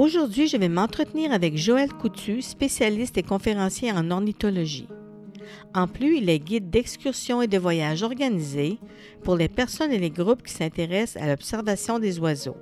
Aujourd'hui, 0.00 0.48
je 0.48 0.56
vais 0.56 0.70
m'entretenir 0.70 1.30
avec 1.30 1.58
Joël 1.58 1.92
Coutu, 1.92 2.40
spécialiste 2.40 3.18
et 3.18 3.22
conférencier 3.22 3.92
en 3.92 4.10
ornithologie. 4.10 4.88
En 5.74 5.86
plus, 5.88 6.16
il 6.16 6.30
est 6.30 6.38
guide 6.38 6.70
d'excursions 6.70 7.42
et 7.42 7.48
de 7.48 7.58
voyages 7.58 8.02
organisés 8.02 8.78
pour 9.22 9.36
les 9.36 9.50
personnes 9.50 9.92
et 9.92 9.98
les 9.98 10.08
groupes 10.08 10.42
qui 10.42 10.54
s'intéressent 10.54 11.22
à 11.22 11.26
l'observation 11.26 11.98
des 11.98 12.18
oiseaux. 12.18 12.56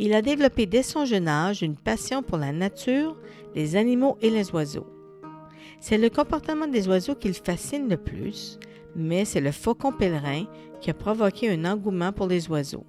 Il 0.00 0.12
a 0.12 0.22
développé 0.22 0.66
dès 0.66 0.82
son 0.82 1.04
jeune 1.04 1.28
âge 1.28 1.62
une 1.62 1.76
passion 1.76 2.24
pour 2.24 2.38
la 2.38 2.50
nature, 2.50 3.16
les 3.54 3.76
animaux 3.76 4.18
et 4.20 4.30
les 4.30 4.50
oiseaux. 4.50 4.88
C'est 5.78 5.98
le 5.98 6.10
comportement 6.10 6.66
des 6.66 6.88
oiseaux 6.88 7.14
qui 7.14 7.28
le 7.28 7.34
fascine 7.34 7.88
le 7.88 7.96
plus, 7.96 8.58
mais 8.96 9.24
c'est 9.24 9.40
le 9.40 9.52
faucon 9.52 9.92
pèlerin 9.92 10.46
qui 10.80 10.90
a 10.90 10.94
provoqué 10.94 11.48
un 11.48 11.64
engouement 11.64 12.10
pour 12.10 12.26
les 12.26 12.50
oiseaux. 12.50 12.86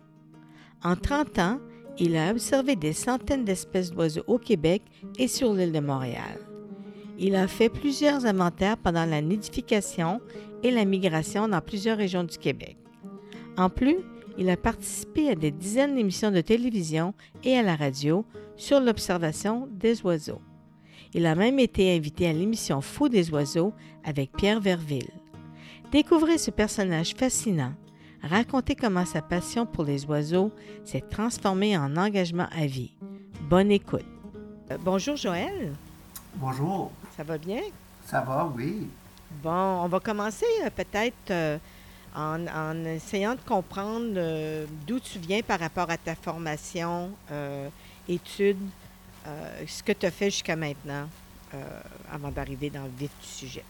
En 0.84 0.96
30 0.96 1.38
ans, 1.38 1.60
il 1.98 2.18
a 2.18 2.32
observé 2.32 2.76
des 2.76 2.94
centaines 2.94 3.46
d'espèces 3.46 3.92
d'oiseaux 3.92 4.24
au 4.28 4.38
Québec 4.38 4.82
et 5.18 5.28
sur 5.28 5.54
l'île 5.54 5.72
de 5.72 5.80
Montréal. 5.80 6.40
Il 7.18 7.36
a 7.36 7.48
fait 7.48 7.70
plusieurs 7.70 8.26
inventaires 8.26 8.78
pendant 8.78 9.06
la 9.06 9.22
nidification 9.22 10.20
et 10.64 10.72
la 10.72 10.84
migration 10.84 11.48
dans 11.48 11.62
plusieurs 11.62 11.98
régions 11.98 12.24
du 12.24 12.38
Québec. 12.38 12.78
En 13.58 13.70
plus, 13.70 13.98
il 14.38 14.50
a 14.50 14.58
participé 14.58 15.30
à 15.30 15.36
des 15.36 15.52
dizaines 15.52 15.96
d'émissions 15.96 16.32
de 16.32 16.42
télévision 16.42 17.14
et 17.44 17.58
à 17.58 17.64
la 17.64 17.76
radio 17.76 18.26
sur 18.58 18.82
l'observation 18.82 19.70
des 19.72 20.02
oiseaux. 20.02 20.42
Il 21.14 21.26
a 21.26 21.36
même 21.36 21.60
été 21.60 21.96
invité 21.96 22.28
à 22.28 22.34
l'émission 22.34 22.82
Fou 22.82 23.08
des 23.08 23.30
oiseaux 23.32 23.74
avec 24.04 24.34
Pierre 24.34 24.60
Verville. 24.60 25.08
Découvrez 25.94 26.38
ce 26.38 26.52
personnage 26.52 27.14
fascinant 27.16 27.72
raconter 28.26 28.76
comment 28.76 29.06
sa 29.06 29.22
passion 29.22 29.66
pour 29.66 29.84
les 29.84 30.06
oiseaux 30.06 30.52
s'est 30.84 31.04
transformée 31.10 31.78
en 31.78 31.96
engagement 31.96 32.48
à 32.52 32.66
vie. 32.66 32.92
Bonne 33.42 33.72
écoute. 33.72 34.06
Euh, 34.72 34.78
bonjour 34.82 35.16
Joël. 35.16 35.74
Bonjour. 36.36 36.92
Ça 37.16 37.24
va 37.24 37.38
bien? 37.38 37.62
Ça 38.06 38.22
va, 38.22 38.52
oui. 38.56 38.88
Bon, 39.44 39.84
on 39.84 39.88
va 39.88 40.00
commencer 40.00 40.46
euh, 40.64 40.70
peut-être 40.70 41.32
euh, 41.32 41.58
en, 42.16 42.86
essayant 42.86 43.36
de 43.36 43.42
comprendre 43.42 44.66
d'où 44.88 45.00
tu 45.00 45.20
viens 45.20 45.42
par 45.42 45.60
rapport 45.60 45.90
à 45.90 45.98
ta 45.98 46.16
formation, 46.16 47.12
études, 48.08 48.70
ce 49.68 49.84
que 49.84 49.92
tu 49.92 50.06
as 50.06 50.12
fait 50.12 50.30
jusqu'à 50.30 50.56
maintenant 50.56 51.10
avant 52.10 52.30
d'arriver 52.30 52.70
dans 52.70 52.84
le 52.84 52.92
vif 52.98 53.12
du 53.22 53.28
sujet. 53.28 53.66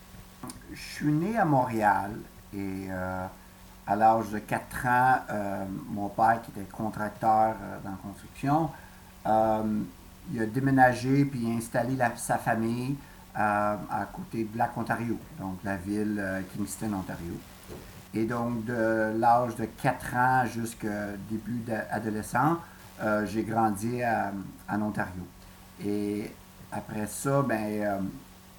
Je 0.71 0.79
suis 0.79 1.11
né 1.11 1.35
à 1.35 1.45
Montréal 1.45 2.11
et 2.53 2.87
à 3.87 3.95
l'âge 3.95 4.29
de 4.29 4.39
4 4.39 4.85
ans, 4.87 5.15
euh, 5.29 5.65
mon 5.89 6.09
père, 6.09 6.41
qui 6.43 6.51
était 6.51 6.69
contracteur 6.71 7.55
euh, 7.61 7.77
dans 7.83 7.91
la 7.91 7.97
construction, 7.97 8.69
euh, 9.27 9.81
il 10.33 10.41
a 10.41 10.45
déménagé 10.45 11.25
puis 11.25 11.51
installé 11.51 11.97
sa 12.15 12.37
famille 12.37 12.95
à 13.37 14.07
côté 14.13 14.45
de 14.45 14.57
Lac 14.57 14.77
Ontario, 14.77 15.19
donc 15.37 15.57
la 15.65 15.75
ville 15.75 16.23
Kingston, 16.53 16.93
Ontario. 16.93 17.33
Et 18.13 18.23
donc, 18.23 18.63
de 18.63 19.11
l'âge 19.19 19.57
de 19.57 19.65
4 19.65 20.15
ans 20.15 20.45
jusqu'au 20.45 20.87
début 21.29 21.59
d'adolescent, 21.67 22.57
j'ai 23.25 23.43
grandi 23.43 23.99
en 24.69 24.81
Ontario. 24.81 25.27
Et 25.83 26.31
après 26.71 27.07
ça, 27.07 27.41
ben, 27.41 28.09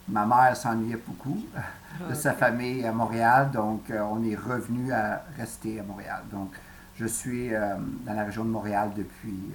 ma 0.09 0.27
mère 0.27 0.57
s'ennuyait 0.57 1.01
beaucoup 1.05 1.45
de 2.09 2.15
sa 2.15 2.33
famille 2.33 2.85
à 2.85 2.93
Montréal. 2.93 3.51
Donc, 3.51 3.91
euh, 3.91 4.01
on 4.01 4.23
est 4.25 4.37
revenu 4.37 4.93
à 4.93 5.23
rester 5.37 5.81
à 5.81 5.83
Montréal. 5.83 6.23
Donc, 6.31 6.55
je 6.97 7.07
suis 7.07 7.55
euh, 7.55 7.75
dans 8.05 8.15
la 8.15 8.25
région 8.25 8.45
de 8.45 8.51
Montréal 8.51 8.91
depuis, 8.97 9.53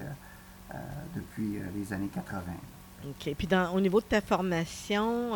euh, 0.73 0.75
depuis 1.15 1.59
les 1.75 1.93
années 1.93 2.09
80. 2.13 2.41
OK. 3.07 3.33
Puis, 3.35 3.47
dans, 3.47 3.71
au 3.73 3.81
niveau 3.81 3.99
de 3.99 4.05
ta 4.05 4.21
formation? 4.21 5.31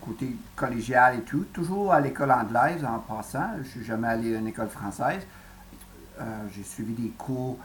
côté 0.00 0.36
collégial 0.54 1.18
et 1.18 1.22
tout, 1.22 1.46
toujours 1.52 1.92
à 1.92 2.00
l'école 2.00 2.30
anglaise 2.30 2.84
en 2.84 3.00
passant. 3.00 3.54
Je 3.54 3.58
ne 3.58 3.64
suis 3.64 3.84
jamais 3.84 4.06
allé 4.06 4.36
à 4.36 4.38
une 4.38 4.46
école 4.46 4.68
française. 4.68 5.26
j'ai 6.54 6.62
suivi 6.62 6.92
des 6.92 7.08
cours, 7.08 7.58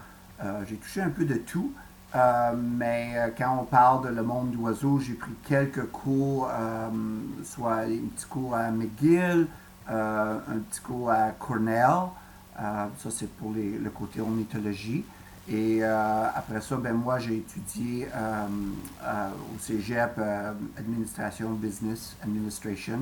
j'ai 0.68 0.74
touché 0.74 1.02
un 1.02 1.10
peu 1.10 1.24
de 1.24 1.36
tout. 1.36 1.72
Euh, 2.14 2.52
mais 2.56 3.12
euh, 3.14 3.28
quand 3.36 3.58
on 3.60 3.64
parle 3.64 4.08
de 4.08 4.14
le 4.14 4.22
monde 4.22 4.50
d'oiseaux, 4.50 4.98
j'ai 4.98 5.14
pris 5.14 5.32
quelques 5.46 5.86
cours, 5.90 6.48
euh, 6.50 6.88
soit 7.44 7.82
un 7.82 8.08
petit 8.16 8.26
cours 8.28 8.54
à 8.56 8.70
McGill, 8.70 9.46
un 9.88 10.58
petit 10.68 10.80
cours 10.80 11.10
à 11.10 11.30
Cornell. 11.30 12.08
ça, 12.56 13.10
c'est 13.10 13.30
pour 13.36 13.52
le 13.52 13.90
côté 13.90 14.20
ornithologie. 14.20 15.04
Et 15.48 15.82
après 15.82 16.60
ça, 16.60 16.76
ben, 16.76 16.92
moi, 16.92 17.18
j'ai 17.18 17.38
étudié 17.38 18.06
au 18.06 19.58
cégep 19.58 20.20
Administration 20.78 21.50
Business 21.54 22.16
Administration. 22.22 23.00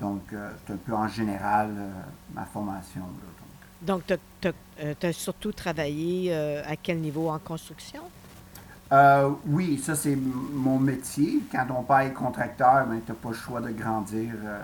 Donc, 0.00 0.22
c'est 0.30 0.74
un 0.74 0.76
peu 0.76 0.92
en 0.92 1.08
général 1.08 1.70
ma 2.32 2.44
formation. 2.44 3.02
donc, 3.82 4.02
tu 4.40 4.48
as, 4.48 5.12
surtout 5.12 5.50
travaillé 5.50 6.32
à 6.32 6.76
quel 6.76 7.00
niveau? 7.00 7.30
En 7.30 7.40
construction? 7.40 8.02
Euh, 8.90 9.30
oui, 9.46 9.78
ça 9.78 9.94
c'est 9.94 10.16
mon 10.16 10.78
métier. 10.78 11.42
Quand 11.52 11.66
on 11.76 11.82
père 11.82 12.12
contracteur, 12.14 12.86
ben, 12.86 13.00
tu 13.04 13.12
n'as 13.12 13.18
pas 13.18 13.28
le 13.28 13.34
choix 13.34 13.60
de 13.60 13.70
grandir 13.70 14.32
euh, 14.44 14.60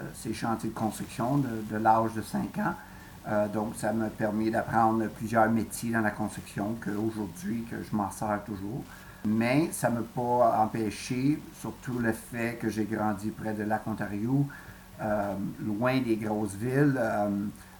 euh, 0.00 0.04
ces 0.14 0.32
chantiers 0.32 0.70
de 0.70 0.74
construction 0.74 1.36
de, 1.36 1.76
l'âge 1.76 2.14
de 2.14 2.22
5 2.22 2.58
ans. 2.58 3.48
donc 3.52 3.74
ça 3.76 3.92
m'a 3.92 4.08
permis 4.08 4.50
d'apprendre 4.50 5.06
plusieurs 5.08 5.50
métiers 5.50 5.92
dans 5.92 6.00
la 6.00 6.10
construction 6.10 6.74
qu'aujourd'hui, 6.82 7.64
que 7.70 7.76
je 7.82 7.94
m'en 7.94 8.10
sers 8.10 8.42
toujours. 8.46 8.82
Mais 9.26 9.68
ça 9.72 9.90
ne 9.90 9.96
m'a 9.96 10.06
pas 10.14 10.62
empêché, 10.62 11.38
surtout 11.60 11.98
le 11.98 12.12
fait 12.12 12.58
que 12.58 12.70
j'ai 12.70 12.84
grandi 12.84 13.28
près 13.28 13.52
de 13.52 13.64
Lac 13.64 13.86
Ontario, 13.86 14.46
loin 15.60 16.00
des 16.00 16.16
grosses 16.16 16.54
villes 16.54 16.98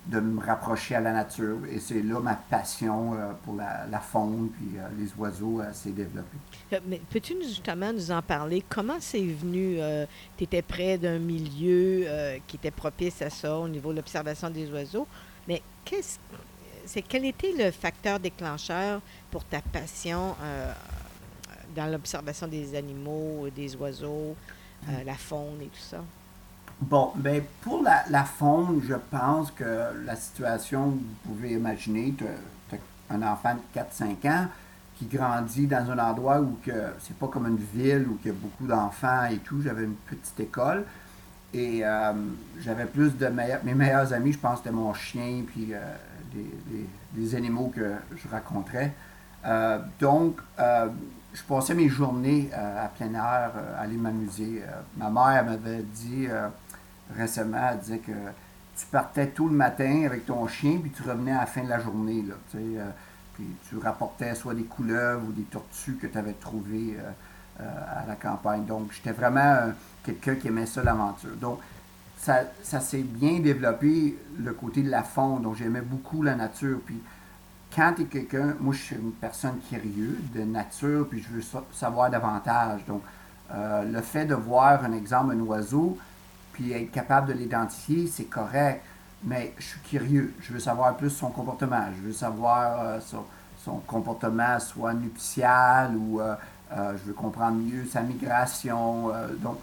de 0.06 0.18
me 0.20 0.44
rapprocher 0.44 0.94
à 0.94 1.00
la 1.00 1.12
nature. 1.12 1.58
Et 1.70 1.78
c'est 1.78 2.02
là 2.02 2.20
ma 2.20 2.34
passion 2.34 3.14
euh, 3.14 3.32
pour 3.44 3.56
la, 3.56 4.00
faune 4.00 4.48
puis 4.50 4.78
euh, 4.78 4.88
les 4.98 5.08
oiseaux 5.18 5.60
euh, 5.60 5.72
s'est 5.72 5.90
développée. 5.90 6.38
Mais 6.86 7.00
peux-tu 7.10 7.34
justement 7.42 7.92
nous 7.92 8.10
en 8.10 8.22
parler? 8.22 8.64
Comment 8.68 8.98
c'est 9.00 9.20
venu? 9.20 9.78
tu 10.36 10.44
étais 10.44 10.62
près 10.62 10.98
d'un 10.98 11.18
milieu 11.18 12.06
qui 12.46 12.56
était 12.56 12.70
propice 12.70 13.20
à 13.22 13.30
ça 13.30 13.56
au 13.56 13.68
niveau 13.68 13.90
de 13.90 13.96
l'observation 13.96 14.50
des 14.50 14.70
oiseaux? 14.70 15.06
Mais 15.46 15.62
qu'est-ce, 15.84 16.18
c'est, 16.86 17.02
quel 17.02 17.24
était 17.24 17.52
le 17.56 17.70
facteur 17.70 18.18
déclencheur 18.18 19.00
pour 19.30 19.44
ta 19.44 19.60
passion 19.60 20.34
dans 21.74 21.86
l'observation 21.86 22.46
des 22.46 22.74
animaux, 22.74 23.48
des 23.54 23.74
oiseaux, 23.76 24.36
la 25.04 25.14
faune 25.14 25.60
et 25.62 25.66
tout 25.66 25.80
ça? 25.80 26.02
Bon, 26.80 27.12
ben 27.14 27.42
pour 27.60 27.82
la, 27.82 28.04
la, 28.08 28.24
faune, 28.24 28.80
je 28.88 28.94
pense 29.10 29.50
que 29.50 30.04
la 30.04 30.16
situation, 30.16 30.86
vous 30.86 31.32
pouvez 31.34 31.52
imaginer, 31.52 32.14
un 33.10 33.22
enfant 33.22 33.54
de 33.54 33.80
4-5 33.80 34.28
ans 34.30 34.46
qui 34.96 35.06
grandit 35.06 35.66
dans 35.66 35.90
un 35.90 35.98
endroit 35.98 36.40
où 36.40 36.58
que 36.64 36.72
c'est 37.00 37.16
pas 37.16 37.26
comme 37.28 37.46
une 37.46 37.56
ville 37.56 38.06
où 38.08 38.18
il 38.24 38.28
y 38.28 38.30
a 38.30 38.34
beaucoup 38.34 38.66
d'enfants 38.66 39.24
et 39.30 39.38
tout. 39.38 39.60
J'avais 39.62 39.84
une 39.84 39.94
petite 39.94 40.38
école 40.40 40.84
et 41.52 41.80
euh, 41.84 42.12
j'avais 42.60 42.86
plus 42.86 43.16
de 43.16 43.26
meilleurs, 43.26 43.64
mes 43.64 43.74
meilleurs 43.74 44.12
amis, 44.12 44.32
je 44.32 44.38
pense, 44.38 44.58
c'était 44.58 44.70
mon 44.70 44.92
chien 44.94 45.42
puis 45.46 45.74
euh, 45.74 47.36
animaux 47.36 47.72
que 47.74 47.92
je 48.14 48.28
rencontrais. 48.28 48.92
Euh, 49.46 49.78
donc, 49.98 50.38
je 50.58 51.42
passais 51.44 51.74
mes 51.74 51.88
journées 51.88 52.50
à 52.52 52.88
plein 52.88 53.14
air, 53.14 53.52
à 53.76 53.82
aller 53.82 53.96
m'amuser. 53.96 54.62
ma 54.96 55.10
mère 55.10 55.44
m'avait 55.44 55.82
dit 55.82 56.26
récemment, 57.16 57.70
elle 57.72 57.78
disait 57.78 57.98
que 57.98 58.12
tu 58.80 58.86
partais 58.86 59.28
tout 59.28 59.48
le 59.48 59.54
matin 59.54 60.04
avec 60.06 60.26
ton 60.26 60.46
chien, 60.46 60.78
puis 60.80 60.90
tu 60.90 61.02
revenais 61.02 61.32
à 61.32 61.40
la 61.40 61.46
fin 61.46 61.62
de 61.62 61.68
la 61.68 61.80
journée. 61.80 62.24
Euh, 62.54 62.90
puis 63.34 63.46
tu 63.68 63.78
rapportais 63.78 64.34
soit 64.34 64.54
des 64.54 64.64
couleuvres 64.64 65.26
ou 65.28 65.32
des 65.32 65.42
tortues 65.42 65.96
que 65.96 66.06
tu 66.06 66.16
avais 66.16 66.32
trouvées 66.32 66.96
euh, 66.98 67.10
euh, 67.60 68.02
à 68.02 68.06
la 68.06 68.14
campagne. 68.14 68.64
Donc, 68.64 68.92
j'étais 68.92 69.12
vraiment 69.12 69.72
quelqu'un 70.02 70.36
qui 70.36 70.48
aimait 70.48 70.66
ça, 70.66 70.82
l'aventure. 70.82 71.36
Donc, 71.36 71.60
ça, 72.16 72.40
ça 72.62 72.80
s'est 72.80 73.02
bien 73.02 73.40
développé, 73.40 74.16
le 74.38 74.52
côté 74.52 74.82
de 74.82 74.90
la 74.90 75.02
faune. 75.02 75.42
Donc, 75.42 75.56
j'aimais 75.56 75.82
beaucoup 75.82 76.22
la 76.22 76.34
nature. 76.34 76.78
Puis, 76.84 77.02
quand 77.74 77.92
tu 77.96 78.02
es 78.02 78.04
quelqu'un, 78.06 78.54
moi, 78.60 78.72
je 78.74 78.80
suis 78.80 78.96
une 78.96 79.12
personne 79.12 79.58
curieuse 79.68 80.32
de 80.34 80.42
nature, 80.42 81.06
puis 81.08 81.22
je 81.22 81.28
veux 81.28 81.60
savoir 81.72 82.10
davantage. 82.10 82.84
Donc, 82.86 83.02
le 83.52 84.00
fait 84.00 84.26
de 84.26 84.34
voir 84.34 84.84
un 84.84 84.92
exemple, 84.92 85.34
un 85.34 85.40
oiseau, 85.40 85.98
puis 86.52 86.72
être 86.72 86.90
capable 86.90 87.28
de 87.28 87.32
l'identifier, 87.32 88.06
c'est 88.06 88.24
correct. 88.24 88.82
Mais 89.22 89.52
je 89.58 89.64
suis 89.64 89.80
curieux. 89.80 90.34
Je 90.40 90.52
veux 90.52 90.60
savoir 90.60 90.96
plus 90.96 91.10
son 91.10 91.30
comportement. 91.30 91.86
Je 91.96 92.06
veux 92.06 92.12
savoir 92.12 93.02
son, 93.02 93.24
son, 93.62 93.76
comportement, 93.80 94.58
soit 94.58 94.94
nuptial 94.94 95.94
ou 95.94 96.20
je 96.70 97.04
veux 97.04 97.12
comprendre 97.12 97.58
mieux 97.58 97.84
sa 97.84 98.00
migration. 98.00 99.12
donc, 99.40 99.58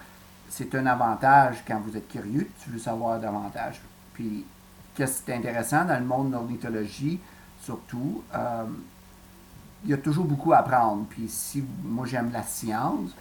c'est 0.50 0.74
un 0.76 0.86
avantage 0.86 1.64
quand 1.68 1.80
vous 1.80 1.96
êtes 1.98 2.08
curieux, 2.08 2.50
tu 2.64 2.70
veux 2.70 2.80
savoir 2.80 3.20
davantage. 3.20 3.82
Puis, 4.14 4.46
qu'est-ce 4.96 5.22
qui 5.22 5.32
est 5.32 5.36
intéressant 5.36 5.86
dans 5.86 6.00
le 6.00 6.06
monde 6.06 6.30
de 6.30 6.34
l'ornithologie, 6.34 7.20
surtout, 7.62 8.24
euh, 8.34 8.64
il 9.84 9.92
y 9.92 9.94
a 9.94 9.98
toujours 9.98 10.26
beaucoup 10.26 10.54
à 10.54 10.58
apprendre. 10.58 11.06
Puis, 11.10 11.28
si 11.30 11.64
moi 11.84 12.06
j'aime 12.08 12.32
la 12.32 12.44
science, 12.44 13.12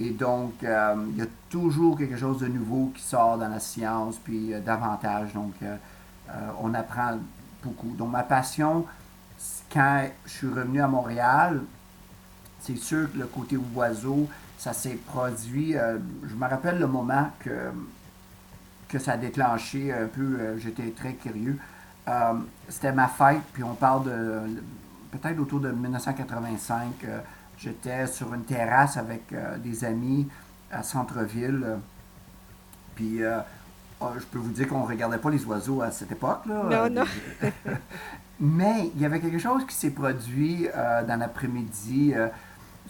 et 0.00 0.10
donc 0.10 0.64
euh, 0.64 0.96
il 1.10 1.18
y 1.18 1.22
a 1.22 1.26
toujours 1.48 1.96
quelque 1.96 2.16
chose 2.16 2.40
de 2.40 2.48
nouveau 2.48 2.90
qui 2.94 3.02
sort 3.02 3.38
dans 3.38 3.48
la 3.48 3.60
science, 3.60 4.16
puis 4.16 4.52
euh, 4.52 4.60
davantage. 4.60 5.32
Donc, 5.34 5.54
on 6.62 6.74
apprend 6.74 7.18
beaucoup. 7.64 7.92
Donc, 7.98 8.12
ma 8.12 8.22
passion, 8.22 8.86
quand 9.72 10.06
je 10.26 10.30
suis 10.30 10.46
revenu 10.46 10.80
à 10.80 10.86
Montréal, 10.86 11.60
c'est 12.60 12.76
sûr 12.76 13.10
que 13.12 13.18
le 13.18 13.26
côté 13.26 13.56
oiseau, 13.74 14.28
ça 14.58 14.72
s'est 14.72 14.98
produit. 15.06 15.76
Euh, 15.76 15.98
je 16.28 16.34
me 16.34 16.46
rappelle 16.46 16.78
le 16.78 16.86
moment 16.86 17.30
que, 17.38 17.72
que 18.88 18.98
ça 18.98 19.12
a 19.12 19.16
déclenché 19.16 19.92
un 19.92 20.06
peu. 20.06 20.36
Euh, 20.38 20.58
j'étais 20.58 20.90
très 20.90 21.14
curieux. 21.14 21.58
Euh, 22.08 22.34
c'était 22.68 22.92
ma 22.92 23.08
fête, 23.08 23.42
puis 23.52 23.62
on 23.62 23.74
parle 23.74 24.04
de 24.04 24.40
peut-être 25.12 25.38
autour 25.40 25.60
de 25.60 25.70
1985. 25.70 27.06
J'étais 27.62 28.06
sur 28.06 28.32
une 28.32 28.44
terrasse 28.44 28.96
avec 28.96 29.34
des 29.58 29.84
amis 29.84 30.26
à 30.72 30.82
Centreville. 30.82 31.76
puis 32.94 33.20
oh, 34.00 34.06
je 34.18 34.24
peux 34.24 34.38
vous 34.38 34.52
dire 34.52 34.66
qu'on 34.66 34.80
ne 34.80 34.86
regardait 34.86 35.18
pas 35.18 35.30
les 35.30 35.44
oiseaux 35.44 35.82
à 35.82 35.90
cette 35.90 36.10
époque. 36.12 36.46
Là, 36.46 36.88
non, 36.88 37.02
non. 37.02 37.04
Mais 38.40 38.90
il 38.94 39.02
y 39.02 39.04
avait 39.04 39.20
quelque 39.20 39.38
chose 39.38 39.66
qui 39.66 39.74
s'est 39.74 39.90
produit 39.90 40.66
dans 41.06 41.18
l'après-midi 41.18 42.14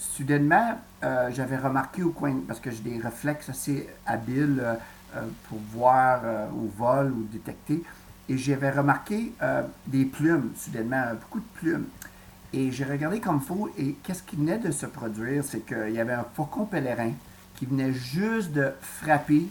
soudainement, 0.01 0.79
euh, 1.05 1.31
j'avais 1.33 1.59
remarqué 1.59 2.03
au 2.03 2.11
coin, 2.11 2.35
parce 2.47 2.59
que 2.59 2.71
j'ai 2.71 2.83
des 2.83 2.99
réflexes 2.99 3.51
assez 3.51 3.89
habiles 4.07 4.61
euh, 4.61 4.75
euh, 5.17 5.23
pour 5.49 5.59
voir 5.73 6.23
au 6.55 6.69
vol 6.77 7.13
ou 7.13 7.27
détecter, 7.31 7.83
et 8.29 8.39
j'avais 8.39 8.71
remarqué 8.71 9.33
des 9.89 10.05
plumes, 10.05 10.53
soudainement, 10.57 11.03
beaucoup 11.21 11.41
de 11.41 11.59
plumes. 11.59 11.87
Et 12.53 12.73
j'ai 12.73 12.85
regardé 12.85 13.21
comme 13.21 13.41
faux, 13.41 13.71
et 13.79 13.95
qu'est-ce 14.03 14.23
qui 14.23 14.37
venait 14.37 14.59
de 14.59 14.71
se 14.71 14.87
produire, 14.87 15.45
c'est 15.45 15.61
qu'il 15.61 15.95
y 15.95 16.01
avait 16.01 16.15
un 16.15 16.27
faucon 16.35 16.65
pèlerin 16.65 17.13
qui 17.55 17.67
venait 17.67 17.93
juste 17.93 18.53
de 18.53 18.73
frapper 18.81 19.47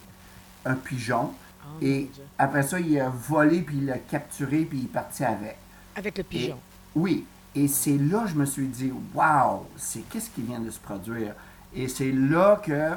un 0.65 0.75
pigeon. 0.75 1.31
Oh, 1.31 1.67
et 1.81 2.09
après 2.37 2.63
ça, 2.63 2.79
il 2.79 2.99
a 2.99 3.09
volé, 3.09 3.61
puis 3.61 3.77
il 3.77 3.85
l'a 3.85 3.99
capturé, 3.99 4.65
puis 4.65 4.79
il 4.79 4.85
est 4.85 4.87
parti 4.87 5.23
avec. 5.23 5.57
Avec 5.95 6.17
le 6.17 6.23
pigeon. 6.23 6.59
oui. 6.95 7.25
Et 7.55 7.67
c'est 7.67 7.97
là 7.97 8.21
que 8.23 8.29
je 8.29 8.35
me 8.35 8.45
suis 8.45 8.67
dit, 8.67 8.93
waouh, 9.13 9.65
c'est 9.75 10.07
qu'est-ce 10.07 10.29
qui 10.29 10.43
vient 10.43 10.59
de 10.59 10.69
se 10.69 10.79
produire? 10.79 11.33
Et 11.73 11.87
c'est 11.87 12.11
là 12.11 12.61
que 12.63 12.91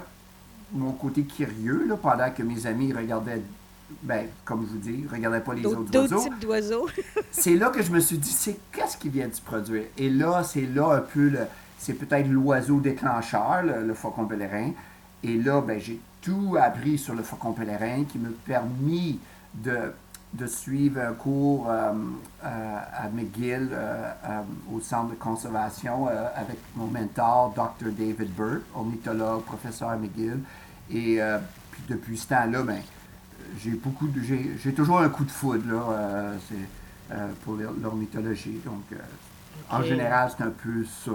mon 0.72 0.92
côté 0.92 1.24
curieux, 1.24 1.86
là, 1.88 1.96
pendant 1.96 2.30
que 2.30 2.42
mes 2.42 2.66
amis 2.66 2.92
regardaient, 2.92 3.40
ben, 4.02 4.26
comme 4.44 4.66
je 4.66 4.72
vous 4.72 4.78
dis, 4.78 5.04
regardaient 5.10 5.40
pas 5.40 5.54
les 5.54 5.66
autres 5.66 5.94
oiseaux. 5.94 6.08
D'autres 6.08 6.22
types 6.24 6.38
d'oiseaux. 6.40 6.88
c'est 7.30 7.54
là 7.54 7.70
que 7.70 7.82
je 7.82 7.90
me 7.90 8.00
suis 8.00 8.18
dit, 8.18 8.30
c'est 8.30 8.58
qu'est-ce 8.72 8.96
qui 8.96 9.08
vient 9.08 9.28
de 9.28 9.34
se 9.34 9.42
produire? 9.42 9.84
Et 9.98 10.10
là, 10.10 10.42
c'est 10.42 10.66
là 10.66 10.94
un 10.94 11.00
peu 11.00 11.28
le, 11.28 11.40
c'est 11.78 11.94
peut-être 11.94 12.28
l'oiseau 12.28 12.80
déclencheur, 12.80 13.62
le, 13.62 13.86
le, 13.86 13.94
faucon 13.94 14.24
pèlerin. 14.24 14.70
Et 15.22 15.36
là, 15.36 15.60
ben, 15.60 15.78
j'ai 15.78 16.00
tout 16.20 16.56
appris 16.60 16.98
sur 16.98 17.14
le 17.14 17.22
faucon 17.22 17.52
pèlerin 17.52 18.04
qui 18.04 18.18
m'a 18.18 18.30
permis 18.46 19.18
de 19.54 19.92
de 20.34 20.46
suivre 20.46 21.00
un 21.00 21.12
cours 21.12 21.66
euh, 21.68 21.92
euh, 22.44 22.78
à 22.94 23.08
McGill 23.08 23.68
euh, 23.72 24.12
au 24.72 24.80
centre 24.80 25.10
de 25.10 25.14
conservation 25.14 26.06
avec 26.34 26.56
mon 26.74 26.86
mentor, 26.86 27.52
Dr. 27.54 27.90
David 27.90 28.34
Burt, 28.34 28.62
ornithologue, 28.74 29.42
professeur 29.42 29.90
à 29.90 29.96
McGill. 29.96 30.40
Et 30.90 31.20
puis 31.70 31.82
depuis 31.88 32.18
ce 32.18 32.28
temps-là, 32.28 32.62
ben, 32.62 32.80
j'ai 33.58 33.72
beaucoup 33.72 34.08
de, 34.08 34.20
j'ai, 34.22 34.72
toujours 34.72 35.00
un 35.00 35.08
coup 35.08 35.24
de 35.24 35.30
foudre 35.30 35.64
là, 35.66 36.32
pour 37.44 37.56
l'ornithologie. 37.56 38.60
Donc, 38.64 38.84
en 39.70 39.82
général, 39.82 40.30
c'est 40.36 40.44
un 40.44 40.50
peu 40.50 40.84
ça. 40.84 41.12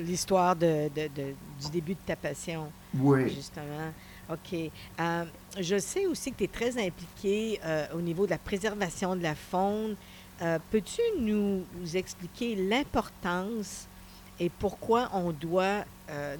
L'histoire 0.00 0.56
de, 0.56 0.88
du 0.88 1.70
début 1.70 1.94
de 1.94 2.00
ta 2.06 2.16
passion. 2.16 2.70
Oui. 2.94 3.28
Justement. 3.28 3.92
OK. 4.30 4.70
Euh, 5.00 5.24
je 5.58 5.78
sais 5.78 6.06
aussi 6.06 6.32
que 6.32 6.38
tu 6.38 6.44
es 6.44 6.48
très 6.48 6.78
impliqué 6.78 7.60
euh, 7.64 7.86
au 7.94 8.00
niveau 8.00 8.24
de 8.24 8.30
la 8.30 8.38
préservation 8.38 9.16
de 9.16 9.22
la 9.22 9.34
faune. 9.34 9.96
Euh, 10.40 10.58
peux-tu 10.70 11.02
nous, 11.18 11.64
expliquer 11.94 12.56
l'importance 12.56 13.86
et 14.40 14.48
pourquoi 14.48 15.10
on 15.12 15.30
doit 15.32 15.84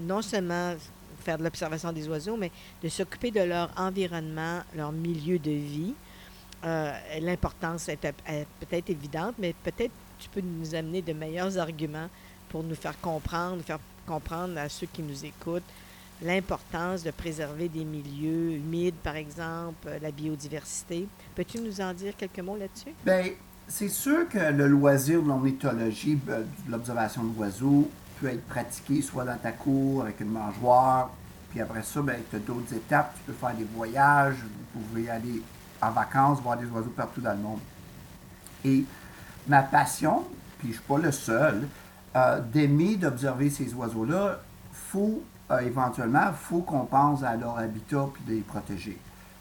non 0.00 0.20
seulement 0.20 0.74
faire 1.22 1.38
de 1.38 1.44
l'observation 1.44 1.92
des 1.92 2.08
oiseaux, 2.08 2.36
mais 2.36 2.50
de 2.82 2.88
s'occuper 2.88 3.30
de 3.30 3.40
leur 3.40 3.70
environnement, 3.76 4.60
leur 4.76 4.92
milieu 4.92 5.38
de 5.38 5.50
vie? 5.50 5.94
L'importance 7.20 7.88
est, 7.88 7.96
peut-être 7.96 8.90
évidente, 8.90 9.34
mais 9.38 9.54
peut-être 9.64 9.92
tu 10.18 10.28
peux 10.28 10.40
nous 10.40 10.74
amener 10.74 11.02
de 11.02 11.12
meilleurs 11.12 11.58
arguments 11.58 12.08
pour 12.48 12.62
nous 12.62 12.76
faire 12.76 13.00
comprendre, 13.00 13.62
faire 13.62 13.80
comprendre 14.06 14.58
à 14.58 14.68
ceux 14.68 14.86
qui 14.86 15.02
nous 15.02 15.24
écoutent 15.24 15.64
l'importance 16.22 17.02
de 17.02 17.10
préserver 17.10 17.68
des 17.68 17.84
milieux 17.84 18.52
humides, 18.52 18.94
par 19.02 19.16
exemple, 19.16 19.88
la 20.00 20.10
biodiversité. 20.12 21.08
Peux-tu 21.34 21.58
nous 21.60 21.80
en 21.80 21.92
dire 21.92 22.14
quelques 22.16 22.38
mots 22.38 22.56
là-dessus? 22.56 22.94
Bien, 23.04 23.24
c'est 23.66 23.88
sûr 23.88 24.28
que 24.28 24.38
le 24.38 24.68
loisir 24.68 25.22
de 25.22 25.28
l'ornithologie, 25.28 26.14
ben, 26.14 26.46
de 26.66 26.70
l'observation 26.70 27.24
d'oiseaux, 27.24 27.90
peut 28.22 28.28
être 28.28 28.46
pratiqué 28.46 29.02
soit 29.02 29.24
dans 29.24 29.36
ta 29.36 29.52
cour 29.52 30.02
avec 30.02 30.20
une 30.20 30.30
mangeoire, 30.30 31.10
puis 31.50 31.60
après 31.60 31.82
ça, 31.82 32.00
ben, 32.00 32.16
tu 32.30 32.36
as 32.36 32.38
d'autres 32.38 32.72
étapes. 32.72 33.14
Tu 33.16 33.22
peux 33.24 33.32
faire 33.32 33.54
des 33.54 33.66
voyages, 33.76 34.36
vous 34.74 34.80
pouvez 34.80 35.10
aller 35.10 35.42
en 35.82 35.90
vacances, 35.90 36.40
voir 36.40 36.56
des 36.56 36.66
oiseaux 36.66 36.92
partout 36.96 37.20
dans 37.20 37.32
le 37.32 37.38
monde. 37.38 37.58
Et 38.64 38.84
ma 39.48 39.62
passion, 39.62 40.24
puis 40.58 40.68
je 40.68 40.72
ne 40.72 40.72
suis 40.74 40.82
pas 40.82 40.98
le 40.98 41.12
seul, 41.12 41.68
euh, 42.14 42.40
d'aimer 42.40 42.96
d'observer 42.96 43.50
ces 43.50 43.74
oiseaux-là, 43.74 44.38
faut 44.72 45.22
euh, 45.50 45.58
éventuellement, 45.58 46.28
il 46.28 46.36
faut 46.36 46.60
qu'on 46.60 46.86
pense 46.86 47.22
à 47.22 47.36
leur 47.36 47.58
habitat 47.58 48.06
puis 48.14 48.22
de 48.24 48.32
les 48.32 48.40
protéger. 48.40 48.96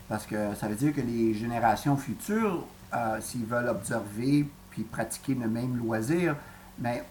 Parce 0.09 0.25
que 0.25 0.55
ça 0.55 0.67
veut 0.67 0.75
dire 0.75 0.93
que 0.93 1.01
les 1.01 1.33
générations 1.33 1.95
futures, 1.95 2.65
euh, 2.93 3.21
s'ils 3.21 3.45
veulent 3.45 3.69
observer 3.69 4.49
puis 4.71 4.83
pratiquer 4.83 5.35
le 5.35 5.47
même 5.47 5.77
loisir, 5.77 6.35
mais 6.79 6.97
ben, 6.97 7.03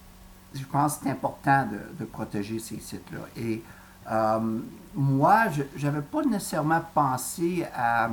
je 0.54 0.64
pense 0.64 0.96
que 0.96 1.04
c'est 1.04 1.10
important 1.10 1.66
de, 1.98 2.04
protéger 2.04 2.58
ces 2.58 2.78
sites-là. 2.78 3.20
Et 3.36 3.62
euh, 4.10 4.58
moi, 4.94 5.44
je 5.76 5.86
n'avais 5.86 6.02
pas 6.02 6.22
nécessairement 6.22 6.82
pensé 6.92 7.66
à, 7.74 8.10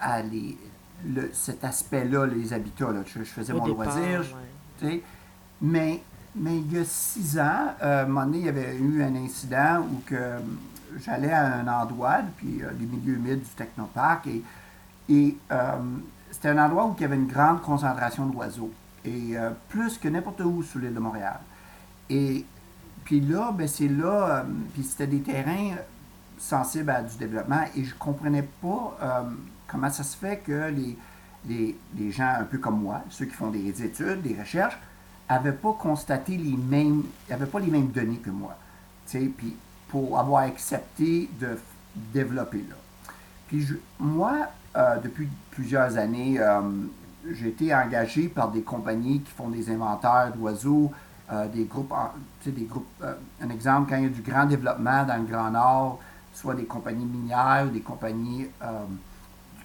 à, 0.00 0.22
cet 1.32 1.64
aspect-là, 1.64 2.26
les 2.26 2.52
habitats. 2.52 2.92
Là. 2.92 3.00
Je, 3.06 3.22
faisais 3.24 3.52
mon 3.52 3.66
loisir, 3.66 4.24
mais 5.60 6.02
mais 6.40 6.58
il 6.58 6.72
y 6.72 6.78
a 6.78 6.84
six 6.84 7.38
ans, 7.38 7.74
euh, 7.82 8.00
à 8.00 8.02
un 8.02 8.06
moment 8.06 8.26
donné, 8.26 8.38
il 8.38 8.46
y 8.46 8.48
avait 8.48 8.76
eu 8.76 9.02
un 9.02 9.14
incident 9.16 9.80
où 9.80 10.02
que 10.06 10.14
euh, 10.14 10.38
j'allais 11.04 11.32
à 11.32 11.56
un 11.56 11.68
endroit, 11.68 12.18
puis 12.36 12.62
euh, 12.62 12.70
les 12.78 12.86
milieux 12.86 13.14
humides 13.14 13.40
du 13.40 13.48
technoparc, 13.56 14.26
et, 14.26 14.42
et 15.08 15.36
c'était 16.30 16.48
un 16.48 16.64
endroit 16.64 16.86
où 16.86 16.94
il 16.96 17.02
y 17.02 17.04
avait 17.04 17.16
une 17.16 17.26
grande 17.26 17.62
concentration 17.62 18.26
d'oiseaux, 18.26 18.70
et 19.04 19.34
plus 19.68 19.98
que 19.98 20.08
n'importe 20.08 20.40
où 20.40 20.62
sur 20.62 20.80
l'île 20.80 20.94
de 20.94 20.98
Montréal. 20.98 21.38
Et 22.10 22.44
puis 23.04 23.20
là, 23.20 23.52
ben 23.52 23.66
c'est 23.68 23.88
là, 23.88 24.44
puis 24.74 24.82
c'était 24.82 25.06
des 25.06 25.20
terrains 25.20 25.76
sensibles 26.38 26.90
à 26.90 27.02
du 27.02 27.16
développement, 27.16 27.64
et 27.76 27.84
je 27.84 27.94
comprenais 27.94 28.46
pas 28.60 29.24
comment 29.66 29.90
ça 29.90 30.02
se 30.02 30.16
fait 30.16 30.38
que 30.38 30.68
les, 30.70 30.96
les, 31.48 31.76
les 31.96 32.10
gens 32.10 32.34
un 32.40 32.44
peu 32.44 32.58
comme 32.58 32.80
moi, 32.80 33.02
ceux 33.10 33.26
qui 33.26 33.34
font 33.34 33.50
des 33.50 33.82
études, 33.82 34.22
des 34.22 34.36
recherches, 34.38 34.78
n'avait 35.30 35.52
pas 35.52 35.72
constaté 35.78 36.36
les 36.36 36.56
mêmes, 36.56 37.04
n'avait 37.28 37.46
pas 37.46 37.60
les 37.60 37.70
mêmes 37.70 37.88
données 37.88 38.18
que 38.18 38.30
moi. 38.30 38.56
Puis 39.10 39.56
pour 39.88 40.18
avoir 40.18 40.42
accepté 40.44 41.28
de 41.40 41.58
développer 42.12 42.64
là. 42.68 42.76
Puis 43.48 43.66
moi, 43.98 44.48
euh, 44.76 44.96
depuis 44.98 45.28
plusieurs 45.50 45.96
années, 45.96 46.38
euh, 46.38 46.60
j'ai 47.32 47.48
été 47.48 47.74
engagé 47.74 48.28
par 48.28 48.50
des 48.50 48.62
compagnies 48.62 49.20
qui 49.20 49.30
font 49.30 49.48
des 49.48 49.70
inventaires 49.70 50.32
d'oiseaux, 50.34 50.92
euh, 51.32 51.46
des 51.48 51.64
groupes, 51.64 51.92
des 52.46 52.64
groupes, 52.64 52.86
un 53.42 53.50
exemple, 53.50 53.90
quand 53.90 53.96
il 53.96 54.04
y 54.04 54.06
a 54.06 54.10
du 54.10 54.22
grand 54.22 54.46
développement 54.46 55.04
dans 55.04 55.16
le 55.16 55.24
Grand 55.24 55.50
Nord, 55.50 56.00
soit 56.32 56.54
des 56.54 56.64
compagnies 56.64 57.04
minières, 57.04 57.66
des 57.72 57.80
compagnies 57.80 58.46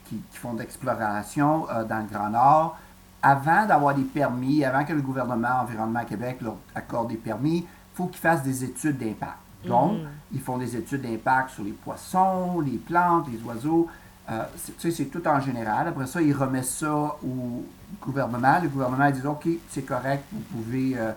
qui, 0.05 0.15
qui, 0.15 0.37
font 0.37 0.53
d'exploration 0.53 1.67
dans 1.87 1.99
le 1.99 2.11
Grand 2.11 2.29
Nord, 2.29 2.77
avant 3.23 3.65
d'avoir 3.65 3.95
des 3.95 4.03
permis, 4.03 4.65
avant 4.65 4.83
que 4.83 4.91
le 4.91 5.01
gouvernement 5.01 5.61
Environnement 5.61 6.03
Québec 6.03 6.39
leur 6.41 6.57
accorde 6.75 7.07
des 7.07 7.15
permis, 7.15 7.59
il 7.59 7.95
faut 7.95 8.07
qu'ils 8.07 8.19
fassent 8.19 8.43
des 8.43 8.65
études 8.65 8.97
d'impact. 8.97 9.37
Donc, 9.65 9.93
mhm. 9.93 10.07
ils 10.33 10.41
font 10.41 10.57
des 10.57 10.75
études 10.75 11.01
d'impact 11.01 11.51
sur 11.51 11.63
les 11.63 11.71
poissons, 11.71 12.59
les 12.59 12.77
plantes, 12.77 13.27
les 13.31 13.41
oiseaux. 13.43 13.87
Euh, 14.31 14.43
tu 14.65 14.73
sais, 14.77 14.91
c'est 14.91 15.05
tout 15.05 15.25
en 15.27 15.39
général. 15.39 15.87
Après 15.89 16.07
ça, 16.07 16.21
ils 16.21 16.33
remettent 16.33 16.65
ça 16.65 16.93
au 16.93 17.65
gouvernement. 18.01 18.59
Le 18.61 18.69
gouvernement 18.69 19.11
dit 19.11 19.25
OK, 19.25 19.47
c'est 19.69 19.83
correct, 19.83 20.23
vous 20.31 20.39
pouvez. 20.39 20.93
Euh, 20.97 21.11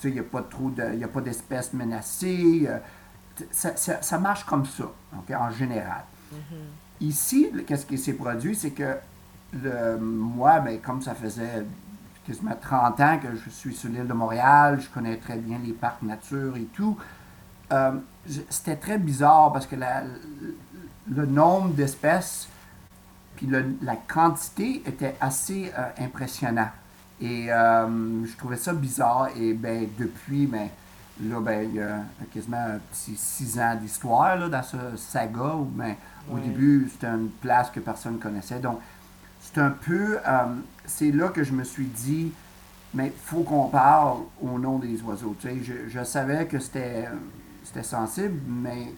tu 0.00 0.02
sais, 0.02 0.08
il 0.08 0.14
n'y 0.14 0.20
a 0.20 0.24
pas 0.24 0.42
trop 0.42 0.70
de, 0.70 0.94
il 0.94 1.04
a 1.04 1.08
pas 1.08 1.20
d'espèces 1.20 1.72
menacées. 1.74 2.66
Euh, 2.66 2.78
ça, 3.50 3.76
ça, 3.76 4.18
marche 4.18 4.44
comme 4.44 4.64
ça, 4.64 4.84
OK, 5.16 5.30
en 5.30 5.50
général. 5.50 6.02
Mm-hmm. 6.32 7.02
Ici, 7.02 7.50
qu'est-ce 7.66 7.86
qui 7.86 7.98
s'est 7.98 8.14
produit, 8.14 8.56
c'est 8.56 8.72
que 8.72 8.96
le, 9.52 9.96
moi, 9.98 10.58
ben, 10.60 10.80
comme 10.80 11.02
ça 11.02 11.14
faisait 11.14 11.64
quasiment 12.26 12.56
30 12.60 13.00
ans 13.00 13.18
que 13.22 13.36
je 13.36 13.50
suis 13.50 13.74
sur 13.74 13.90
l'île 13.90 14.06
de 14.06 14.12
Montréal, 14.12 14.80
je 14.80 14.88
connais 14.88 15.16
très 15.16 15.36
bien 15.36 15.58
les 15.64 15.72
parcs 15.72 16.02
nature 16.02 16.56
et 16.56 16.66
tout. 16.74 16.96
c'était 18.50 18.76
très 18.76 18.98
bizarre 18.98 19.52
parce 19.52 19.66
que 19.66 19.76
la, 19.76 20.02
le 21.10 21.26
nombre 21.26 21.70
d'espèces 21.74 22.48
puis 23.38 23.48
la 23.82 23.94
quantité 23.94 24.82
était 24.84 25.14
assez 25.20 25.70
euh, 25.78 26.04
impressionnant. 26.04 26.70
Et 27.20 27.52
euh, 27.52 28.26
je 28.26 28.36
trouvais 28.36 28.56
ça 28.56 28.72
bizarre. 28.72 29.28
Et 29.36 29.54
ben, 29.54 29.86
depuis, 29.96 30.46
ben, 30.46 30.68
là, 31.22 31.40
ben, 31.40 31.68
il 31.68 31.76
y 31.76 31.80
a 31.80 32.00
quasiment 32.34 32.56
un 32.56 32.78
petit 32.90 33.16
six 33.16 33.60
ans 33.60 33.76
d'histoire 33.80 34.50
dans 34.50 34.62
ce 34.64 34.76
saga 34.96 35.54
où 35.54 35.64
ben, 35.64 35.94
au 36.28 36.38
début, 36.38 36.88
c'était 36.90 37.06
une 37.06 37.28
place 37.28 37.70
que 37.70 37.78
personne 37.78 38.14
ne 38.14 38.18
connaissait. 38.18 38.58
Donc, 38.58 38.80
c'est 39.40 39.58
un 39.58 39.70
peu. 39.70 40.18
Euh, 40.26 40.44
c'est 40.84 41.12
là 41.12 41.28
que 41.28 41.44
je 41.44 41.52
me 41.52 41.62
suis 41.62 41.86
dit, 41.86 42.32
mais 42.92 43.06
il 43.06 43.22
faut 43.24 43.44
qu'on 43.44 43.68
parle 43.68 44.18
au 44.42 44.58
nom 44.58 44.80
des 44.80 45.00
oiseaux. 45.02 45.36
Tu 45.38 45.62
je, 45.62 45.88
je 45.88 46.02
savais 46.02 46.46
que 46.46 46.58
c'était 46.58 47.08
sensible, 47.82 48.40
mais 48.48 48.92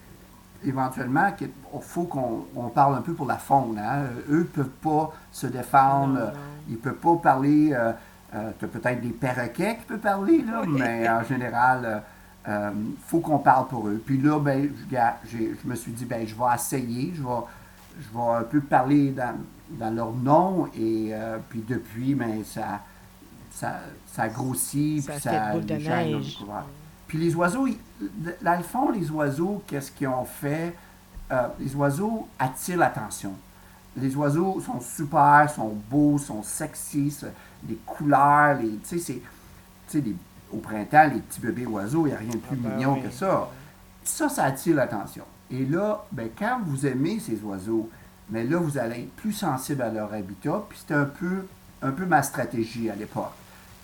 éventuellement 0.65 1.33
qu'il 1.33 1.51
faut 1.81 2.05
qu'on 2.05 2.69
parle 2.75 2.97
un 2.97 3.01
peu 3.01 3.13
pour 3.13 3.27
la 3.27 3.37
faune. 3.37 3.79
Hein. 3.79 4.05
Eux 4.31 4.39
ne 4.39 4.45
peuvent 4.45 4.69
pas 4.69 5.13
se 5.33 5.47
défendre, 5.47 6.33
ils 6.69 6.75
ne 6.75 6.79
peuvent 6.79 6.95
pas 6.95 7.17
parler. 7.17 7.73
Euh, 7.73 7.93
euh, 8.35 8.51
tu 8.59 8.65
as 8.65 8.69
peut-être 8.69 9.01
des 9.01 9.09
perroquets 9.09 9.77
qui 9.79 9.85
peuvent 9.87 9.99
parler, 9.99 10.43
là, 10.43 10.63
mais 10.69 11.09
en 11.09 11.25
général, 11.25 12.03
il 12.47 12.51
euh, 12.53 12.71
faut 13.07 13.19
qu'on 13.19 13.39
parle 13.39 13.67
pour 13.67 13.89
eux. 13.89 14.01
Puis 14.05 14.19
là, 14.19 14.39
ben, 14.39 14.71
je, 15.25 15.37
je 15.37 15.69
me 15.69 15.75
suis 15.75 15.93
dit, 15.93 16.05
ben, 16.05 16.27
je 16.27 16.35
vais 16.35 16.55
essayer, 16.55 17.13
je 17.15 17.23
vais, 17.23 17.29
je 17.99 18.17
vais 18.17 18.39
un 18.39 18.45
peu 18.45 18.61
parler 18.61 19.11
dans, 19.11 19.35
dans 19.71 19.91
leur 19.91 20.13
nom, 20.13 20.69
et 20.79 21.13
puis 21.49 21.65
depuis, 21.69 22.15
ben, 22.15 22.45
ça, 22.45 22.81
ça, 23.51 23.81
ça 24.07 24.29
grossit, 24.29 25.03
ça 25.03 25.13
puis 25.13 25.21
ça, 25.23 25.59
de 25.59 25.75
neige. 25.75 26.39
Puis 27.11 27.19
les 27.19 27.35
oiseaux, 27.35 27.67
dans 28.41 28.57
le 28.57 28.63
fond, 28.63 28.93
les 28.93 29.11
oiseaux, 29.11 29.65
qu'est-ce 29.67 29.91
qu'ils 29.91 30.07
ont 30.07 30.25
fait? 30.25 30.77
Euh, 31.33 31.49
les 31.59 31.75
oiseaux 31.75 32.29
attirent 32.39 32.79
l'attention. 32.79 33.33
Les 33.97 34.15
oiseaux 34.15 34.61
sont 34.61 34.81
super, 34.81 35.51
sont 35.53 35.75
beaux, 35.91 36.19
sont 36.19 36.45
sexy, 36.45 37.13
les 37.69 37.75
couleurs, 37.85 38.61
les, 38.61 38.79
tu 38.89 39.01
sais, 39.01 39.21
au 40.53 40.59
printemps, 40.59 41.11
les 41.13 41.19
petits 41.19 41.41
bébés 41.41 41.67
oiseaux, 41.67 42.07
il 42.07 42.11
n'y 42.11 42.15
a 42.15 42.19
rien 42.19 42.31
de 42.31 42.37
plus 42.37 42.57
ah 42.65 42.69
ben 42.69 42.77
mignon 42.77 43.01
que 43.01 43.11
ça. 43.11 43.51
Ça, 44.05 44.29
ça 44.29 44.45
attire 44.45 44.77
l'attention. 44.77 45.25
Et 45.51 45.65
là, 45.65 46.07
ben, 46.13 46.29
quand 46.39 46.61
vous 46.65 46.87
aimez 46.87 47.19
ces 47.19 47.43
oiseaux, 47.43 47.91
mais 48.29 48.45
là, 48.45 48.59
vous 48.59 48.79
allez 48.79 49.01
être 49.01 49.17
plus 49.17 49.33
sensible 49.33 49.83
à 49.83 49.91
leur 49.91 50.15
habitat. 50.15 50.63
Puis 50.69 50.79
c'était 50.79 50.95
un 50.95 51.07
peu, 51.07 51.45
un 51.83 51.91
peu 51.91 52.07
ma 52.07 52.23
stratégie 52.23 52.89
à 52.89 52.95
l'époque. 52.95 53.33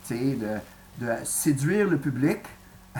Tu 0.07 0.15
sais, 0.15 0.37
de, 0.37 1.05
de 1.05 1.11
séduire 1.25 1.89
le 1.89 1.97
public 1.97 2.39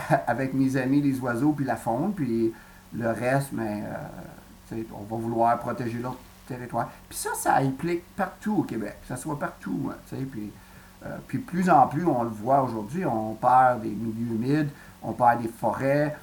avec 0.28 0.54
mes 0.54 0.78
amis 0.78 1.02
les 1.02 1.20
oiseaux 1.20 1.52
puis 1.52 1.66
la 1.66 1.76
faune, 1.76 2.14
puis 2.14 2.54
le 2.94 3.10
reste, 3.10 3.50
mais 3.52 3.84
euh, 4.72 4.84
on 4.94 5.04
va 5.04 5.22
vouloir 5.22 5.60
protéger 5.60 6.00
leur 6.00 6.16
territoire. 6.48 6.90
Puis 7.10 7.18
ça, 7.18 7.32
ça 7.36 7.56
implique 7.56 8.04
partout 8.16 8.58
au 8.60 8.64
Québec, 8.64 8.98
que 9.02 9.08
ça 9.08 9.18
soit 9.18 9.38
partout. 9.38 9.92
Hein, 9.92 10.18
puis, 10.32 10.52
euh, 11.06 11.18
puis 11.28 11.40
plus 11.40 11.70
en 11.70 11.88
plus, 11.88 12.06
on 12.06 12.24
le 12.24 12.30
voit 12.30 12.62
aujourd'hui, 12.62 13.06
on 13.06 13.34
perd 13.34 13.82
des 13.82 13.90
milieux 13.90 14.36
humides, 14.36 14.70
on 15.04 15.14
perd 15.14 15.42
des 15.42 15.50
forêts. 15.50 16.16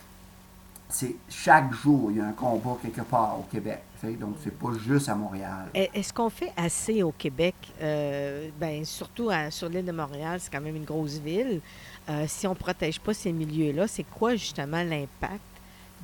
C'est 0.89 1.17
chaque 1.29 1.73
jour, 1.73 2.11
il 2.11 2.19
y 2.19 2.21
a 2.21 2.27
un 2.27 2.33
combat 2.33 2.77
quelque 2.83 3.03
part 3.03 3.37
au 3.39 3.43
Québec. 3.51 3.83
Donc, 4.13 4.37
c'est 4.43 4.57
pas 4.57 4.69
juste 4.87 5.09
à 5.09 5.15
Montréal. 5.15 5.69
Est-ce 5.73 6.13
qu'on 6.13 6.29
fait 6.29 6.53
assez 6.57 7.03
au 7.03 7.13
Québec? 7.13 7.55
Euh, 7.81 8.49
ben, 8.61 8.85
surtout 8.85 9.31
sur 9.51 9.69
l'île 9.69 9.85
de 9.85 9.93
Montréal, 9.93 10.39
c'est 10.41 10.53
quand 10.53 10.61
même 10.61 10.77
une 10.77 10.85
grosse 10.85 11.19
ville. 11.19 11.61
Euh, 12.09 12.27
si 12.29 12.47
on 12.47 12.51
ne 12.51 12.57
protège 12.57 13.01
pas 13.01 13.15
ces 13.15 13.33
milieux-là, 13.33 13.87
c'est 13.89 14.05
quoi 14.05 14.35
justement 14.35 14.83
l'impact 14.83 15.41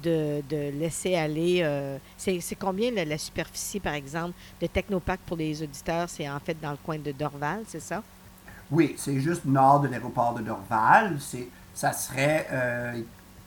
de, 0.03 0.43
laisser 0.51 1.15
aller? 1.15 1.61
Euh, 1.63 1.99
c'est 2.17 2.59
combien 2.59 2.91
la, 2.91 3.19
superficie, 3.19 3.81
par 3.81 3.95
exemple, 3.95 4.33
de 4.61 4.67
Technopac 4.67 5.21
pour 5.27 5.37
les 5.37 5.63
auditeurs? 5.63 6.09
C'est 6.09 6.29
en 6.29 6.41
fait 6.41 6.59
dans 6.61 6.71
le 6.71 6.79
coin 6.79 6.99
de 6.99 7.13
Dorval, 7.13 7.65
c'est 7.67 7.81
ça? 7.81 8.03
Oui, 8.71 8.95
c'est 8.97 9.21
juste 9.21 9.45
nord 9.45 9.81
de 9.81 9.89
l'aéroport 9.89 10.35
de 10.35 10.43
Dorval. 10.43 11.19
Ça 11.75 11.93
serait 11.93 12.47
euh, 12.51 13.03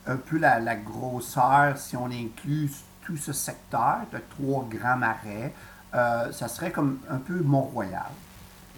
un 0.05 0.17
peu 0.17 0.37
la, 0.37 0.75
grosseur, 0.75 1.77
si 1.77 1.97
on 1.97 2.05
inclut 2.05 2.69
tout 3.03 3.17
ce 3.17 3.33
secteur, 3.33 4.01
de 4.11 4.19
trois 4.37 4.67
grands 4.69 4.97
marais. 4.97 5.53
ça 5.91 6.47
serait 6.47 6.71
comme 6.71 6.99
un 7.09 7.17
peu 7.17 7.41
Mont-Royal. 7.41 8.11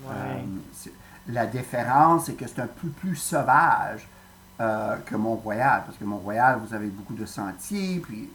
Ouais. 0.04 0.44
La 1.28 1.46
différence, 1.46 2.26
c'est 2.26 2.34
que 2.34 2.48
c'est 2.48 2.62
un 2.62 2.68
peu 2.68 2.88
plus 2.90 3.16
sauvage 3.16 4.08
euh, 4.62 4.96
que 5.06 5.16
Mont-Royal, 5.16 5.84
parce 5.86 5.98
que 5.98 6.04
Mont-Royal, 6.04 6.60
vous 6.66 6.74
avez 6.74 6.88
beaucoup 6.88 7.16
de 7.16 7.26
sentiers, 7.26 8.00
puis 8.00 8.30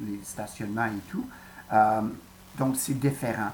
les 0.00 0.20
stationnements 0.22 0.86
et 0.86 1.10
tout. 1.10 1.26
Euh, 1.72 2.02
donc, 2.58 2.76
c'est 2.76 2.98
différent. 2.98 3.52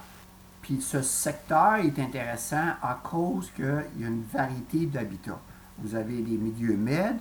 Puis 0.62 0.80
ce 0.80 1.02
secteur 1.02 1.76
est 1.76 1.98
intéressant 1.98 2.68
à 2.80 2.98
cause 3.02 3.50
qu'il 3.54 3.84
y 3.98 4.04
a 4.04 4.08
une 4.08 4.24
variété 4.32 4.86
d'habitats. 4.86 5.40
Vous 5.78 5.94
avez 5.94 6.22
des 6.22 6.36
milieux 6.36 6.74
humides, 6.74 7.18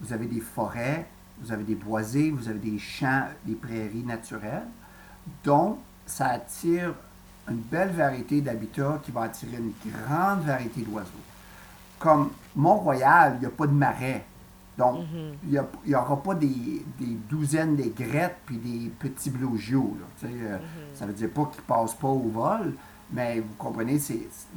vous 0.00 0.12
avez 0.12 0.26
des 0.26 0.40
forêts, 0.40 1.06
vous 1.40 1.52
avez 1.52 1.64
des 1.64 1.74
boisés, 1.74 2.30
vous 2.30 2.48
avez 2.48 2.60
des 2.60 2.78
champs, 2.78 3.24
des 3.44 3.54
prairies 3.54 4.04
naturelles. 4.04 4.66
Donc, 5.42 5.78
ça 6.06 6.28
attire 6.28 6.94
une 7.48 7.58
belle 7.58 7.90
variété 7.90 8.40
d'habitats 8.40 9.00
qui 9.02 9.10
va 9.10 9.22
attirer 9.22 9.56
une 9.58 9.72
grande 9.90 10.44
variété 10.44 10.82
d'oiseaux. 10.82 11.10
Comme 11.98 12.30
Mont-Royal, 12.56 13.34
il 13.36 13.40
n'y 13.40 13.46
a 13.46 13.50
pas 13.50 13.66
de 13.66 13.72
marais. 13.72 14.24
Donc, 14.76 15.00
mhm. 15.00 15.36
il 15.48 15.62
n'y 15.86 15.94
aura 15.94 16.20
pas 16.22 16.34
des, 16.34 16.82
douzaines 17.28 17.76
d'aigrettes 17.76 18.38
puis 18.44 18.56
des 18.56 18.88
petits 18.88 19.30
blaugios. 19.30 19.96
Euh, 20.24 20.26
mhm. 20.26 20.60
Ça 20.94 21.04
ne 21.06 21.10
veut 21.10 21.16
dire 21.16 21.30
pas 21.30 21.44
qu'ils 21.44 21.62
ne 21.62 21.66
passent 21.66 21.94
pas 21.94 22.08
au 22.08 22.28
vol, 22.28 22.74
mais 23.12 23.40
vous 23.40 23.54
comprenez, 23.56 23.98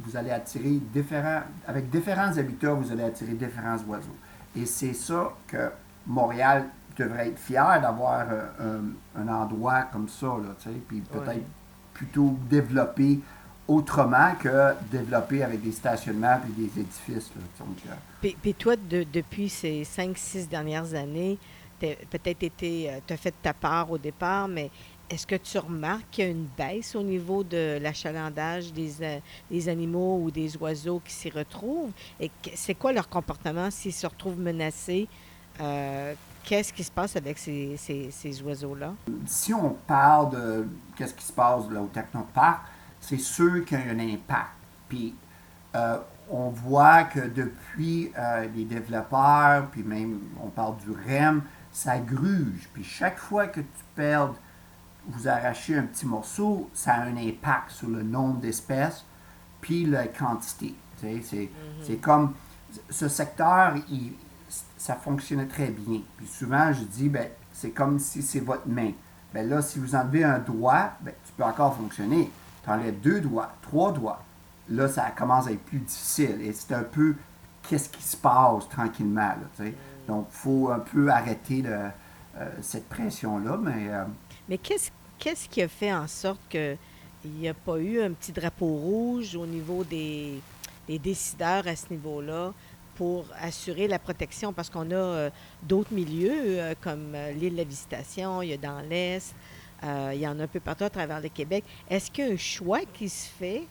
vous 0.00 0.16
allez 0.16 0.30
attirer 0.30 0.80
différents, 0.92 1.42
avec 1.66 1.88
différents 1.90 2.36
habitats, 2.36 2.72
vous 2.72 2.90
allez 2.90 3.04
attirer 3.04 3.34
différents 3.34 3.78
oiseaux. 3.88 4.16
Et 4.56 4.66
c'est 4.66 4.94
ça 4.94 5.32
que 5.46 5.70
Montréal 6.06 6.64
devrait 6.96 7.28
être 7.28 7.38
fier 7.38 7.80
d'avoir 7.80 8.26
euh, 8.30 8.80
un, 9.16 9.28
endroit 9.28 9.82
comme 9.92 10.08
ça, 10.08 10.26
là, 10.26 10.72
puis 10.88 11.00
peut-être 11.00 11.44
plutôt 11.98 12.36
développer 12.48 13.18
autrement 13.66 14.34
que 14.40 14.74
développer 14.90 15.42
avec 15.42 15.62
des 15.62 15.72
stationnements 15.72 16.40
et 16.48 16.60
des 16.60 16.80
édifices. 16.80 17.30
Euh. 17.60 18.30
puis, 18.40 18.54
toi, 18.54 18.76
depuis 18.76 19.48
ces 19.48 19.84
cinq, 19.84 20.16
six 20.16 20.48
dernières 20.48 20.94
années, 20.94 21.38
peut-être 21.78 22.42
été, 22.44 22.88
euh, 22.88 22.98
tu 23.06 23.12
as 23.12 23.16
fait 23.16 23.34
ta 23.42 23.52
part 23.52 23.90
au 23.90 23.98
départ, 23.98 24.48
mais 24.48 24.70
est-ce 25.10 25.26
que 25.26 25.34
tu 25.34 25.58
remarques 25.58 26.06
qu'il 26.10 26.24
y 26.24 26.28
a 26.28 26.30
une 26.30 26.48
baisse 26.56 26.94
au 26.94 27.02
niveau 27.02 27.42
de 27.42 27.78
l'achalandage 27.80 28.72
des, 28.72 29.02
euh, 29.02 29.18
des 29.50 29.68
animaux 29.68 30.20
ou 30.22 30.30
des 30.30 30.56
oiseaux 30.56 31.02
qui 31.04 31.12
s'y 31.12 31.30
retrouvent? 31.30 31.92
Et 32.20 32.30
c'est 32.54 32.74
quoi 32.74 32.92
leur 32.92 33.08
comportement 33.08 33.70
s'ils 33.70 33.92
se 33.92 34.06
retrouvent 34.06 34.40
menacés? 34.40 35.08
Qu'est-ce 36.44 36.72
qui 36.72 36.84
se 36.84 36.90
passe 36.90 37.16
avec 37.16 37.38
ces, 37.38 37.76
ces, 37.76 38.42
oiseaux-là? 38.42 38.94
Si 39.26 39.52
on 39.52 39.70
parle 39.86 40.30
de 40.30 40.68
qu'est-ce 40.96 41.14
qui 41.14 41.24
se 41.24 41.32
passe 41.32 41.64
là, 41.70 41.80
au 41.80 41.86
Technoparc, 41.86 42.62
c'est 43.00 43.18
sûr 43.18 43.64
qu'il 43.64 43.78
y 43.78 43.82
a 43.82 43.84
un 43.92 43.98
impact. 43.98 44.50
Puis 44.88 45.14
euh, 45.74 45.98
on 46.30 46.48
voit 46.48 47.04
que 47.04 47.20
depuis 47.20 48.12
euh, 48.18 48.46
les 48.54 48.64
développeurs, 48.64 49.66
puis 49.70 49.82
même 49.82 50.20
on 50.42 50.48
parle 50.48 50.76
du 50.78 50.90
REM, 50.90 51.42
ça 51.72 51.98
gruge. 51.98 52.68
Puis 52.72 52.84
chaque 52.84 53.18
fois 53.18 53.46
que 53.46 53.60
tu 53.60 53.84
perds, 53.94 54.34
vous 55.06 55.28
arrachez 55.28 55.76
un 55.76 55.84
petit 55.84 56.06
morceau, 56.06 56.68
ça 56.74 56.94
a 56.94 57.02
un 57.02 57.16
impact 57.16 57.70
sur 57.70 57.88
le 57.88 58.02
nombre 58.02 58.40
d'espèces, 58.40 59.04
puis 59.60 59.84
la 59.84 60.06
quantité. 60.06 60.74
C'est 61.00 61.16
mm-hmm. 61.16 62.00
comme 62.00 62.34
ce 62.90 63.08
secteur, 63.08 63.74
il, 63.88 64.12
ça 64.78 64.94
fonctionnait 64.94 65.46
très 65.46 65.68
bien. 65.68 66.00
Puis 66.16 66.26
souvent, 66.26 66.72
je 66.72 66.84
dis, 66.84 67.08
ben, 67.08 67.28
c'est 67.52 67.70
comme 67.70 67.98
si 67.98 68.22
c'est 68.22 68.40
votre 68.40 68.66
main. 68.66 68.92
Ben 69.34 69.46
là, 69.46 69.60
si 69.60 69.78
vous 69.78 69.94
enlevez 69.94 70.24
un 70.24 70.38
doigt, 70.38 70.92
ben, 71.02 71.12
tu 71.26 71.32
peux 71.36 71.42
encore 71.42 71.76
fonctionner. 71.76 72.30
Tu 72.64 72.70
enlèves 72.70 73.00
deux 73.00 73.20
doigts, 73.20 73.52
trois 73.60 73.92
doigts. 73.92 74.22
Là, 74.70 74.88
ça 74.88 75.10
commence 75.10 75.48
à 75.48 75.52
être 75.52 75.64
plus 75.64 75.80
difficile. 75.80 76.40
Et 76.40 76.52
c'est 76.52 76.72
un 76.74 76.84
peu 76.84 77.16
qu'est-ce 77.68 77.88
qui 77.88 78.02
se 78.02 78.16
passe 78.16 78.68
tranquillement. 78.68 79.34
Là, 79.58 79.70
Donc, 80.06 80.28
il 80.30 80.36
faut 80.36 80.70
un 80.70 80.78
peu 80.78 81.10
arrêter 81.10 81.62
de, 81.62 81.76
cette 82.60 82.88
pression-là. 82.88 83.58
Mais, 83.60 83.90
mais 84.48 84.58
qu'est-ce, 84.58 84.90
qu'est-ce 85.18 85.48
qui 85.48 85.60
a 85.60 85.68
fait 85.68 85.92
en 85.92 86.06
sorte 86.06 86.40
qu'il 86.48 86.78
n'y 87.24 87.48
a 87.48 87.54
pas 87.54 87.78
eu 87.78 88.00
un 88.00 88.12
petit 88.12 88.30
drapeau 88.30 88.66
rouge 88.66 89.34
au 89.34 89.46
niveau 89.46 89.82
des, 89.82 90.40
des 90.86 90.98
décideurs 90.98 91.66
à 91.66 91.74
ce 91.74 91.86
niveau-là? 91.90 92.52
Pour 92.98 93.26
assurer 93.40 93.86
la 93.86 94.00
protection 94.00 94.52
parce 94.52 94.68
qu'on 94.68 94.90
a 94.90 94.94
euh, 94.94 95.30
d'autres 95.62 95.94
milieux 95.94 96.32
euh, 96.34 96.74
comme 96.80 97.14
euh, 97.14 97.30
l'île 97.30 97.52
de 97.52 97.58
la 97.58 97.64
Visitation, 97.64 98.42
il 98.42 98.48
y 98.48 98.52
a 98.52 98.56
dans 98.56 98.80
l'Est, 98.80 99.34
il 99.84 100.18
y 100.18 100.26
en 100.26 100.40
a 100.40 100.42
un 100.42 100.48
peu 100.48 100.58
partout 100.58 100.82
à 100.82 100.90
travers 100.90 101.20
le 101.20 101.28
Québec. 101.28 101.62
Est-ce 101.88 102.10
qu'il 102.10 102.26
y 102.26 102.30
a 102.30 102.32
un 102.32 102.36
choix 102.36 102.80
qui 102.92 103.08
se 103.08 103.28
fait 103.28 103.62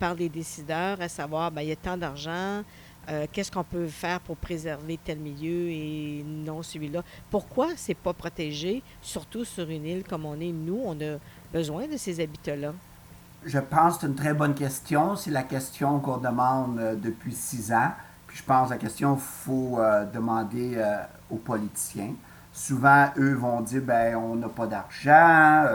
par 0.00 0.14
les 0.14 0.28
décideurs 0.28 1.00
à 1.00 1.08
savoir, 1.08 1.52
bien, 1.52 1.62
il 1.62 1.68
y 1.68 1.72
a 1.72 1.76
tant 1.76 1.96
d'argent, 1.96 2.64
qu'est-ce 3.30 3.52
qu'on 3.52 3.62
peut 3.62 3.86
faire 3.86 4.18
pour 4.18 4.36
préserver 4.36 4.98
tel 5.04 5.18
milieu 5.18 5.68
et 5.70 6.24
non 6.26 6.64
celui-là? 6.64 7.04
Pourquoi 7.30 7.68
c'est 7.76 7.94
pas 7.94 8.12
protégé, 8.12 8.82
surtout 9.00 9.44
sur 9.44 9.70
une 9.70 9.86
île 9.86 10.02
comme 10.02 10.26
on 10.26 10.40
est? 10.40 10.50
Nous? 10.50 10.80
On 10.84 11.00
a 11.00 11.18
besoin 11.52 11.86
de 11.86 11.96
ces 11.96 12.18
habitats-là. 12.18 12.72
Je 13.44 13.60
pense 13.60 13.94
que 13.94 14.00
c'est 14.00 14.06
une 14.08 14.16
très 14.16 14.34
bonne 14.34 14.56
question. 14.56 15.14
C'est 15.14 15.30
la 15.30 15.44
question 15.44 16.00
qu'on 16.00 16.16
demande 16.16 16.98
depuis 17.00 17.32
six 17.32 17.72
ans. 17.72 17.92
Je 18.38 18.44
pense 18.44 18.70
la 18.70 18.76
question, 18.76 19.14
il 19.16 19.20
faut 19.20 19.78
euh, 19.78 20.04
demander 20.04 20.74
euh, 20.76 21.02
aux 21.28 21.38
politiciens. 21.38 22.14
Souvent, 22.52 23.08
eux 23.16 23.34
vont 23.34 23.60
dire, 23.62 23.82
ben 23.82 24.14
on 24.14 24.36
n'a 24.36 24.48
pas 24.48 24.68
d'argent. 24.68 25.66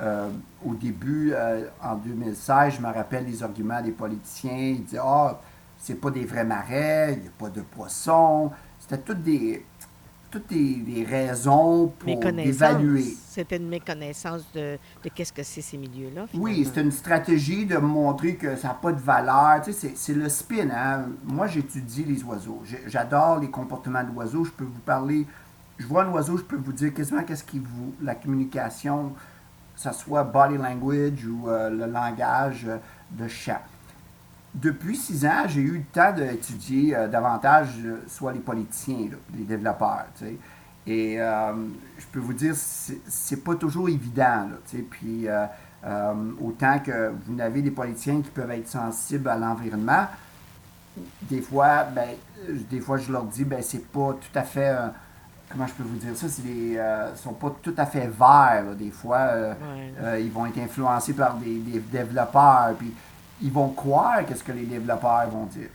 Euh, 0.00 0.30
au 0.64 0.74
début, 0.74 1.34
en 1.82 1.96
2016, 1.96 2.76
je 2.76 2.80
me 2.80 2.86
rappelle 2.86 3.26
les 3.26 3.42
arguments 3.42 3.82
des 3.82 3.90
politiciens. 3.90 4.56
Ils 4.56 4.84
disaient, 4.84 4.98
ah, 5.02 5.32
oh, 5.32 5.36
c'est 5.76 6.00
pas 6.00 6.10
des 6.10 6.24
vrais 6.24 6.44
marais, 6.44 7.12
il 7.12 7.20
n'y 7.20 7.28
a 7.28 7.32
pas 7.38 7.50
de 7.50 7.60
poissons. 7.60 8.50
C'était 8.78 9.02
toutes 9.02 9.22
des, 9.22 9.62
toutes 10.30 10.48
des, 10.48 11.04
raisons 11.08 11.92
pour 11.98 12.08
évaluer. 12.08 13.16
C'était 13.28 13.56
une 13.56 13.68
méconnaissance 13.68 14.42
de, 14.54 14.78
de 15.02 15.10
qu'est-ce 15.14 15.32
que 15.32 15.42
c'est 15.42 15.60
ces 15.60 15.76
milieux-là. 15.76 16.26
Oui, 16.34 16.68
c'est 16.72 16.80
une 16.80 16.92
stratégie 16.92 17.66
de 17.66 17.76
montrer 17.78 18.36
que 18.36 18.56
ça 18.56 18.68
n'a 18.68 18.74
pas 18.74 18.92
de 18.92 19.00
valeur. 19.00 19.60
Tu 19.64 19.72
sais, 19.72 19.92
c'est 19.94 20.14
le 20.14 20.28
spin. 20.28 20.68
Hein? 20.70 21.06
Moi, 21.24 21.46
j'étudie 21.46 22.04
les 22.04 22.22
oiseaux. 22.22 22.62
J'adore 22.86 23.40
les 23.40 23.50
comportements 23.50 24.04
d'oiseaux. 24.04 24.44
Je 24.44 24.50
peux 24.50 24.64
vous 24.64 24.80
parler. 24.84 25.26
Je 25.78 25.86
vois 25.86 26.04
un 26.04 26.10
oiseau, 26.10 26.36
je 26.36 26.42
peux 26.42 26.56
vous 26.56 26.72
dire 26.72 26.92
quasiment 26.92 27.22
qu'est-ce 27.22 27.44
qui 27.44 27.58
vous. 27.58 27.94
La 28.02 28.14
communication, 28.14 29.14
que 29.74 29.80
ce 29.80 29.92
soit 29.92 30.24
body 30.24 30.58
language 30.58 31.24
ou 31.24 31.48
euh, 31.48 31.70
le 31.70 31.86
langage 31.86 32.66
de 33.10 33.28
chat 33.28 33.62
depuis 34.54 34.96
six 34.96 35.24
ans, 35.24 35.44
j'ai 35.46 35.60
eu 35.60 35.78
le 35.78 35.84
temps 35.92 36.12
d'étudier 36.12 36.96
euh, 36.96 37.08
davantage 37.08 37.68
euh, 37.84 38.02
soit 38.08 38.32
les 38.32 38.40
politiciens, 38.40 39.08
les 39.36 39.44
développeurs. 39.44 40.06
Et 40.86 41.20
euh, 41.20 41.52
je 41.98 42.06
peux 42.10 42.18
vous 42.18 42.32
dire, 42.32 42.54
c'est 42.56 43.44
pas 43.44 43.54
toujours 43.54 43.88
évident. 43.88 44.48
puis 44.90 45.28
autant 46.40 46.78
que 46.80 47.12
vous 47.26 47.34
n'avez 47.34 47.62
des 47.62 47.70
politiciens 47.70 48.20
qui 48.22 48.30
peuvent 48.30 48.50
être 48.50 48.68
sensibles 48.68 49.28
à 49.28 49.36
l'environnement, 49.36 50.06
des 51.22 51.40
fois, 51.40 51.84
ben, 51.84 52.08
des 52.68 52.80
fois, 52.80 52.96
je 52.98 53.12
leur 53.12 53.24
dis, 53.24 53.44
ben, 53.44 53.62
c'est 53.62 53.86
pas 53.86 54.14
tout 54.14 54.38
à 54.38 54.42
fait. 54.42 54.74
comment 55.48 55.66
je 55.66 55.74
peux 55.74 55.84
vous 55.84 55.96
dire 55.96 56.16
ça? 56.16 56.28
C'est 56.28 56.42
des, 56.42 56.82
sont 57.14 57.34
pas 57.34 57.54
tout 57.62 57.74
à 57.76 57.86
fait 57.86 58.08
verts. 58.08 58.74
des 58.76 58.90
fois, 58.90 59.54
ils 60.18 60.30
vont 60.32 60.46
être 60.46 60.58
influencés 60.58 61.12
par 61.12 61.36
des, 61.36 61.58
des 61.58 61.78
développeurs. 61.78 62.74
Puis 62.76 62.92
ils 63.40 63.52
vont 63.52 63.68
croire 63.70 64.24
qu'est-ce 64.26 64.44
que 64.44 64.52
les 64.52 64.66
développeurs 64.66 65.28
vont 65.28 65.44
dire. 65.46 65.68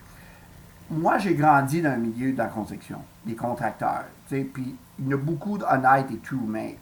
Moi, 0.90 1.18
j'ai 1.18 1.34
grandi 1.34 1.82
dans 1.82 1.92
un 1.92 1.98
milieu 1.98 2.32
de 2.32 2.38
la 2.38 2.46
construction, 2.46 3.00
des 3.26 3.36
contracteurs. 3.36 4.06
Puis 4.30 4.76
il 5.00 5.08
y 5.08 5.14
a 5.14 5.18
beaucoup 5.18 5.58
d'honnêtes 5.58 6.12
et 6.12 6.18
tout, 6.18 6.44
mais 6.48 6.78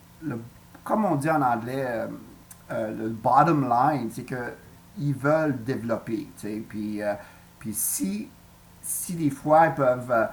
comme 0.84 1.06
on 1.06 1.16
dit 1.16 1.30
en 1.30 1.42
anglais, 1.42 1.86
euh, 1.88 2.08
euh, 2.72 2.98
le 2.98 3.10
bottom 3.10 3.68
line, 3.70 4.10
c'est 4.12 4.26
qu'ils 4.26 5.14
veulent 5.14 5.64
développer. 5.64 6.28
Puis, 6.68 7.02
euh, 7.02 7.14
puis 7.60 7.74
si, 7.74 8.30
si 8.82 9.14
des 9.14 9.30
fois 9.30 9.68
ils 9.68 9.74
peuvent, 9.74 10.30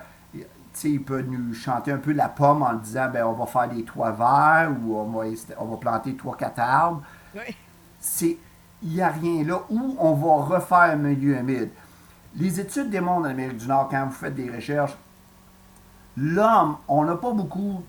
ils 0.85 1.03
peuvent 1.03 1.29
nous 1.29 1.55
chanter 1.55 1.93
un 1.93 1.99
peu 1.99 2.13
la 2.13 2.29
pomme 2.29 2.63
en 2.63 2.75
disant 2.75 3.09
ben, 3.13 3.25
on 3.25 3.33
va 3.33 3.47
faire 3.47 3.69
des 3.69 3.85
toits 3.85 4.13
verts 4.13 4.73
ou 4.83 4.97
on 4.97 5.05
va, 5.11 5.25
on 5.59 5.65
va 5.67 5.77
planter 5.77 6.17
trois, 6.17 6.37
quatre 6.37 6.59
arbres, 6.59 7.03
c'est 8.01 8.37
il 8.83 8.95
n'y 8.95 9.03
a 9.03 9.09
rien 9.09 9.45
là 9.45 9.63
où 9.69 9.97
on 9.99 10.13
va 10.15 10.57
refaire 10.57 10.79
un 10.79 10.97
milieu 10.97 11.37
humide. 11.37 11.71
Les 12.37 12.61
études 12.61 12.91
démontrent 12.91 13.27
en 13.27 13.31
Amérique 13.31 13.59
du 13.59 13.67
Nord, 13.67 13.89
quand 13.91 14.07
vous 14.07 14.13
faites 14.13 14.35
des 14.35 14.51
recherches, 14.51 14.97
l'homme, 16.17 16.77
on 16.89 17.05
n'a 17.05 17.17
pas 17.17 17.33
beaucoup. 17.33 17.83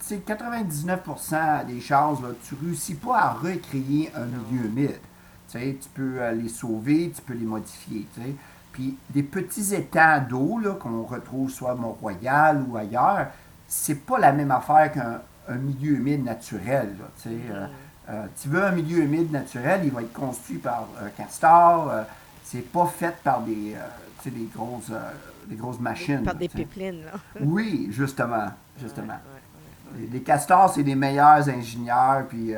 C'est 0.00 0.26
99% 0.26 1.66
des 1.66 1.80
chances, 1.80 2.22
là, 2.22 2.28
tu 2.42 2.54
ne 2.54 2.60
réussis 2.60 2.94
pas 2.94 3.18
à 3.18 3.30
recréer 3.32 4.10
un 4.14 4.26
milieu 4.26 4.66
humide. 4.66 4.98
Tu, 5.50 5.58
peux 5.92 6.20
euh, 6.20 6.32
les 6.32 6.48
sauver, 6.48 7.12
tu 7.14 7.22
peux 7.22 7.34
les 7.34 7.44
modifier. 7.44 8.06
Puis 8.72 8.96
des 9.10 9.22
petits 9.22 9.74
étangs 9.74 10.22
d'eau 10.28 10.60
qu'on 10.80 11.02
retrouve 11.02 11.50
soit 11.50 11.72
à 11.72 11.74
Mont-Royal 11.74 12.64
ou 12.68 12.76
ailleurs, 12.76 13.26
c'est 13.66 14.06
pas 14.06 14.18
la 14.18 14.32
même 14.32 14.50
affaire 14.52 14.92
qu'un 14.92 15.54
milieu 15.56 15.96
humide 15.96 16.24
naturel. 16.24 16.94
Là, 16.98 17.30
euh, 17.30 17.66
euh, 18.10 18.26
tu 18.40 18.48
veux 18.48 18.64
un 18.64 18.72
milieu 18.72 18.98
humide 19.04 19.30
naturel, 19.30 19.82
il 19.84 19.90
va 19.92 20.02
être 20.02 20.12
construit 20.12 20.58
par 20.58 20.88
un 21.00 21.10
castor. 21.10 21.90
Euh, 21.90 22.02
c'est 22.42 22.68
pas 22.72 22.86
fait 22.86 23.14
par 23.22 23.42
des, 23.42 23.74
euh, 23.74 24.30
des, 24.30 24.48
grosses, 24.52 24.90
des 25.46 25.54
grosses 25.54 25.78
machines. 25.78 26.24
Par 26.24 26.34
des 26.34 26.48
pipelines, 26.48 27.04
là. 27.04 27.12
oui, 27.40 27.88
justement. 27.92 28.48
justement. 28.80 29.18
Les, 30.12 30.20
castors, 30.20 30.72
c'est 30.74 30.82
les 30.82 30.96
meilleurs 30.96 31.48
ingénieurs, 31.48 32.26
puis 32.28 32.52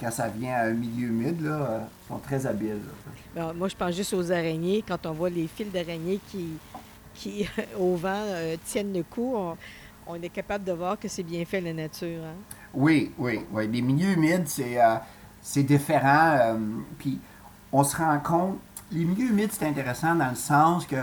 quand 0.00 0.10
ça 0.10 0.28
vient 0.28 0.54
à 0.54 0.62
un 0.66 0.72
milieu 0.72 1.08
humide, 1.08 1.40
là, 1.42 1.80
ils 2.04 2.08
sont 2.08 2.18
très 2.18 2.46
habiles. 2.46 2.80
Ben, 3.34 3.52
moi, 3.52 3.68
je 3.68 3.76
pense 3.76 3.94
juste 3.94 4.14
aux 4.14 4.30
araignées. 4.30 4.84
Quand 4.86 5.04
on 5.06 5.12
voit 5.12 5.30
les 5.30 5.48
fils 5.48 5.70
d'araignées 5.70 6.20
qui, 6.30 6.50
qui 7.14 7.48
au 7.78 7.96
vent, 7.96 8.22
tiennent 8.64 8.92
le 8.92 9.02
coup, 9.02 9.36
on, 10.06 10.14
est 10.22 10.28
capable 10.28 10.64
de 10.64 10.72
voir 10.72 10.98
que 10.98 11.08
c'est 11.08 11.24
bien 11.24 11.44
fait 11.44 11.60
la 11.60 11.72
nature. 11.72 12.22
Hein? 12.24 12.55
Oui, 12.74 13.12
oui, 13.18 13.40
oui. 13.52 13.68
Les 13.68 13.82
milieux 13.82 14.12
humides, 14.12 14.46
c'est, 14.46 14.82
euh, 14.82 14.96
différent. 15.62 16.36
Euh, 16.38 16.58
puis 16.98 17.20
on 17.72 17.84
se 17.84 17.96
rend 17.96 18.18
compte, 18.18 18.58
les 18.90 19.04
milieux 19.04 19.30
humides, 19.30 19.50
c'est 19.52 19.66
intéressant 19.66 20.14
dans 20.14 20.28
le 20.28 20.36
sens 20.36 20.86
que 20.86 20.96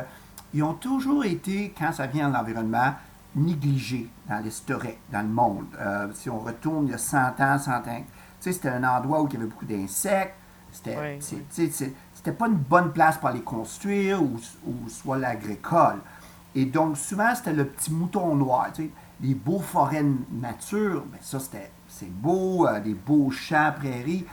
ils 0.53 0.61
ont 0.63 0.73
toujours 0.73 1.25
été, 1.25 1.73
quand 1.77 1.91
ça 1.91 2.05
vient 2.05 2.29
de 2.29 2.33
l'environnement, 2.35 2.93
négligés 3.35 4.07
dans 4.29 4.37
l'historique, 4.37 4.99
dans 5.11 5.23
le 5.23 5.27
monde. 5.27 5.65
Euh, 5.79 6.07
si 6.13 6.29
on 6.29 6.39
retourne 6.39 6.85
il 6.85 6.91
y 6.91 6.93
a 6.93 6.99
100 6.99 7.39
ans, 7.39 7.57
100 7.57 7.71
ans, 7.71 7.81
tu 7.87 8.03
sais, 8.39 8.53
c'était 8.53 8.69
un 8.69 8.83
endroit 8.83 9.23
où 9.23 9.27
il 9.27 9.33
y 9.33 9.37
avait 9.37 9.47
beaucoup 9.47 9.65
d'insectes. 9.65 10.35
C'était, 10.71 12.31
pas 12.31 12.47
une 12.47 12.55
bonne 12.55 12.91
place 12.91 13.17
pour 13.17 13.29
les 13.29 13.41
construire 13.41 14.21
ou, 14.21 14.39
ou 14.65 14.89
soit 14.89 15.17
l'agricole. 15.17 15.99
Et 16.55 16.65
donc, 16.65 16.97
souvent, 16.97 17.33
c'était 17.35 17.53
le 17.53 17.65
petit 17.65 17.91
mouton 17.91 18.35
noir. 18.35 18.69
Tu 18.73 18.83
sais 18.83 18.89
les 19.23 19.33
beaux 19.33 19.59
forêts 19.59 20.05
nature, 20.31 21.05
ben 21.09 21.17
ça 21.21 21.39
c'était, 21.39 21.71
c'est 21.87 22.11
beau, 22.11 22.67
euh, 22.67 22.79
des 22.81 22.93
beaux 22.93 23.31
champs, 23.31 23.71
prairies. 23.75 24.25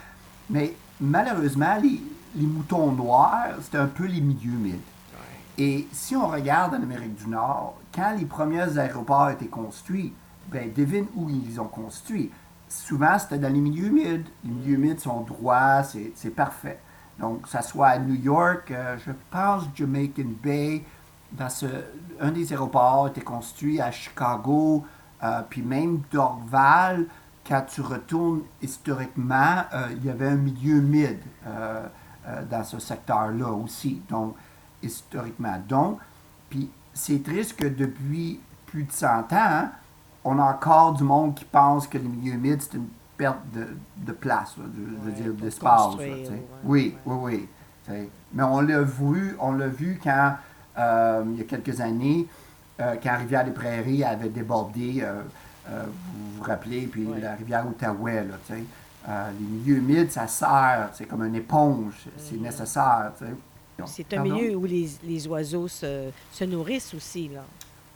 Mais 0.50 0.74
malheureusement, 1.00 1.76
les, 1.80 2.00
moutons 2.46 2.92
noirs, 2.92 3.54
c'était 3.62 3.78
un 3.78 3.86
peu 3.86 4.04
les 4.04 4.20
milieux 4.20 4.52
humides. 4.52 4.80
Et 5.58 5.86
si 5.92 6.16
on 6.16 6.26
regarde 6.26 6.74
en 6.74 6.82
Amérique 6.82 7.14
du 7.14 7.28
Nord, 7.28 7.76
quand 7.94 8.14
les 8.18 8.24
premiers 8.24 8.78
aéroports 8.78 9.30
étaient 9.30 9.46
construits, 9.46 10.12
ben 10.50 10.72
devine 10.72 11.06
où 11.14 11.28
ils 11.28 11.60
ont 11.60 11.68
construit. 11.68 12.30
Souvent, 12.68 13.18
c'était 13.18 13.38
dans 13.38 13.52
les 13.52 13.60
milieux 13.60 13.86
humides. 13.86 14.26
Les 14.44 14.50
milieux 14.50 14.74
humides 14.74 15.00
sont 15.00 15.20
droits, 15.20 15.82
c'est, 15.82 16.30
parfait. 16.30 16.80
Donc, 17.18 17.46
ça 17.46 17.62
soit 17.62 17.88
à 17.88 17.98
New 17.98 18.14
York, 18.14 18.70
euh, 18.70 18.96
je 19.04 19.12
pense 19.30 19.64
Jamaican 19.74 20.30
Bay, 20.42 20.82
dans 21.32 21.48
ce, 21.48 21.66
un 22.20 22.30
des 22.30 22.52
aéroports 22.52 23.08
était 23.08 23.20
construit 23.20 23.80
à 23.80 23.90
Chicago, 23.90 24.84
euh, 25.22 25.42
puis 25.48 25.62
même 25.62 26.02
Dorval, 26.10 27.06
quand 27.46 27.62
tu 27.68 27.80
retournes 27.80 28.42
historiquement, 28.62 29.64
euh, 29.72 29.88
il 29.96 30.04
y 30.04 30.10
avait 30.10 30.28
un 30.28 30.36
milieu 30.36 30.76
humide 30.76 31.20
euh, 31.46 31.86
dans 32.50 32.64
ce 32.64 32.78
secteur-là 32.78 33.48
aussi, 33.48 34.02
donc 34.08 34.36
historiquement. 34.82 35.56
Donc, 35.68 35.98
puis 36.48 36.70
c'est 36.92 37.22
triste 37.22 37.56
que 37.56 37.66
depuis 37.66 38.40
plus 38.66 38.84
de 38.84 38.92
100 38.92 39.08
ans, 39.08 39.24
hein, 39.32 39.70
on 40.24 40.38
a 40.38 40.44
encore 40.44 40.94
du 40.94 41.02
monde 41.02 41.34
qui 41.34 41.44
pense 41.44 41.86
que 41.86 41.98
les 41.98 42.08
milieux 42.08 42.34
humides, 42.34 42.60
c'est 42.60 42.76
une 42.76 42.88
perte 43.16 43.38
de, 43.52 44.12
place, 44.12 44.54
je 44.56 45.04
veux 45.04 45.12
dire, 45.12 45.32
d'espace. 45.32 45.94
oui, 46.64 46.96
oui, 47.04 47.48
oui. 47.86 48.08
Mais 48.32 48.42
on 48.42 48.60
l'a 48.60 48.82
vu, 48.82 49.36
on 49.40 49.52
l'a 49.52 49.66
vu 49.66 49.98
quand 50.02 50.34
euh, 50.78 51.24
il 51.32 51.38
y 51.38 51.40
a 51.40 51.44
quelques 51.44 51.80
années, 51.80 52.26
euh, 52.80 52.94
quand 53.02 53.10
la 53.10 53.18
rivière 53.18 53.44
des 53.44 53.50
Prairies 53.50 54.04
avait 54.04 54.28
débordé, 54.28 55.02
euh, 55.02 55.22
vous 55.68 56.36
vous 56.38 56.42
rappelez, 56.42 56.86
puis 56.86 57.06
la 57.20 57.34
rivière 57.34 57.66
Outaouais, 57.66 58.24
là, 58.24 58.56
les 59.38 59.46
milieux 59.46 59.76
humides, 59.76 60.10
ça 60.10 60.26
sert, 60.26 60.90
c'est 60.94 61.04
comme 61.04 61.22
une 61.22 61.36
éponge, 61.36 61.94
c'est 62.18 62.36
mm. 62.36 62.42
nécessaire. 62.42 63.12
C'est 63.86 64.12
un 64.14 64.22
milieu 64.22 64.56
où 64.56 64.64
les, 64.64 65.26
oiseaux 65.28 65.68
se, 65.68 66.10
nourrissent 66.44 66.94
aussi, 66.94 67.28
là. 67.28 67.42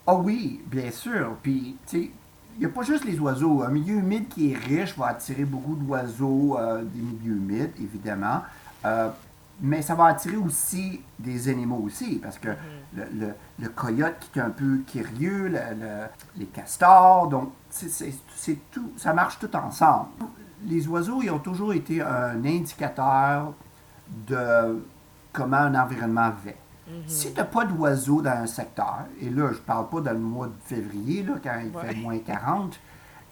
Ah 0.07 0.15
oui, 0.15 0.61
bien 0.67 0.91
sûr. 0.91 1.35
Puis, 1.43 1.77
tu 1.87 1.99
sais, 1.99 2.11
il 2.57 2.61
n'y 2.61 2.67
a 2.67 2.69
pas 2.69 2.83
juste 2.83 3.05
les 3.05 3.19
oiseaux. 3.19 3.63
Un 3.63 3.71
milieu 3.71 3.97
humide 3.97 4.29
qui 4.29 4.53
est 4.53 4.57
riche 4.57 4.97
va 4.97 5.09
attirer 5.09 5.45
beaucoup 5.45 5.75
d'oiseaux 5.75 6.59
euh, 6.59 6.83
des 6.83 7.01
milieux 7.01 7.37
humides, 7.37 7.73
évidemment. 7.81 8.43
Euh, 8.85 9.09
mais 9.61 9.83
ça 9.83 9.95
va 9.95 10.07
attirer 10.07 10.37
aussi 10.37 11.01
des 11.19 11.49
animaux 11.49 11.81
aussi, 11.85 12.17
parce 12.23 12.39
que 12.39 12.49
le, 12.95 13.05
le, 13.15 13.29
le 13.59 13.69
coyote 13.69 14.29
qui 14.33 14.39
est 14.39 14.43
un 14.43 14.51
peu 14.51 14.79
curieux, 14.87 15.49
le- 15.49 15.75
le- 15.81 16.07
les 16.37 16.47
castors, 16.47 17.29
donc 17.29 17.53
c'est- 17.71 18.13
tout, 18.71 18.93
ça 18.97 19.13
marche 19.13 19.39
tout 19.39 19.55
ensemble. 19.57 20.09
Les 20.67 20.87
oiseaux, 20.89 21.21
ils 21.23 21.31
ont 21.31 21.39
toujours 21.39 21.73
été 21.75 22.01
un 22.03 22.45
indicateur 22.45 23.53
de 24.27 24.85
comment 25.33 25.57
un 25.59 25.75
environnement 25.75 26.31
va. 26.45 26.53
Si 27.07 27.33
tu 27.33 27.39
n'as 27.39 27.45
pas 27.45 27.65
d'oiseaux 27.65 28.21
dans 28.21 28.31
un 28.31 28.47
secteur, 28.47 28.99
et 29.21 29.31
là, 29.31 29.51
je 29.53 29.59
parle 29.59 29.89
pas 29.89 30.01
dans 30.03 30.13
le 30.13 30.19
mois 30.19 30.49
de 30.49 30.53
février, 30.67 31.23
là, 31.23 31.35
quand 31.43 31.59
il 31.65 31.75
Ouais. 31.75 31.87
fait 31.89 31.95
moins 31.95 32.19
40, 32.19 32.79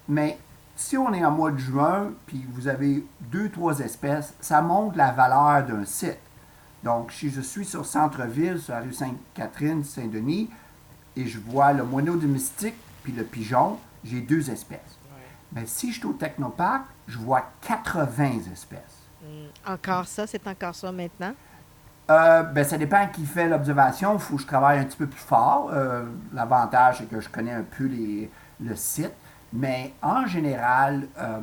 mais 0.09 0.39
si 0.83 0.97
on 0.99 1.13
est 1.13 1.25
en 1.25 1.31
mois 1.31 1.53
de 1.53 1.59
juin, 1.59 2.13
puis 2.27 2.45
vous 2.53 2.69
avez 2.69 3.05
deux, 3.21 3.49
trois 3.49 3.79
espèces, 3.79 4.35
ça 4.41 4.61
montre 4.61 4.97
la 4.97 5.13
valeur 5.13 5.65
d'un 5.65 5.85
site. 5.85 6.19
Donc, 6.83 7.13
si 7.13 7.31
je 7.31 7.41
suis 7.41 7.65
sur 7.65 7.87
centre-ville, 7.87 8.61
sur 8.61 8.75
la 8.75 8.81
rue 8.81 8.93
Sainte-Catherine, 8.93 9.85
Saint-Denis, 9.85 10.51
et 11.17 11.27
je 11.27 11.39
vois 11.39 11.73
le 11.73 11.85
moineau 11.85 12.17
domestique 12.17 12.75
puis 13.03 13.13
le 13.13 13.25
pigeon, 13.25 13.79
j'ai 14.05 14.21
deux 14.21 14.51
espèces. 14.51 14.99
Mais 15.53 15.67
si 15.67 15.93
je 15.93 15.99
suis 15.99 16.07
au 16.07 16.15
Technoparc, 16.15 16.83
je 17.07 17.19
vois 17.19 17.45
80 17.63 18.51
espèces. 18.53 18.81
Mm. 19.23 19.73
Encore 19.73 20.07
ça, 20.07 20.27
c'est 20.27 20.47
encore 20.47 20.75
ça 20.75 20.91
maintenant? 20.91 21.35
Euh, 22.11 22.43
ben, 22.43 22.65
ça 22.65 22.79
dépend 22.79 23.07
qui 23.09 23.25
fait 23.25 23.49
l'observation. 23.49 24.15
Il 24.15 24.21
faut 24.21 24.37
que 24.37 24.43
je 24.43 24.47
travaille 24.47 24.79
un 24.79 24.85
petit 24.85 24.97
peu 24.97 25.07
plus 25.07 25.21
fort. 25.21 25.71
Euh, 25.73 26.05
L'avantage, 26.33 26.99
c'est 26.99 27.09
que 27.09 27.21
je 27.21 27.29
connais 27.29 27.53
un 27.53 27.63
peu 27.63 27.85
les, 27.85 28.31
le 28.61 28.75
site. 28.75 29.13
Mais 29.53 29.93
en 30.03 30.27
général, 30.27 31.07
euh, 31.19 31.41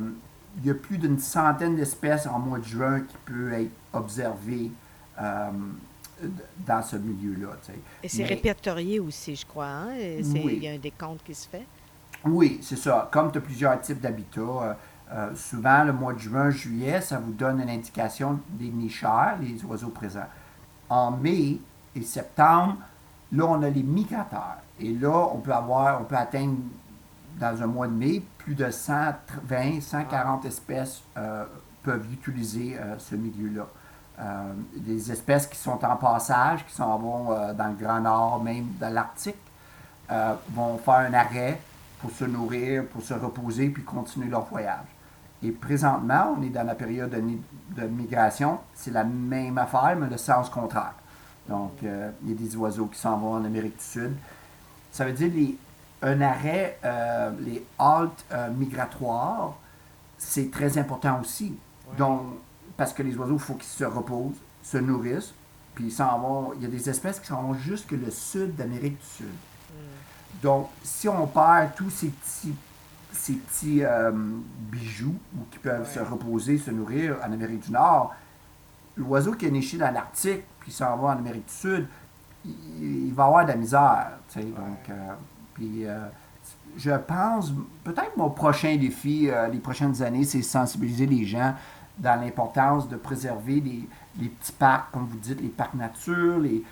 il 0.58 0.66
y 0.66 0.70
a 0.70 0.74
plus 0.74 0.98
d'une 0.98 1.18
centaine 1.18 1.76
d'espèces 1.76 2.26
en 2.26 2.38
mois 2.38 2.58
de 2.58 2.64
juin 2.64 3.00
qui 3.00 3.16
peuvent 3.24 3.52
être 3.52 3.70
observées 3.92 4.70
euh, 5.20 5.50
dans 6.66 6.82
ce 6.82 6.96
milieu-là. 6.96 7.52
tu 7.64 7.72
sais. 7.72 7.78
Et 8.02 8.08
c'est 8.08 8.22
Mais- 8.22 8.28
répertorié 8.28 9.00
aussi, 9.00 9.36
je 9.36 9.46
crois. 9.46 9.66
Hein? 9.66 9.92
Et 9.96 10.22
c'est- 10.24 10.42
Oui. 10.44 10.54
Il 10.56 10.64
y 10.64 10.68
a 10.68 10.72
un 10.72 10.78
décompte 10.78 11.22
qui 11.24 11.34
se 11.34 11.48
fait? 11.48 11.66
Oui, 12.24 12.58
c'est 12.62 12.76
ça. 12.76 13.08
Comme 13.12 13.30
tu 13.32 13.38
as 13.38 13.40
plusieurs 13.40 13.80
types 13.80 14.00
d'habitats, 14.00 14.76
euh, 15.12 15.34
souvent 15.34 15.84
le 15.84 15.92
mois 15.92 16.12
de 16.12 16.18
juin, 16.18 16.50
juillet, 16.50 17.00
ça 17.00 17.18
vous 17.18 17.32
donne 17.32 17.60
une 17.60 17.70
indication 17.70 18.38
des 18.50 18.68
nicheurs, 18.68 19.36
les 19.40 19.64
oiseaux 19.64 19.88
présents. 19.88 20.28
En 20.88 21.12
mai 21.12 21.58
et 21.94 22.02
septembre, 22.02 22.76
là, 23.32 23.44
on 23.46 23.62
a 23.62 23.70
les 23.70 23.82
migrateurs. 23.82 24.58
Et 24.78 24.92
là, 24.92 25.28
on 25.32 25.38
peut 25.38 25.52
avoir, 25.54 26.00
on 26.00 26.04
peut 26.04 26.16
atteindre 26.16 26.56
dans 27.38 27.62
un 27.62 27.66
mois 27.66 27.86
de 27.86 27.92
mai 27.92 28.22
plus 28.38 28.54
de 28.54 28.70
120, 28.70 29.80
140 29.80 30.44
espèces 30.44 31.02
euh, 31.16 31.44
peuvent 31.82 32.06
utiliser 32.12 32.76
euh, 32.78 32.98
ce 32.98 33.14
milieu-là. 33.14 33.66
Euh, 34.18 34.52
des 34.76 35.10
espèces 35.10 35.46
qui 35.46 35.56
sont 35.56 35.82
en 35.84 35.96
passage, 35.96 36.66
qui 36.66 36.74
s'en 36.74 36.98
vont 36.98 37.54
dans 37.54 37.68
le 37.68 37.74
Grand 37.82 38.00
Nord, 38.00 38.42
même 38.42 38.66
dans 38.78 38.92
l'Arctique, 38.92 39.36
vont 40.50 40.76
faire 40.78 40.94
un 40.94 41.14
arrêt 41.14 41.60
pour 42.00 42.10
se 42.10 42.24
nourrir, 42.24 42.86
pour 42.86 43.02
se 43.02 43.14
reposer, 43.14 43.68
puis 43.70 43.82
continuer 43.82 44.28
leur 44.28 44.44
voyage. 44.44 44.84
Et 45.42 45.52
présentement, 45.52 46.36
on 46.36 46.42
est 46.42 46.50
dans 46.50 46.66
la 46.66 46.74
période 46.74 47.10
de, 47.10 47.80
de 47.80 47.86
migration. 47.86 48.58
C'est 48.74 48.90
la 48.90 49.04
même 49.04 49.56
affaire, 49.56 49.96
mais 49.98 50.08
le 50.08 50.18
sens 50.18 50.50
contraire. 50.50 50.94
Donc, 51.48 51.72
il 51.80 52.28
y 52.28 52.32
a 52.32 52.34
des 52.34 52.56
oiseaux 52.56 52.86
qui 52.86 52.98
s'en 52.98 53.16
vont 53.16 53.34
en 53.34 53.44
Amérique 53.44 53.78
du 53.78 53.84
Sud. 53.84 54.12
Ça 54.90 55.06
veut 55.06 55.12
dire 55.12 55.30
les, 55.32 55.56
un 56.02 56.20
arrêt, 56.20 56.78
euh, 56.84 57.30
les 57.40 57.64
haltes 57.78 58.24
euh, 58.32 58.50
migratoires, 58.50 59.54
c'est 60.18 60.50
très 60.50 60.78
important 60.78 61.20
aussi. 61.20 61.54
Donc, 61.98 62.22
parce 62.76 62.92
que 62.92 63.02
les 63.02 63.16
oiseaux, 63.16 63.34
il 63.34 63.40
faut 63.40 63.54
qu'ils 63.54 63.64
se 63.64 63.84
reposent, 63.84 64.36
se 64.62 64.78
nourrissent, 64.78 65.34
puis 65.74 65.86
ils 65.86 65.92
s'en 65.92 66.18
vont. 66.18 66.52
Il 66.56 66.62
y 66.62 66.66
a 66.66 66.68
des 66.68 66.88
espèces 66.88 67.20
qui 67.20 67.26
s'en 67.26 67.42
vont 67.42 67.54
jusque 67.54 67.92
le 67.92 68.10
sud 68.10 68.54
d'Amérique 68.54 68.98
du 68.98 69.06
Sud. 69.06 69.34
Donc, 70.42 70.68
si 70.82 71.08
on 71.08 71.26
perd 71.26 71.74
tous 71.74 71.90
ces 71.90 72.08
petits, 72.08 72.54
ces 73.12 73.34
petits 73.34 73.84
euh, 73.84 74.10
bijoux 74.70 75.16
ou 75.36 75.44
qui 75.50 75.58
peuvent 75.58 75.90
se 75.92 76.00
reposer, 76.00 76.56
se 76.56 76.70
nourrir 76.70 77.16
en 77.20 77.32
Amérique 77.32 77.66
du 77.66 77.72
Nord, 77.72 78.14
l'oiseau 78.96 79.32
qui 79.32 79.46
est 79.46 79.50
niché 79.50 79.76
dans 79.76 79.90
l'Arctique 79.90 80.44
puis 80.60 80.72
s'en 80.72 80.96
va 80.96 81.08
en 81.08 81.18
Amérique 81.18 81.46
du 81.46 81.52
Sud, 81.52 81.88
il, 82.44 83.08
il 83.08 83.12
va 83.12 83.24
avoir 83.24 83.44
de 83.44 83.50
la 83.50 83.56
misère. 83.56 84.12
tu 84.28 84.40
sais. 84.40 84.46
Donc, 84.46 84.88
puis, 85.60 85.84
euh, 85.86 85.98
je 86.78 86.90
pense, 86.92 87.52
peut-être 87.84 88.16
mon 88.16 88.30
prochain 88.30 88.76
défi, 88.76 89.28
euh, 89.28 89.48
les 89.48 89.58
prochaines 89.58 90.02
années, 90.02 90.24
c'est 90.24 90.40
sensibiliser 90.42 91.04
les 91.06 91.24
gens 91.26 91.54
dans 91.98 92.18
l'importance 92.18 92.88
de 92.88 92.96
préserver 92.96 93.60
les, 93.60 93.86
les 94.18 94.28
petits 94.28 94.52
parcs, 94.52 94.90
comme 94.90 95.04
vous 95.06 95.18
dites, 95.18 95.40
les 95.40 95.48
parcs 95.48 95.74
nature, 95.74 96.38
les, 96.38 96.62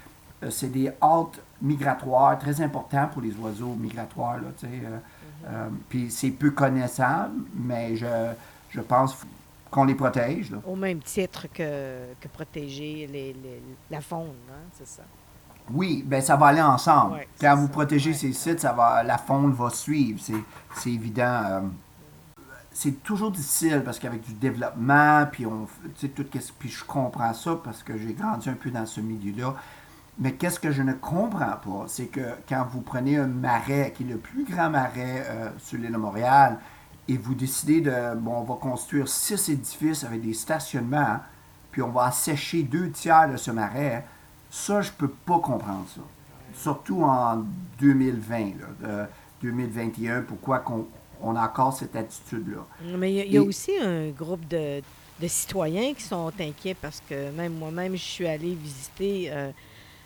euh, 0.43 0.51
c'est 0.51 0.73
des 0.73 0.89
haltes 1.03 1.41
migratoires 1.61 2.39
très 2.39 2.61
importants 2.63 3.09
pour 3.13 3.21
les 3.21 3.35
oiseaux 3.37 3.75
migratoires. 3.75 4.37
Là, 4.39 4.49
tu 4.59 4.67
sais, 4.67 4.73
euh, 5.49 5.69
puis 5.91 6.11
c'est 6.11 6.31
peu 6.31 6.51
connaissable, 6.53 7.35
mais 7.55 7.95
je, 7.97 8.07
je 8.71 8.81
pense 8.81 9.17
qu'on 9.71 9.85
les 9.85 9.95
protège. 9.95 10.51
Là. 10.51 10.59
Au 10.67 10.77
même 10.77 11.01
titre 11.01 11.47
que, 11.53 12.15
que 12.21 12.29
protéger 12.29 13.07
les, 13.13 13.35
les- 13.35 13.63
la 13.91 14.01
faune, 14.01 14.29
hein, 14.51 14.65
c'est 14.79 14.87
ça. 14.87 15.03
Oui, 15.73 16.03
ben 16.07 16.21
ça 16.21 16.37
va 16.37 16.47
aller 16.47 16.63
ensemble. 16.63 17.15
Ouais, 17.15 17.29
Quand 17.41 17.57
vous 17.57 17.67
ça. 17.67 17.73
protégez 17.73 18.11
Ouais. 18.11 18.17
ces 18.17 18.33
sites, 18.33 18.61
ça 18.61 18.73
va, 18.73 19.03
la 19.03 19.19
faune 19.19 19.53
va 19.53 19.71
suivre. 19.71 20.19
C'est, 20.23 20.35
c'est 20.75 20.91
évident. 20.93 21.43
euh, 21.45 21.61
c'est 22.73 23.03
toujours 23.03 23.33
difficile 23.33 23.83
parce 23.85 23.99
qu'avec 23.99 24.21
du 24.23 24.35
développement, 24.35 25.27
puis 25.31 25.47
on, 25.47 25.67
tout 26.01 26.25
puis 26.59 26.69
je 26.69 26.85
comprends 26.85 27.35
ça 27.35 27.57
parce 27.63 27.83
que 27.83 27.97
j'ai 27.99 28.13
grandi 28.15 28.49
un 28.49 28.55
peu 28.55 28.71
dans 28.71 28.87
ce 28.87 29.01
milieu-là. 29.01 29.55
Mais 30.21 30.33
qu'est-ce 30.35 30.59
que 30.61 30.71
je 30.73 30.83
ne 30.83 30.93
comprends 30.95 31.57
pas, 31.65 31.85
c'est 31.87 32.07
que 32.07 32.21
quand 32.49 32.67
vous 32.71 32.81
prenez 32.81 33.17
un 33.19 33.27
marais, 33.27 33.93
qui 33.97 34.03
est 34.03 34.07
le 34.07 34.17
plus 34.17 34.45
grand 34.45 34.69
marais 34.71 35.25
euh, 35.29 35.51
sur 35.59 35.79
l'île 35.79 35.93
de 35.93 35.97
Montréal, 35.97 36.59
et 37.07 37.17
vous 37.17 37.35
décidez 37.35 37.81
de, 37.81 38.15
bon, 38.17 38.39
on 38.39 38.43
va 38.45 38.55
construire 38.57 39.09
six 39.09 39.49
édifices 39.49 40.05
avec 40.05 40.21
des 40.21 40.35
stationnements, 40.35 41.21
puis 41.71 41.83
on 41.83 41.91
va 41.91 42.07
assécher 42.07 42.65
deux 42.65 42.91
tiers 42.91 43.29
de 43.31 43.37
ce 43.37 43.51
marais, 43.53 44.05
ça, 44.51 44.81
je 44.81 44.91
peux 44.93 45.09
pas 45.09 45.39
comprendre 45.41 45.87
ça. 45.95 46.01
Surtout 46.55 47.03
en 47.03 47.45
2020, 47.81 48.39
là, 48.39 48.67
euh, 48.85 49.07
2021, 49.43 50.23
pourquoi 50.23 50.59
qu'on 50.61 50.87
on 51.21 51.35
a 51.37 51.45
encore 51.47 51.73
cette 51.73 51.97
attitude-là. 51.97 52.65
Mais 52.97 53.13
il 53.13 53.17
y 53.17 53.21
a, 53.21 53.25
y 53.25 53.39
aussi 53.39 53.73
un 53.83 54.09
groupe 54.11 54.47
de, 54.49 54.81
de 55.21 55.29
citoyens 55.29 55.93
qui 55.95 56.03
sont 56.03 56.31
inquiets 56.41 56.75
parce 56.81 57.03
que 57.09 57.31
même 57.33 57.55
moi-même, 57.55 57.93
je 57.93 58.03
suis 58.03 58.27
allée 58.27 58.55
visiter. 58.55 59.31
euh, 59.33 59.51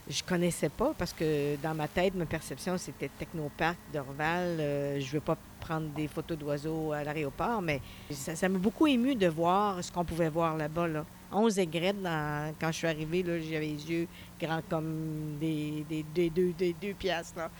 je 0.08 0.20
connaissais 0.24 0.68
pas 0.68 0.92
parce 0.98 1.12
que 1.12 1.54
dans 1.62 1.74
ma 1.74 1.86
tête, 1.86 2.14
ma 2.16 2.26
perception, 2.26 2.76
c'était 2.76 3.08
Technoparc 3.08 3.76
d'Orval. 3.92 4.56
Euh, 4.58 4.98
je 5.00 5.06
ne 5.06 5.10
veux 5.12 5.20
pas 5.20 5.36
prendre 5.60 5.86
des 5.90 6.08
photos 6.08 6.36
d'oiseaux 6.36 6.90
à 6.92 7.04
l'aéroport, 7.04 7.62
mais 7.62 7.80
ça 8.10 8.34
ça 8.34 8.48
m'a 8.48 8.58
beaucoup 8.58 8.86
ému 8.88 9.14
de 9.14 9.28
voir 9.28 9.82
ce 9.82 9.92
qu'on 9.92 10.04
pouvait 10.04 10.28
voir 10.28 10.56
là-bas. 10.56 10.88
Là. 10.88 11.04
11 11.32 11.58
aigrettes, 11.58 12.00
dans- 12.02 12.54
quand 12.60 12.68
je 12.72 12.76
suis 12.78 12.86
arrivée, 12.86 13.24
j'avais 13.24 13.66
les 13.66 13.90
yeux 13.90 14.08
grands 14.40 14.62
comme 14.68 15.36
des, 15.40 15.84
des, 15.88 16.04
des 16.14 16.30
deux, 16.30 16.52
des 16.52 16.74
deux 16.74 16.94
piastres. 16.94 17.38
Là. 17.38 17.50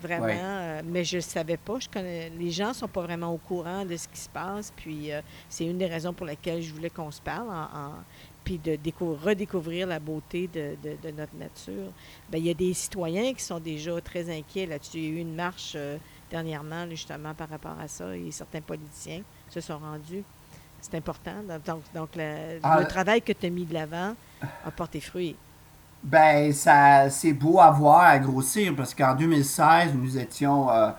Vraiment. 0.00 0.24
Ouais. 0.26 0.38
euh, 0.40 0.82
mais 0.84 1.04
je 1.04 1.16
ne 1.16 1.20
savais 1.20 1.56
pas. 1.58 1.78
Je 1.78 1.88
connais, 1.88 2.30
les 2.30 2.50
gens 2.50 2.68
ne 2.68 2.74
sont 2.74 2.88
pas 2.88 3.02
vraiment 3.02 3.32
au 3.34 3.36
courant 3.38 3.84
de 3.84 3.96
ce 3.96 4.08
qui 4.08 4.18
se 4.18 4.28
passe. 4.28 4.72
Puis 4.74 5.12
euh, 5.12 5.20
c'est 5.48 5.66
une 5.66 5.76
des 5.78 5.86
raisons 5.86 6.12
pour 6.14 6.26
lesquelles 6.26 6.62
je 6.62 6.72
voulais 6.72 6.88
qu'on 6.90 7.10
se 7.10 7.20
parle. 7.20 7.48
En, 7.50 7.62
en- 7.78 7.94
puis 8.42 8.56
de 8.58 8.74
décou- 8.76 9.14
redécouvrir 9.22 9.86
la 9.86 9.98
beauté 10.00 10.48
de, 10.48 10.74
de- 10.82 10.96
de 11.02 11.14
notre 11.14 11.36
nature. 11.36 11.92
Bien, 12.30 12.40
il 12.40 12.46
y 12.46 12.50
a 12.50 12.54
des 12.54 12.72
citoyens 12.72 13.34
qui 13.34 13.42
sont 13.44 13.60
déjà 13.60 14.00
très 14.00 14.30
inquiets 14.34 14.64
là-dessus. 14.64 14.96
Il 14.96 15.04
y 15.04 15.06
a 15.08 15.10
eu 15.10 15.18
une 15.18 15.34
marche 15.34 15.74
euh, 15.76 15.98
dernièrement, 16.30 16.88
justement, 16.88 17.34
par 17.34 17.50
rapport 17.50 17.78
à 17.78 17.86
ça. 17.86 18.16
Et 18.16 18.30
certains 18.30 18.62
politiciens 18.62 19.22
se 19.50 19.60
sont 19.60 19.78
rendus. 19.78 20.24
C'est 20.82 20.96
important. 20.96 21.32
Donc, 21.66 21.82
donc 21.94 22.08
le, 22.16 22.58
Ah, 22.62 22.78
le 22.80 22.86
travail 22.86 23.22
que 23.22 23.32
tu 23.32 23.46
as 23.46 23.50
mis 23.50 23.64
de 23.64 23.74
l'avant 23.74 24.14
a 24.42 24.70
porté 24.70 25.00
fruit. 25.00 25.36
Ben, 26.02 26.52
ça, 26.52 27.10
c'est 27.10 27.34
beau 27.34 27.60
à 27.60 27.70
voir, 27.70 28.00
à 28.00 28.18
grossir, 28.18 28.74
parce 28.74 28.94
qu'en 28.94 29.14
2016, 29.14 29.92
nous 29.94 30.16
étions, 30.16 30.70
euh, 30.70 30.90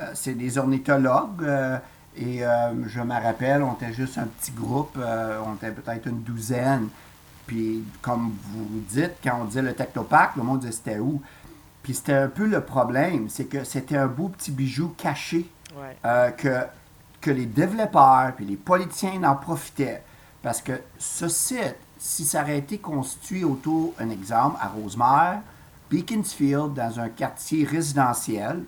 euh, 0.00 0.10
c'est 0.14 0.32
des 0.34 0.56
ornithologues, 0.56 1.42
euh, 1.42 1.78
et 2.16 2.38
je 2.86 3.00
me 3.02 3.12
rappelle, 3.12 3.62
on 3.62 3.74
était 3.74 3.92
juste 3.92 4.16
un 4.16 4.24
petit 4.24 4.50
groupe, 4.52 4.96
on 4.98 5.54
était 5.56 5.70
peut-être 5.70 6.06
une 6.08 6.22
douzaine. 6.22 6.88
Puis, 7.46 7.84
comme 8.00 8.32
vous 8.52 8.66
dites, 8.88 9.12
quand 9.22 9.40
on 9.42 9.44
disait 9.44 9.60
le 9.60 9.74
technoparc, 9.74 10.34
le 10.36 10.42
monde 10.42 10.60
disait 10.60 10.72
c'était 10.72 10.98
où? 10.98 11.20
Puis, 11.82 11.92
c'était 11.94 12.14
un 12.14 12.28
peu 12.28 12.46
le 12.46 12.62
problème, 12.62 13.28
c'est 13.28 13.44
que 13.44 13.64
c'était 13.64 13.98
un 13.98 14.06
beau 14.06 14.28
petit 14.30 14.50
bijou 14.50 14.94
caché 14.96 15.46
Ouais. 15.76 16.32
que, 16.38 16.62
que 17.20 17.30
les 17.30 17.46
développeurs 17.46 18.32
et 18.38 18.44
les 18.44 18.56
politiciens 18.56 19.22
en 19.24 19.36
profitaient. 19.36 20.02
Parce 20.42 20.62
que 20.62 20.72
ce 20.98 21.28
site, 21.28 21.76
si 21.98 22.24
ça 22.24 22.42
aurait 22.42 22.58
été 22.58 22.78
constitué 22.78 23.44
autour, 23.44 23.94
un 23.98 24.10
exemple, 24.10 24.56
à 24.60 24.68
Rosemère, 24.68 25.40
Beaconsfield, 25.90 26.74
dans 26.74 27.00
un 27.00 27.08
quartier 27.08 27.64
résidentiel, 27.64 28.64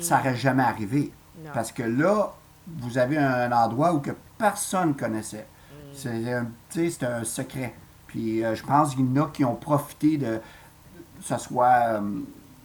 ça 0.00 0.18
n'aurait 0.18 0.36
jamais 0.36 0.62
arrivé. 0.62 1.12
Parce 1.54 1.72
que 1.72 1.82
là, 1.82 2.32
vous 2.66 2.98
avez 2.98 3.18
un, 3.18 3.50
endroit 3.52 3.92
où 3.92 4.00
que 4.00 4.12
personne 4.38 4.94
connaissait. 4.94 5.46
Mm. 5.46 5.76
C'est 5.94 6.32
un, 6.32 6.46
c'est 6.70 7.02
un 7.02 7.24
secret. 7.24 7.74
Puis 8.06 8.42
je 8.42 8.62
pense 8.62 8.94
qu'il 8.94 9.06
y 9.06 9.18
en 9.18 9.24
a 9.24 9.28
qui 9.28 9.44
ont 9.44 9.54
profité 9.54 10.18
de, 10.18 10.36
que 10.36 11.24
ce 11.24 11.38
soit 11.38 12.00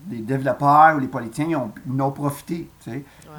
les 0.10 0.20
développeurs 0.20 0.96
ou 0.96 1.00
les 1.00 1.08
politiciens, 1.08 1.48
ils, 1.50 1.56
ont, 1.56 1.72
ont 2.00 2.12
profité. 2.12 2.70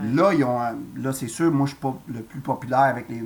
Là, 0.02 0.32
ils 0.32 0.44
ont, 0.44 0.58
là 0.96 1.12
c'est 1.12 1.28
sûr, 1.28 1.50
moi, 1.50 1.66
je 1.66 1.72
suis 1.72 1.80
pas 1.80 1.96
le 2.08 2.20
plus 2.20 2.40
populaire 2.40 2.80
avec 2.80 3.08
les, 3.08 3.24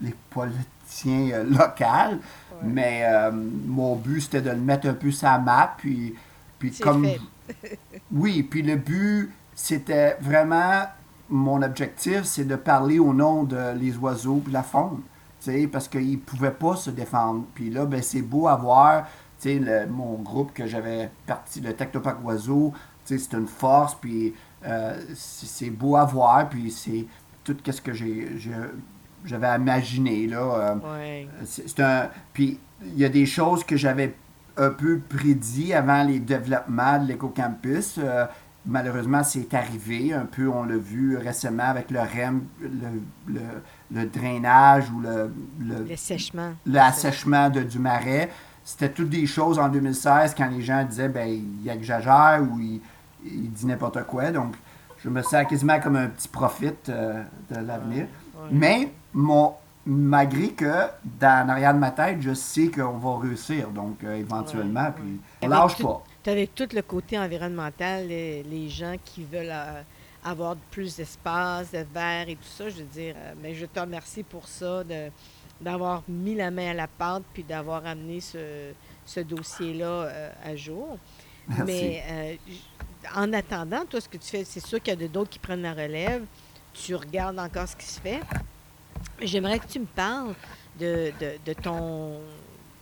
les 0.00 0.14
politiciens 0.30 1.30
euh, 1.32 1.44
locaux, 1.44 2.20
mais 2.62 3.02
euh, 3.04 3.30
mon 3.32 3.96
but, 3.96 4.22
c'était 4.22 4.42
de 4.42 4.50
le 4.50 4.56
mettre 4.56 4.88
un 4.88 4.94
peu 4.94 5.10
la 5.22 5.38
map. 5.38 5.74
Puis, 5.76 6.14
puis 6.58 6.70
comme. 6.72 7.06
oui, 8.12 8.42
puis 8.42 8.62
le 8.62 8.76
but, 8.76 9.32
c'était 9.54 10.16
vraiment. 10.20 10.84
Mon 11.28 11.60
objectif, 11.62 12.22
c'est 12.22 12.44
de 12.44 12.54
parler 12.54 13.00
au 13.00 13.12
nom 13.12 13.42
de 13.42 13.74
les 13.76 13.96
oiseaux 13.96 14.42
et 14.48 14.52
la 14.52 14.62
faune. 14.62 15.00
Parce 15.72 15.88
qu'ils 15.88 16.12
ne 16.12 16.16
pouvaient 16.16 16.52
pas 16.52 16.76
se 16.76 16.90
défendre. 16.90 17.44
Puis 17.54 17.70
là, 17.70 17.84
ben, 17.84 18.02
c'est 18.02 18.22
beau 18.22 18.46
à 18.48 18.56
le, 19.44 19.86
mon 19.86 20.14
groupe 20.14 20.52
que 20.52 20.66
j'avais 20.66 21.10
parti, 21.26 21.60
le 21.60 21.72
Technopac 21.72 22.24
Oiseau, 22.24 22.72
c'est 23.04 23.32
une 23.32 23.46
force, 23.46 23.94
puis 23.94 24.34
euh, 24.66 25.00
c'est 25.14 25.70
beau 25.70 25.96
à 25.96 26.04
voir, 26.04 26.48
puis 26.48 26.70
c'est 26.70 27.06
tout 27.44 27.56
ce 27.64 27.80
que 27.80 27.92
j'ai 27.92 28.28
j'avais 29.24 29.56
imaginé. 29.56 30.26
Là, 30.26 30.78
euh, 30.82 31.24
c'est 31.44 31.80
un, 31.80 32.08
puis 32.32 32.58
il 32.82 32.98
y 32.98 33.04
a 33.04 33.08
des 33.08 33.26
choses 33.26 33.64
que 33.64 33.76
j'avais 33.76 34.14
un 34.56 34.70
peu 34.70 35.00
prédit 35.00 35.74
avant 35.74 36.02
les 36.04 36.20
développements 36.20 36.98
de 37.02 37.08
l'éco-campus. 37.08 37.98
Euh, 37.98 38.24
malheureusement, 38.64 39.22
c'est 39.22 39.52
arrivé. 39.54 40.12
Un 40.12 40.26
peu, 40.26 40.48
on 40.48 40.64
l'a 40.64 40.76
vu 40.76 41.16
récemment 41.16 41.64
avec 41.64 41.90
le 41.90 42.00
REM, 42.00 42.44
le, 42.60 43.40
le, 43.90 44.06
drainage 44.06 44.90
ou 44.90 45.00
le, 45.00 45.32
le, 45.60 45.84
l'assèchement 46.66 47.50
de, 47.50 47.62
du 47.62 47.78
marais 47.78 48.30
c'était 48.66 48.90
toutes 48.90 49.10
des 49.10 49.26
choses 49.26 49.60
en 49.60 49.68
2016 49.68 50.34
quand 50.36 50.48
les 50.48 50.60
gens 50.60 50.82
disaient 50.82 51.08
ben 51.08 51.28
il 51.28 51.70
exagère 51.70 52.42
ou 52.42 52.58
il, 52.58 52.80
il 53.24 53.50
dit 53.52 53.64
n'importe 53.64 54.02
quoi. 54.02 54.32
Donc, 54.32 54.54
je 55.04 55.08
me 55.08 55.22
sens 55.22 55.46
quasiment 55.48 55.78
comme 55.78 55.94
un 55.94 56.08
petit 56.08 56.26
profit 56.26 56.72
euh, 56.88 57.22
de 57.48 57.60
l'avenir. 57.60 58.06
Mais 58.50 58.90
mon, 59.14 59.54
malgré 59.86 60.48
que 60.48 60.88
dans 61.04 61.46
l'arrière 61.46 61.74
de 61.74 61.78
ma 61.78 61.92
tête, 61.92 62.20
je 62.20 62.34
sais 62.34 62.68
qu'on 62.68 62.98
va 62.98 63.20
réussir, 63.20 63.68
donc 63.68 64.02
euh, 64.02 64.16
éventuellement, 64.16 64.90
puis 64.90 65.20
on 65.42 65.48
lâche 65.48 65.80
pas. 65.80 66.02
Tu 66.24 66.30
avais 66.30 66.48
tout 66.48 66.68
le 66.74 66.82
côté 66.82 67.16
environnemental, 67.16 68.08
les, 68.08 68.68
gens 68.68 68.96
qui 69.04 69.22
veulent 69.22 69.46
euh, 69.48 69.80
avoir 70.24 70.56
plus 70.72 70.96
d'espace, 70.96 71.70
de 71.70 71.86
verre 71.94 72.28
et 72.28 72.34
tout 72.34 72.48
ça, 72.48 72.68
je 72.68 72.78
veux 72.78 72.90
dire, 72.92 73.14
mais 73.40 73.54
je 73.54 73.66
te 73.66 73.78
remercie 73.78 74.24
pour 74.24 74.48
ça, 74.48 74.82
de, 74.82 75.12
d'avoir 75.60 76.02
mis 76.08 76.34
la 76.34 76.50
main 76.50 76.70
à 76.70 76.74
la 76.74 76.86
pâte 76.86 77.22
puis 77.32 77.42
d'avoir 77.42 77.86
amené 77.86 78.20
ce, 78.20 78.72
ce 79.04 79.20
dossier-là 79.20 79.86
euh, 79.86 80.30
à 80.44 80.56
jour. 80.56 80.98
Mais 81.64 82.02
euh, 82.10 82.36
en 83.14 83.32
attendant, 83.32 83.84
toi, 83.86 84.00
ce 84.00 84.08
que 84.08 84.16
tu 84.16 84.28
fais, 84.28 84.44
c'est 84.44 84.64
sûr 84.64 84.82
qu'il 84.82 85.00
y 85.00 85.04
a 85.04 85.08
d'autres 85.08 85.30
qui 85.30 85.38
prennent 85.38 85.62
la 85.62 85.72
relève. 85.72 86.24
Tu 86.74 86.94
regardes 86.94 87.38
encore 87.38 87.68
ce 87.68 87.76
qui 87.76 87.86
se 87.86 88.00
fait. 88.00 88.20
J'aimerais 89.22 89.58
que 89.58 89.66
tu 89.66 89.78
me 89.78 89.86
parles 89.86 90.34
de, 90.78 91.12
de, 91.44 91.52
ton 91.54 92.20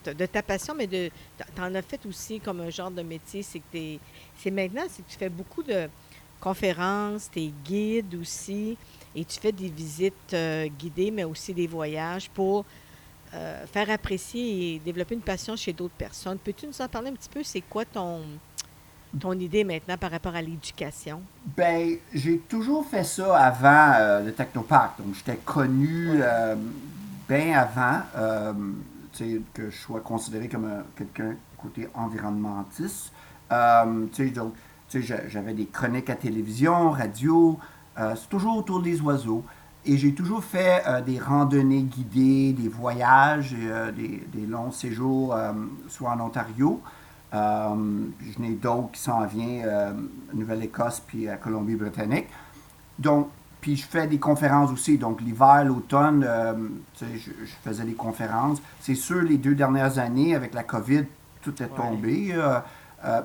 de 0.05 0.27
ta 0.27 0.43
passion, 0.43 0.75
mais 0.75 0.87
de 0.87 1.11
tu 1.39 1.61
en 1.61 1.75
as 1.75 1.83
fait 1.83 2.05
aussi 2.07 2.41
comme 2.41 2.61
un 2.61 2.71
genre 2.71 2.91
de 2.91 3.03
métier. 3.03 3.43
C'est 3.43 3.61
que 3.61 3.99
c'est 4.37 4.51
maintenant, 4.51 4.83
c'est 4.89 5.05
que 5.05 5.11
tu 5.11 5.19
fais 5.19 5.29
beaucoup 5.29 5.63
de 5.63 5.89
conférences, 6.41 7.31
tu 7.31 7.41
es 7.41 7.53
guide 7.65 8.15
aussi 8.21 8.77
et 9.15 9.25
tu 9.25 9.39
fais 9.41 9.53
des 9.53 9.69
visites 9.69 10.33
euh, 10.33 10.67
guidées, 10.67 11.11
mais 11.11 11.25
aussi 11.25 11.55
des 11.55 11.67
voyages 11.67 12.29
pour 12.31 12.65
euh, 13.33 13.67
faire 13.67 13.91
apprécier 13.91 14.75
et 14.75 14.79
développer 14.79 15.15
une 15.15 15.21
passion 15.21 15.57
chez 15.57 15.73
d'autres 15.73 15.95
personnes. 15.95 16.39
Peux-tu 16.39 16.67
nous 16.67 16.81
en 16.81 16.89
parler 16.89 17.11
un 17.11 17.15
petit 17.15 17.29
peu? 17.29 17.43
C'est 17.43 17.61
quoi 17.63 17.85
ton, 17.85 18.23
ton 19.19 19.33
idée 19.39 19.65
maintenant 19.65 19.97
par 19.97 20.11
rapport 20.11 20.35
à 20.35 20.43
l'éducation? 20.43 21.23
Ben, 21.57 21.97
j'ai 22.13 22.39
toujours 22.39 22.87
fait 22.87 23.05
ça 23.05 23.37
avant 23.37 23.93
euh, 23.99 24.25
le 24.25 24.33
Technopark. 24.33 24.99
Donc, 24.99 25.15
j'étais 25.15 25.39
connu 25.45 26.21
bien 27.29 27.59
avant 27.59 28.03
que 29.55 29.71
je 29.71 29.77
sois 29.77 30.01
considéré 30.01 30.49
comme 30.49 30.69
quelqu'un 30.97 31.37
côté 31.57 31.89
environnementiste. 31.95 33.13
donc, 33.51 34.55
j'avais 34.93 35.55
des 35.55 35.67
chroniques 35.67 36.11
à 36.11 36.15
télévision, 36.15 36.91
radio, 36.91 37.59
c'est 37.97 38.29
toujours 38.29 38.57
autour 38.57 38.83
des 38.83 39.01
oiseaux. 39.01 39.45
Et 39.87 39.99
j'ai 39.99 40.15
toujours 40.15 40.43
fait 40.43 40.83
euh, 40.87 41.03
des 41.03 41.19
randonnées 41.19 41.83
guidées, 41.83 42.55
des 42.55 42.69
voyages, 42.69 43.55
euh, 43.55 43.93
des, 43.93 44.47
longs 44.47 44.71
séjours, 44.71 45.37
soit 45.89 46.11
en 46.11 46.21
Ontario. 46.21 46.81
je 47.33 48.39
n'ai 48.39 48.55
d'autres 48.55 48.93
qui 48.93 49.01
s'en 49.01 49.25
viennent, 49.27 49.69
Nouvelle-Écosse 50.33 51.03
puis 51.07 51.29
à 51.29 51.37
Colombie-Britannique. 51.37 52.29
Donc, 52.99 53.29
puis 53.61 53.77
je 53.77 53.87
fais 53.87 54.07
des 54.07 54.19
conférences 54.19 54.71
aussi. 54.71 54.99
Donc, 54.99 55.21
l'hiver, 55.21 55.65
l'automne, 55.65 56.27
je, 57.01 57.07
je, 57.17 57.53
faisais 57.63 57.85
des 57.85 57.95
conférences. 57.95 58.61
C'est 58.81 58.95
sûr, 58.95 59.23
les 59.23 59.39
deux 59.39 59.55
dernières 59.55 59.99
années, 59.99 60.35
avec 60.35 60.55
la 60.55 60.63
COVID, 60.63 61.05
tout 61.43 61.63
est 61.63 61.75
tombé. 61.75 62.35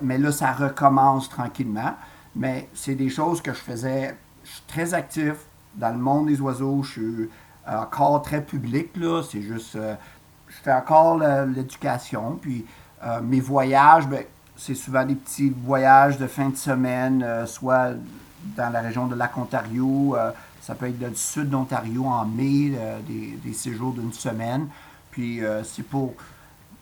mais 0.02 0.18
là, 0.18 0.32
ça 0.32 0.54
recommence 0.54 1.30
tranquillement. 1.30 1.94
Mais 2.36 2.70
c'est 2.74 2.96
des 2.96 3.10
choses 3.10 3.42
que 3.42 3.54
je 3.54 3.60
faisais 3.60 4.16
je 4.50 4.56
suis 4.56 4.64
très 4.68 4.94
actif 4.94 5.36
dans 5.76 5.90
le 5.90 5.98
monde 5.98 6.28
des 6.28 6.42
oiseaux. 6.42 6.82
Je 6.84 6.92
suis 6.92 7.30
encore 7.68 8.22
très 8.22 8.42
public, 8.42 8.96
là. 8.98 9.22
C'est 9.22 9.42
juste. 9.42 9.76
Euh, 9.76 9.96
je 10.48 10.56
fais 10.56 10.74
encore 10.74 11.20
l'éducation. 11.20 12.40
Puis 12.42 12.66
euh, 13.04 13.22
mes 13.22 13.40
voyages, 13.40 14.08
ben, 14.08 14.24
c'est 14.58 14.74
souvent 14.74 15.06
des 15.06 15.14
petits 15.14 15.54
voyages 15.64 16.18
de 16.18 16.26
fin 16.26 16.50
de 16.50 16.56
semaine, 16.56 17.22
euh, 17.22 17.46
soit 17.46 17.92
dans 18.58 18.72
la 18.74 18.82
région 18.82 19.06
de 19.06 19.16
Lac-Ontario. 19.16 20.16
ça 20.62 20.74
peut 20.74 20.88
être 20.88 20.98
du 20.98 21.16
sud 21.16 21.50
d'Ontario 21.50 22.06
en 22.06 22.26
mai, 22.26 22.74
des, 23.08 23.54
séjours 23.54 23.94
d'une 23.94 24.14
semaine. 24.14 24.68
Puis 25.12 25.42
c'est 25.64 25.84
pour, 25.84 26.14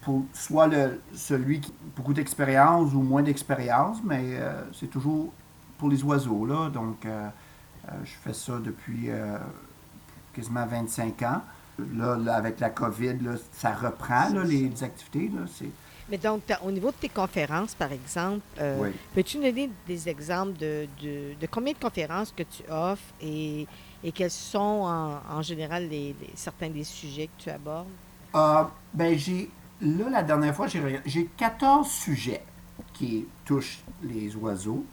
pour 0.02 0.24
soit 0.34 0.68
le, 0.68 1.02
celui 1.16 1.60
qui 1.62 1.72
a 1.72 1.74
beaucoup 1.96 2.14
d'expérience 2.14 2.94
ou 2.94 3.02
moins 3.02 3.24
d'expérience, 3.24 3.98
mais 4.04 4.40
c'est 4.72 4.88
toujours 4.88 5.32
pour 5.78 5.90
les 5.90 6.04
oiseaux. 6.04 6.46
Là, 6.46 6.70
donc, 6.70 7.06
euh, 7.06 7.28
je 8.04 8.12
fais 8.24 8.34
ça 8.34 8.54
depuis 8.60 9.10
euh, 9.10 9.38
quasiment 10.34 10.66
25 10.66 11.22
ans. 11.24 11.42
Là, 11.94 12.18
avec 12.36 12.60
la 12.60 12.72
COVID, 12.72 13.18
ça 13.52 13.72
reprend 13.72 14.30
les, 14.44 14.84
activités. 14.84 15.32
Mais 16.10 16.18
donc, 16.18 16.42
au 16.64 16.72
niveau 16.72 16.90
de 16.90 16.96
tes 16.96 17.10
conférences, 17.10 17.76
par 17.76 17.92
exemple, 17.92 18.42
euh, 18.60 18.90
peux-tu 19.14 19.38
nous 19.38 19.44
donner 19.44 19.70
des 19.86 20.10
exemples 20.10 20.58
de, 20.58 20.88
combien 21.52 21.74
de 21.74 21.78
conférences 21.78 22.34
que 22.36 22.42
tu 22.42 22.64
offres 22.70 23.04
et, 23.22 23.68
quels 24.16 24.32
sont 24.32 24.88
en, 25.30 25.42
général 25.44 25.88
les, 25.88 26.16
certains 26.34 26.70
des 26.70 26.84
sujets 26.84 27.28
que 27.28 27.44
tu 27.44 27.50
abordes? 27.52 27.88
ben, 28.94 29.18
j'ai, 29.18 29.52
là, 29.82 30.10
la 30.10 30.24
dernière 30.24 30.56
fois, 30.56 30.66
j'ai, 30.66 30.82
j'ai 31.06 31.26
14 31.38 31.88
sujets 31.88 32.42
qui 32.94 33.28
touchent 33.46 33.84
les 34.02 34.36
oiseaux. 34.36 34.84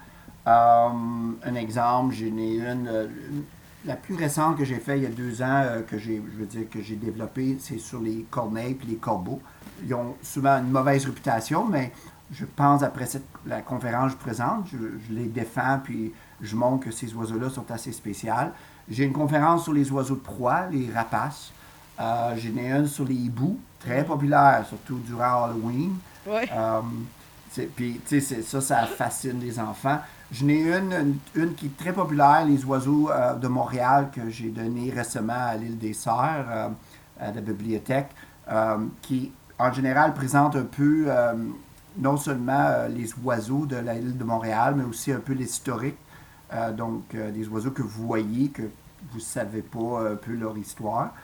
Euh, 0.47 0.89
un 1.45 1.55
exemple, 1.55 2.15
j'en 2.15 2.37
ai 2.37 2.59
une, 2.59 2.89
euh, 2.89 3.07
la 3.87 3.97
plus 3.97 4.15
récente 4.15 4.57
que 4.59 4.65
j'ai 4.65 4.79
fait 4.79 4.99
il 4.99 5.03
y 5.05 5.07
a 5.07 5.11
deux 5.11 5.43
ans, 5.43 5.63
euh, 5.65 5.83
que 5.83 5.99
j'ai, 5.99 6.23
je 6.33 6.39
veux 6.39 6.47
dire, 6.47 6.69
que 6.71 6.81
j'ai 6.81 6.97
développée, 6.97 7.57
c'est 7.61 7.79
sur 7.79 8.01
les 8.01 8.25
corneilles 8.31 8.77
et 8.83 8.87
les 8.87 8.97
corbeaux. 8.97 9.41
Ils 9.85 9.95
ont 9.95 10.15
souvent 10.23 10.59
une 10.59 10.71
mauvaise 10.71 11.05
réputation, 11.05 11.67
mais 11.67 11.93
je 12.33 12.45
pense 12.45 12.83
après 12.83 13.07
cette, 13.07 13.27
la 13.47 13.61
conférence 13.61 14.13
que 14.13 14.19
je 14.19 14.25
présente, 14.25 14.67
je, 14.73 15.15
les 15.15 15.27
défends 15.27 15.81
puis 15.83 16.13
je 16.41 16.57
montre 16.57 16.85
que 16.85 16.91
ces 16.91 17.13
oiseaux-là 17.15 17.51
sont 17.51 17.71
assez 17.71 17.93
spéciaux. 17.93 18.33
J'ai 18.89 19.05
une 19.05 19.13
conférence 19.13 19.65
sur 19.65 19.73
les 19.73 19.91
oiseaux 19.93 20.17
de 20.17 20.21
proie, 20.21 20.67
les 20.71 20.91
rapaces. 20.93 21.53
Euh, 22.01 22.35
j'en 22.37 22.57
ai 22.61 22.73
une 22.73 22.87
sur 22.87 23.05
les 23.05 23.15
hiboux, 23.15 23.59
très 23.79 24.05
populaire, 24.05 24.65
surtout 24.69 24.99
durant 24.99 25.45
Halloween. 25.45 25.97
Ouais. 26.27 26.49
puis, 27.77 28.01
tu 28.07 28.21
sais, 28.21 28.43
ça, 28.43 28.61
ça 28.61 28.87
fascine 28.87 29.39
les 29.41 29.59
enfants. 29.59 30.01
Je 30.33 30.45
n'ai 30.45 30.63
une, 30.63 31.17
une, 31.35 31.55
qui 31.55 31.67
est 31.67 31.77
très 31.77 31.93
populaire, 31.93 32.45
les 32.47 32.65
oiseaux 32.65 33.11
euh, 33.11 33.35
de 33.35 33.47
Montréal, 33.47 34.11
que 34.13 34.31
j'ai 34.31 34.49
donné 34.49 34.91
récemment 34.91 35.33
à 35.35 35.55
l'île 35.57 35.79
des 35.79 35.93
Sœurs, 35.93 36.47
euh, 36.49 36.69
à 37.21 37.31
la 37.33 37.41
bibliothèque, 37.41 38.11
euh, 38.51 38.79
qui 39.03 39.33
en 39.59 39.73
général 39.73 40.15
présente 40.15 40.57
un 40.57 40.65
peu 40.65 41.07
non 41.97 42.17
seulement 42.17 42.89
les 42.89 43.09
oiseaux 43.23 43.67
de 43.67 43.77
l'île 43.77 44.19
de 44.19 44.25
Montréal, 44.25 44.75
mais 44.77 44.83
aussi 44.83 45.13
un 45.13 45.21
peu 45.21 45.33
l'historique. 45.33 45.97
donc, 46.77 47.15
des 47.15 47.47
oiseaux 47.47 47.71
que 47.71 47.83
vous 47.83 48.05
voyez, 48.05 48.49
que 48.49 48.63
vous 49.13 49.19
ne 49.19 49.23
savez 49.23 49.63
pas 49.63 50.11
un 50.11 50.17
peu 50.17 50.33
leur 50.33 50.59
histoire. 50.59 51.15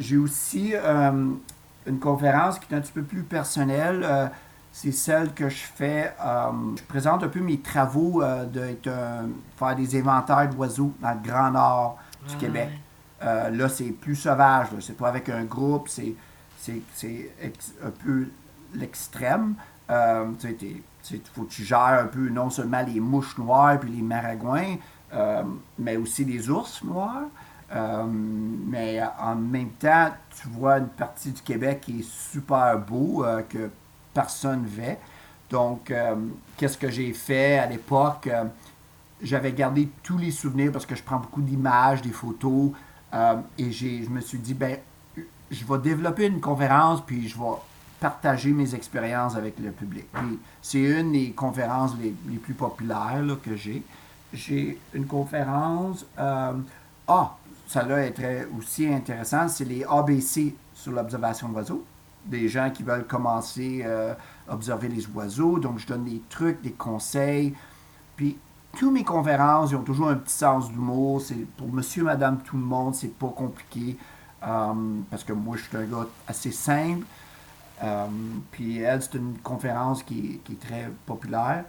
j'ai 0.00 0.16
aussi 0.16 0.74
une 0.74 1.98
conférence 2.00 2.58
qui 2.58 2.74
est 2.74 2.76
un 2.76 2.80
petit 2.80 2.92
peu 2.92 3.02
plus 3.04 3.22
personnelle 3.22 4.32
c'est 4.74 4.90
celle 4.90 5.32
que 5.32 5.48
je 5.48 5.62
fais. 5.62 6.12
Euh, 6.20 6.50
je 6.76 6.82
présente 6.82 7.22
un 7.22 7.28
peu 7.28 7.38
mes 7.38 7.60
travaux 7.60 8.20
euh, 8.22 8.44
de, 8.44 8.76
faire 9.56 9.76
des 9.76 10.00
inventaires 10.00 10.50
d'oiseaux 10.50 10.92
dans 11.00 11.12
le 11.12 11.20
Grand 11.22 11.52
Nord 11.52 11.98
du 12.28 12.36
Québec. 12.36 12.70
Euh, 13.22 13.50
là, 13.50 13.68
c'est 13.68 13.92
plus 13.92 14.16
sauvage. 14.16 14.66
C'est 14.80 14.96
pas 14.96 15.10
avec 15.10 15.28
un 15.28 15.44
groupe. 15.44 15.88
C'est, 15.88 16.16
c'est, 16.58 16.82
un 17.84 17.90
peu 18.04 18.26
l'extrême. 18.74 19.54
il 19.88 21.20
faut 21.32 21.42
que 21.44 21.50
tu 21.50 21.62
gères 21.62 22.00
un 22.02 22.06
peu 22.06 22.28
non 22.28 22.50
seulement 22.50 22.82
les 22.82 22.98
mouches 22.98 23.38
noires 23.38 23.78
puis 23.78 23.92
les 23.92 24.02
maragouins, 24.02 24.74
mais 25.78 25.96
aussi 25.96 26.24
les 26.24 26.50
ours 26.50 26.82
noirs. 26.82 27.28
mais 27.70 29.00
en 29.20 29.36
même 29.36 29.70
temps, 29.78 30.08
tu 30.36 30.48
vois 30.48 30.78
une 30.78 30.88
partie 30.88 31.30
du 31.30 31.42
Québec 31.42 31.82
qui 31.82 32.00
est 32.00 32.10
super 32.10 32.76
beau, 32.80 33.24
que 33.48 33.70
personne 34.14 34.62
ne 34.62 34.94
Donc, 35.50 35.90
euh, 35.90 36.14
qu'est-ce 36.56 36.78
que 36.78 36.90
j'ai 36.90 37.12
fait 37.12 37.58
à 37.58 37.66
l'époque? 37.66 38.28
Euh, 38.28 38.44
j'avais 39.22 39.52
gardé 39.52 39.88
tous 40.02 40.16
les 40.16 40.30
souvenirs 40.30 40.72
parce 40.72 40.86
que 40.86 40.94
je 40.94 41.02
prends 41.02 41.18
beaucoup 41.18 41.42
d'images, 41.42 42.00
des 42.00 42.12
photos. 42.12 42.70
Euh, 43.12 43.36
et 43.58 43.70
je 43.70 44.08
me 44.08 44.20
suis 44.20 44.38
dit, 44.38 44.54
ben, 44.54 44.78
je 45.50 45.64
vais 45.64 45.78
développer 45.78 46.26
une 46.26 46.40
conférence, 46.40 47.04
puis 47.04 47.28
je 47.28 47.36
vais 47.36 47.56
partager 48.00 48.50
mes 48.50 48.74
expériences 48.74 49.36
avec 49.36 49.58
le 49.58 49.70
public. 49.70 50.06
c'est 50.60 50.80
une 50.80 51.12
des 51.12 51.30
conférences 51.30 51.92
les, 52.00 52.38
plus 52.38 52.54
populaires 52.54 53.22
que 53.42 53.56
j'ai. 53.56 53.82
J'ai 54.32 54.78
une 54.94 55.06
conférence. 55.06 56.04
ah, 56.18 57.36
ça 57.66 57.82
là 57.82 58.04
est 58.04 58.46
aussi 58.58 58.86
intéressant, 58.86 59.48
c'est 59.48 59.64
les 59.64 59.84
ABC 59.84 60.54
sur 60.74 60.92
l'observation 60.92 61.48
d'oiseaux 61.48 61.84
des 62.24 62.48
gens 62.48 62.70
qui 62.70 62.82
veulent 62.82 63.06
commencer 63.06 63.82
euh, 63.84 64.14
à 64.48 64.54
observer 64.54 64.88
les 64.88 65.06
oiseaux. 65.08 65.58
Donc, 65.58 65.78
je 65.78 65.86
donne 65.86 66.04
des 66.04 66.22
trucs, 66.28 66.62
des 66.62 66.72
conseils. 66.72 67.54
Puis, 68.16 68.38
toutes 68.76 68.92
mes 68.92 69.04
conférences, 69.04 69.70
ils 69.70 69.76
ont 69.76 69.82
toujours 69.82 70.08
un 70.08 70.16
petit 70.16 70.34
sens 70.34 70.70
d'humour. 70.70 71.20
C'est 71.20 71.46
pour 71.56 71.68
monsieur, 71.68 72.04
madame, 72.04 72.38
tout 72.38 72.56
le 72.56 72.62
monde, 72.62 72.94
c'est 72.94 73.16
pas 73.16 73.28
compliqué. 73.28 73.96
Euh, 74.46 74.72
parce 75.10 75.24
que 75.24 75.32
moi, 75.32 75.56
je 75.56 75.62
suis 75.62 75.76
un 75.76 75.84
gars 75.84 76.06
assez 76.26 76.50
simple. 76.50 77.06
Euh, 77.82 78.06
puis, 78.50 78.78
elle, 78.78 79.02
c'est 79.02 79.14
une 79.14 79.38
conférence 79.38 80.02
qui, 80.02 80.40
est 80.50 80.60
très 80.60 80.90
populaire. 81.06 81.64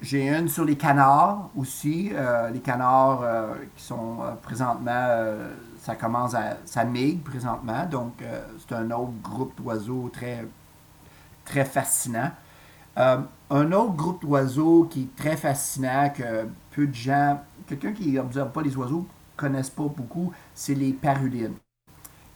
J'ai 0.00 0.30
une 0.30 0.48
sur 0.48 0.64
les 0.64 0.76
canards 0.76 1.50
aussi. 1.54 2.10
les 2.52 2.60
canards 2.60 3.22
qui 3.76 3.84
sont 3.84 4.16
présentement 4.40 5.36
ça 5.80 5.94
commence 5.94 6.34
à. 6.34 6.58
ça 6.64 6.84
présentement, 7.24 7.86
donc 7.86 8.20
euh, 8.22 8.42
c'est 8.58 8.74
un 8.74 8.90
autre 8.90 9.12
groupe 9.22 9.54
d'oiseaux 9.60 10.10
très, 10.12 10.46
très 11.44 11.64
fascinant. 11.64 12.30
Euh, 12.98 13.18
un 13.50 13.72
autre 13.72 13.94
groupe 13.94 14.20
d'oiseaux 14.22 14.84
qui 14.84 15.02
est 15.02 15.16
très 15.16 15.36
fascinant, 15.36 16.10
que 16.10 16.46
peu 16.70 16.86
de 16.86 16.94
gens, 16.94 17.40
quelqu'un 17.66 17.92
qui 17.92 18.12
n'observe 18.12 18.50
pas 18.50 18.62
les 18.62 18.76
oiseaux, 18.76 19.06
connaissent 19.36 19.70
pas 19.70 19.84
beaucoup, 19.84 20.32
c'est 20.54 20.74
les 20.74 20.92
parulines. 20.92 21.54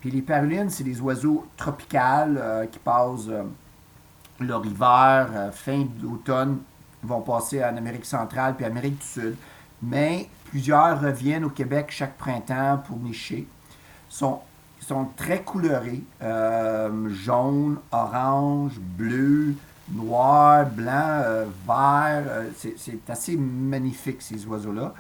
Puis 0.00 0.11
les 0.11 0.22
parulines, 0.22 0.70
c'est 0.70 0.85
des 0.85 1.00
oiseaux 1.00 1.46
tropicaux 1.57 1.98
euh, 1.98 2.66
qui 2.66 2.78
passent 2.78 3.28
leur 4.40 4.64
hiver, 4.64 5.50
fin 5.52 5.85
d'automne, 6.00 6.59
vont 7.02 7.20
passer 7.20 7.62
en 7.62 7.76
Amérique 7.76 8.07
centrale 8.07 8.57
puis 8.57 8.64
Amérique 8.64 8.98
du 8.98 9.07
Sud. 9.07 9.37
Mais 9.83 10.28
Plusieurs 10.55 11.01
reviennent 11.01 11.43
au 11.43 11.51
Québec 11.51 11.87
chaque 11.88 12.17
printemps 12.17 12.81
pour 12.87 12.97
nicher. 12.99 13.49
Sont, 14.09 14.38
sont 14.79 15.09
très 15.17 15.43
colorés, 15.43 16.05
euh, 16.23 17.09
jaune, 17.09 17.79
orange, 17.90 18.79
bleu, 18.79 19.57
noir, 19.90 20.67
blanc, 20.67 21.23
euh, 21.25 21.47
vert. 21.67 22.23
Euh, 22.29 22.51
c'est 22.77 23.11
assez 23.11 23.37
magnifique, 23.37 24.23
ces 24.23 24.47
oiseaux-là. 24.47 24.95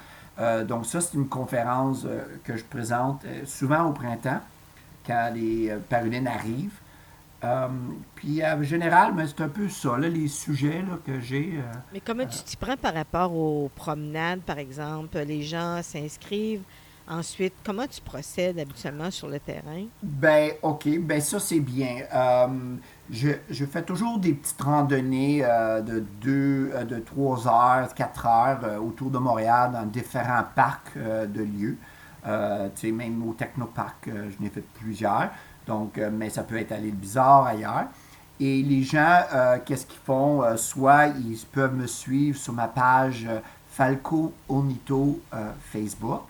donc 0.64 0.86
ça, 0.86 1.00
c'est 1.00 1.14
une 1.14 1.28
conférence 1.28 2.04
que 2.42 2.56
je 2.56 2.64
présente 2.64 3.24
souvent 3.46 3.84
au 3.84 3.92
printemps, 3.92 4.40
quand 5.06 5.30
les 5.32 5.72
parulines 5.88 6.26
arrivent. 6.26 6.80
Euh, 7.44 7.68
puis 8.14 8.44
en 8.44 8.62
général, 8.62 9.12
mais 9.14 9.26
c'est 9.26 9.42
un 9.42 9.48
peu 9.48 9.68
ça, 9.68 9.98
les 9.98 10.28
sujets 10.28 10.84
que 11.04 11.20
j'ai. 11.20 11.54
Euh, 11.58 11.72
mais 11.92 12.00
comment 12.00 12.26
tu 12.26 12.38
t'y 12.42 12.56
prends 12.56 12.76
par 12.76 12.94
rapport 12.94 13.34
aux 13.34 13.70
promenades, 13.74 14.40
par 14.40 14.58
exemple? 14.58 15.18
Les 15.18 15.42
gens 15.42 15.80
s'inscrivent. 15.82 16.62
Ensuite, 17.06 17.52
comment 17.62 17.86
tu 17.86 18.00
procèdes 18.00 18.58
habituellement 18.58 19.10
sur 19.10 19.28
le 19.28 19.38
terrain? 19.38 19.84
Ben, 20.02 20.52
OK. 20.62 20.88
Ben, 21.00 21.20
ça, 21.20 21.38
c'est 21.38 21.60
bien. 21.60 21.98
Euh, 22.14 22.76
je, 23.10 23.28
je, 23.50 23.66
fais 23.66 23.82
toujours 23.82 24.18
des 24.18 24.32
petites 24.32 24.62
randonnées 24.62 25.42
de 25.42 26.02
deux, 26.22 26.72
de 26.88 26.98
trois 27.00 27.46
heures, 27.46 27.92
quatre 27.92 28.26
heures 28.26 28.82
autour 28.82 29.10
de 29.10 29.18
Montréal 29.18 29.72
dans 29.72 29.84
différents 29.84 30.44
parcs 30.54 30.96
de 30.96 31.42
lieux. 31.42 31.76
tu 32.24 32.30
sais, 32.80 32.90
même 32.90 33.22
au 33.28 33.34
Technoparc, 33.34 34.06
je 34.06 34.42
n'ai 34.42 34.48
fait 34.48 34.64
plusieurs. 34.80 35.28
Donc, 35.66 35.98
euh, 35.98 36.10
mais 36.12 36.30
ça 36.30 36.42
peut 36.42 36.56
être 36.56 36.72
à 36.72 36.78
Bizarre, 36.78 37.46
ailleurs. 37.46 37.86
Et 38.40 38.62
les 38.62 38.82
gens, 38.82 39.20
euh, 39.32 39.58
qu'est-ce 39.64 39.86
qu'ils 39.86 40.00
font? 40.04 40.42
Euh, 40.42 40.56
soit 40.56 41.06
ils 41.06 41.38
peuvent 41.52 41.74
me 41.74 41.86
suivre 41.86 42.38
sur 42.38 42.52
ma 42.52 42.68
page 42.68 43.28
Falco 43.70 44.32
Onito 44.48 45.20
Facebook, 45.72 46.22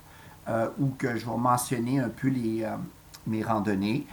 où 0.79 0.89
que 0.99 1.17
je 1.17 1.27
vais 1.27 1.37
mentionner 1.37 2.01
un 2.01 2.09
peu 2.09 2.29
les, 2.29 2.67
mes 3.27 3.43
randonnées. 3.43 4.07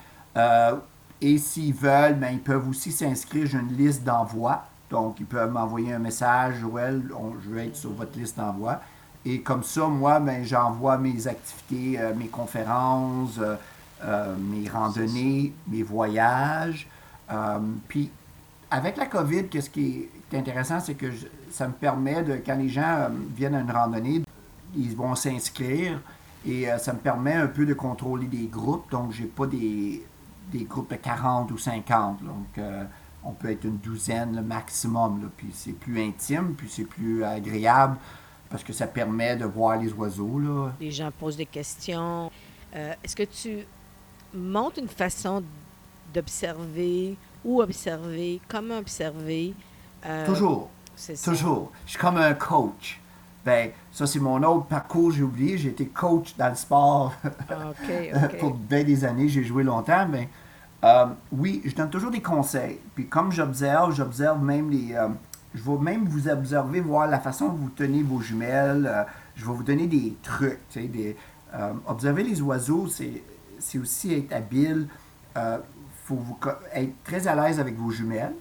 et 1.21 1.37
s'ils 1.37 1.73
veulent, 1.73 2.15
ben, 2.15 2.31
ils 2.33 2.41
peuvent 2.41 2.67
aussi 2.67 2.91
s'inscrire. 2.91 3.45
J'ai 3.47 3.59
une 3.59 3.77
liste 3.77 4.03
d'envoi. 4.03 4.65
Donc, 4.89 5.21
ils 5.21 5.25
peuvent 5.25 5.49
m'envoyer 5.49 5.93
un 5.93 5.99
message, 5.99 6.55
Joël, 6.59 7.01
je 7.41 7.49
veux 7.49 7.59
être 7.59 7.77
sur 7.77 7.91
votre 7.91 8.19
liste 8.19 8.37
d'envoi. 8.37 8.81
Et 9.23 9.39
comme 9.39 9.63
ça, 9.63 9.87
moi, 9.87 10.19
ben, 10.19 10.43
j'envoie 10.43 10.97
mes 10.97 11.25
activités, 11.25 11.99
mes 12.17 12.27
conférences, 12.27 13.39
mes 14.03 14.67
randonnées, 14.69 15.53
mes 15.67 15.83
voyages. 15.83 16.87
Euh, 17.31 17.59
puis, 17.87 18.09
avec 18.69 18.97
la 18.97 19.05
COVID, 19.05 19.47
qu'est-ce 19.47 19.69
qui 19.69 20.07
est 20.31 20.37
intéressant, 20.37 20.79
c'est 20.79 20.95
que 20.95 21.07
ça 21.49 21.67
me 21.67 21.73
permet 21.73 22.23
de, 22.23 22.41
quand 22.45 22.55
les 22.55 22.69
gens 22.69 22.81
euh, 22.83 23.09
viennent 23.35 23.55
à 23.55 23.61
une 23.61 23.71
randonnée, 23.71 24.23
ils 24.75 24.95
vont 24.95 25.15
s'inscrire 25.15 25.99
et 26.45 26.65
ça 26.79 26.93
me 26.93 26.97
permet 26.97 27.33
un 27.33 27.47
peu 27.47 27.67
de 27.67 27.73
contrôler 27.73 28.25
des 28.25 28.47
groupes. 28.47 28.89
Donc, 28.89 29.11
j'ai 29.11 29.25
pas 29.25 29.45
des, 29.45 30.03
des, 30.51 30.63
groupes 30.63 30.89
de 30.89 30.95
40 30.95 31.51
ou 31.51 31.57
50. 31.57 32.23
Donc, 32.23 32.65
on 33.23 33.31
peut 33.33 33.51
être 33.51 33.65
une 33.65 33.77
douzaine 33.77 34.35
le 34.35 34.41
maximum. 34.41 35.21
Là, 35.21 35.27
puis 35.37 35.49
c'est 35.53 35.73
plus 35.73 36.01
intime, 36.01 36.55
puis 36.57 36.67
c'est 36.67 36.85
plus 36.85 37.23
agréable 37.23 37.97
parce 38.49 38.63
que 38.63 38.73
ça 38.73 38.87
permet 38.87 39.35
de 39.35 39.45
voir 39.45 39.77
les 39.77 39.93
oiseaux. 39.93 40.39
Là. 40.39 40.71
Les 40.79 40.89
gens 40.89 41.11
posent 41.11 41.37
des 41.37 41.45
questions. 41.45 42.31
Est-ce 42.73 43.15
que 43.15 43.23
tu 43.23 43.67
montre 44.33 44.79
une 44.79 44.87
façon 44.87 45.43
d'observer, 46.13 47.17
ou 47.43 47.61
observer, 47.61 48.41
comment 48.47 48.77
observer. 48.77 49.53
Euh, 50.05 50.25
toujours. 50.25 50.69
Toujours. 51.23 51.71
Je 51.85 51.91
suis 51.91 51.99
comme 51.99 52.17
un 52.17 52.33
coach. 52.33 52.99
Ben, 53.43 53.71
ça, 53.91 54.05
c'est 54.05 54.19
mon 54.19 54.41
autre 54.43 54.67
parcours, 54.67 55.11
j'ai 55.11 55.23
oublié. 55.23 55.57
J'ai 55.57 55.69
été 55.69 55.87
coach 55.87 56.35
dans 56.37 56.49
le 56.49 56.55
sport 56.55 57.13
ah, 57.49 57.71
pour 58.39 58.53
bien 58.53 58.83
des 58.83 59.03
années. 59.03 59.27
J'ai 59.27 59.43
joué 59.43 59.63
longtemps, 59.63 60.07
mais 60.07 60.29
euh, 60.83 61.07
oui, 61.31 61.61
je 61.65 61.73
donne 61.73 61.89
toujours 61.89 62.11
des 62.11 62.21
conseils. 62.21 62.79
Puis 62.93 63.07
comme 63.07 63.31
j'observe, 63.31 63.95
j'observe 63.95 64.43
même 64.43 64.69
les. 64.69 64.93
Euh, 64.93 65.07
je 65.53 65.61
vais 65.63 65.77
même 65.79 66.05
vous 66.05 66.29
observer, 66.29 66.79
voir 66.79 67.07
la 67.07 67.19
façon 67.19 67.47
dont 67.47 67.55
vous 67.55 67.69
tenez 67.69 68.03
vos 68.03 68.21
jumelles. 68.21 69.05
je 69.35 69.45
vais 69.45 69.51
vous 69.51 69.63
donner 69.63 69.87
des 69.87 70.15
trucs. 70.21 70.59
Des, 70.75 71.17
observer 71.87 72.23
les 72.23 72.41
oiseaux, 72.41 72.87
c'est 72.87 73.21
c'est 73.61 73.77
aussi 73.77 74.13
être 74.13 74.33
habile. 74.33 74.87
Il 75.35 75.39
euh, 75.39 75.57
faut 76.05 76.15
vous, 76.15 76.37
être 76.73 77.03
très 77.03 77.27
à 77.27 77.35
l'aise 77.35 77.59
avec 77.59 77.77
vos 77.77 77.91
jumelles. 77.91 78.33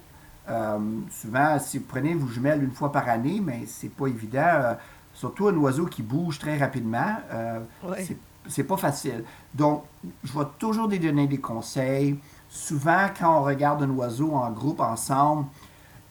Euh, 0.49 0.79
souvent, 1.11 1.57
si 1.59 1.77
vous 1.77 1.85
prenez 1.85 2.13
vos 2.13 2.27
jumelles 2.27 2.63
une 2.63 2.71
fois 2.71 2.91
par 2.91 3.07
année, 3.07 3.41
mais 3.41 3.63
c'est 3.67 3.89
pas 3.89 4.07
évident. 4.07 4.41
Euh, 4.43 4.73
surtout 5.13 5.47
un 5.47 5.55
oiseau 5.55 5.85
qui 5.85 6.01
bouge 6.01 6.39
très 6.39 6.57
rapidement, 6.57 7.17
c'est 8.47 8.63
pas 8.63 8.77
facile. 8.77 9.23
Donc, 9.53 9.83
je 10.23 10.31
vais 10.31 10.45
toujours 10.57 10.87
lui 10.87 10.99
donner 10.99 11.27
des 11.27 11.37
conseils. 11.37 12.17
Souvent, 12.49 13.07
quand 13.17 13.39
on 13.39 13.43
regarde 13.43 13.83
un 13.83 13.89
oiseau 13.89 14.33
en 14.33 14.49
groupe, 14.51 14.79
ensemble, 14.79 15.47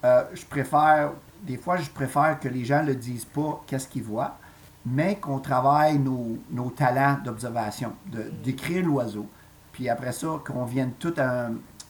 je 0.03 0.45
préfère, 0.49 1.13
des 1.43 1.57
fois, 1.57 1.79
je 1.79 1.89
préfère 1.89 2.39
que 2.39 2.49
les 2.49 2.65
gens 2.65 2.83
ne 2.83 2.89
le 2.89 2.95
disent 2.95 3.25
pas 3.25 3.63
qu'est-ce 3.67 3.89
qu'ils 3.89 4.05
voient 4.05 4.37
mais 4.87 5.17
qu'on 5.17 5.39
travaille 5.39 5.99
nos, 5.99 6.39
nos 6.51 6.71
talents 6.71 7.19
d'observation, 7.25 7.93
d'écrire 8.43 8.85
l'oiseau. 8.85 9.27
Puis 9.73 9.89
après 9.89 10.13
ça, 10.13 10.41
qu'on 10.45 10.65
vienne 10.65 10.93
tout 10.99 11.15
à 11.19 11.49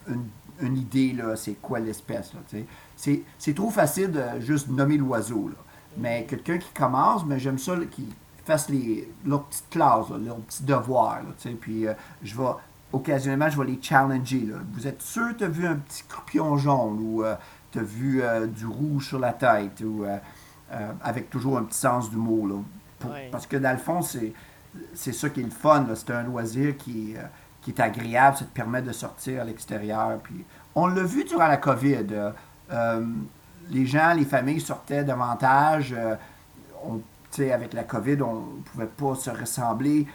une, 0.09 0.29
une, 0.61 0.77
idée, 0.77 1.13
là, 1.13 1.37
c'est 1.37 1.55
quoi 1.55 1.79
l'espèce. 1.79 2.33
Là, 2.35 2.61
c'est, 2.97 3.55
trop 3.55 3.71
facile 3.71 4.11
de 4.11 4.41
juste 4.41 4.69
nommer 4.69 4.97
l'oiseau. 4.97 5.49
Là. 5.49 5.57
Mais 5.99 6.25
quelqu'un 6.25 6.59
qui 6.59 6.73
commence, 6.73 7.25
mais 7.25 7.39
j'aime 7.39 7.59
ça, 7.59 7.75
qui 7.91 8.09
fasse 8.45 8.69
les, 8.69 9.11
leurs 9.25 9.45
petites 9.45 9.71
classes, 9.71 10.11
leurs 10.11 10.37
petits 10.37 10.65
devoirs. 10.65 11.23
Là, 11.23 11.53
puis 11.61 11.87
euh, 11.87 11.95
je 12.23 12.37
vais 12.37 12.51
occasionnellement, 12.93 13.49
je 13.49 13.59
vais 13.59 13.71
les 13.71 13.79
challenger. 13.81 14.47
Là. 14.47 14.57
Vous 14.73 14.87
êtes 14.87 15.01
sûr 15.01 15.29
que 15.29 15.39
tu 15.39 15.45
as 15.45 15.49
vu 15.49 15.67
un 15.67 15.77
petit 15.77 15.99
scorpion 15.99 16.57
jaune 16.57 16.99
ou 17.01 17.23
tu 17.71 17.79
as 17.79 17.83
vu 17.83 18.21
du 18.49 18.67
rouge 18.67 19.09
sur 19.09 19.21
la 19.21 19.33
tête 19.33 19.81
ou 19.81 20.05
avec 21.01 21.31
toujours 21.31 21.57
un 21.57 21.63
petit 21.63 21.79
sens 21.79 22.11
d'humour. 22.11 22.49
Là? 22.49 22.55
Parce 23.31 23.47
que 23.47 23.57
dans 23.57 23.73
le 23.73 23.79
fond, 23.79 24.03
c'est, 24.03 24.33
ça 24.95 25.29
qui 25.29 25.41
est 25.41 25.45
le 25.45 25.51
fun. 25.51 25.87
C'est 25.95 26.11
un 26.11 26.23
loisir 26.23 26.77
qui, 26.77 27.15
qui 27.63 27.71
est 27.71 27.81
agréable, 27.81 28.37
ça 28.39 28.45
te 28.45 28.55
permet 28.55 28.83
de 28.83 28.93
sortir 28.93 29.43
à 29.43 29.45
l'extérieur. 29.45 30.19
Puis 30.23 30.45
on 30.75 30.87
l'a 30.87 31.03
vu 31.03 31.25
durant 31.25 31.49
la 31.49 31.57
COVID. 31.57 32.33
Euh, 32.73 33.05
les 33.71 33.87
gens, 33.87 34.15
les 34.15 34.25
familles 34.25 34.61
sortaient 34.61 35.05
davantage. 35.05 35.95
Euh, 35.97 36.15
avec 37.39 37.73
la 37.73 37.85
COVID, 37.85 38.21
on 38.23 38.35
ne 38.35 38.63
pouvait 38.65 38.87
pas 38.87 39.15
se 39.15 39.31
ressembler. 39.31 40.07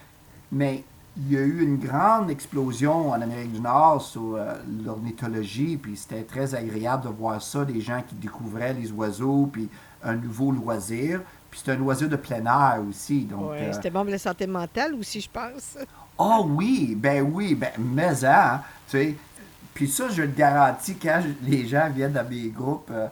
Mais 0.52 0.84
il 1.18 1.32
y 1.32 1.38
a 1.38 1.42
eu 1.42 1.64
une 1.64 1.78
grande 1.78 2.30
explosion 2.30 3.12
en 3.12 3.22
Amérique 3.22 3.54
du 3.54 3.62
Nord 3.62 4.02
sur 4.02 4.36
euh, 4.36 4.54
l'ornithologie, 4.84 5.78
puis 5.78 5.96
c'était 5.96 6.24
très 6.24 6.54
agréable 6.54 7.04
de 7.04 7.10
voir 7.10 7.42
ça, 7.42 7.64
des 7.64 7.80
gens 7.80 8.04
qui 8.08 8.16
découvraient 8.16 8.74
les 8.74 8.92
oiseaux, 8.92 9.50
puis 9.52 9.70
un 10.04 10.16
nouveau 10.16 10.52
loisir. 10.52 11.22
Puis 11.56 11.62
c'est 11.64 11.72
un 11.72 11.78
loisir 11.78 12.10
de 12.10 12.18
plein 12.18 12.46
air 12.46 12.82
aussi. 12.90 13.22
Donc, 13.24 13.52
oui, 13.52 13.60
c'était 13.72 13.90
bon 13.90 14.02
pour 14.02 14.12
la 14.12 14.18
santé 14.18 14.46
mentale 14.46 14.94
aussi, 14.96 15.22
je 15.22 15.30
pense. 15.30 15.78
Ah 16.18 16.38
oh, 16.40 16.48
oui, 16.50 16.96
ben 16.96 17.30
oui, 17.30 17.56
ben 17.56 17.72
mais 17.78 18.24
hein, 18.24 18.62
tu 18.88 18.98
sais, 18.98 19.16
puis 19.74 19.90
ça, 19.90 20.08
je 20.08 20.22
le 20.22 20.30
garantis, 20.30 20.96
quand 20.96 21.22
les 21.44 21.68
gens 21.68 21.90
viennent 21.94 22.14
dans 22.14 22.26
mes 22.26 22.48
groupes, 22.48 22.90
euh, 22.90 23.10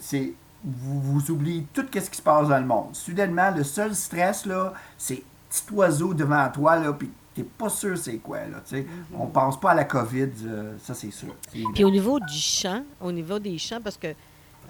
c'est 0.00 0.32
vous, 0.64 1.00
vous, 1.00 1.30
oubliez 1.30 1.64
tout 1.72 1.86
ce 1.94 2.10
qui 2.10 2.16
se 2.16 2.22
passe 2.22 2.48
dans 2.48 2.58
le 2.58 2.66
monde. 2.66 2.88
Soudainement, 2.94 3.52
le 3.52 3.62
seul 3.62 3.94
stress, 3.94 4.44
là, 4.44 4.74
c'est 4.98 5.22
petit 5.48 5.72
oiseau 5.72 6.14
devant 6.14 6.48
toi, 6.52 6.74
là, 6.80 6.92
puis 6.92 7.08
t'es 7.32 7.44
pas 7.44 7.68
sûr 7.68 7.96
c'est 7.96 8.16
quoi, 8.16 8.38
là, 8.38 8.58
tu 8.66 8.74
sais. 8.74 8.80
Mm-hmm. 8.80 9.20
On 9.20 9.26
pense 9.26 9.60
pas 9.60 9.70
à 9.70 9.74
la 9.74 9.84
COVID, 9.84 10.30
euh, 10.44 10.76
ça, 10.82 10.94
c'est 10.94 11.12
sûr. 11.12 11.36
Puis 11.52 11.84
au 11.84 11.90
niveau 11.90 12.18
du 12.18 12.38
chant, 12.38 12.82
au 13.00 13.12
niveau 13.12 13.38
des 13.38 13.56
chants, 13.56 13.80
parce 13.80 13.96
que 13.96 14.08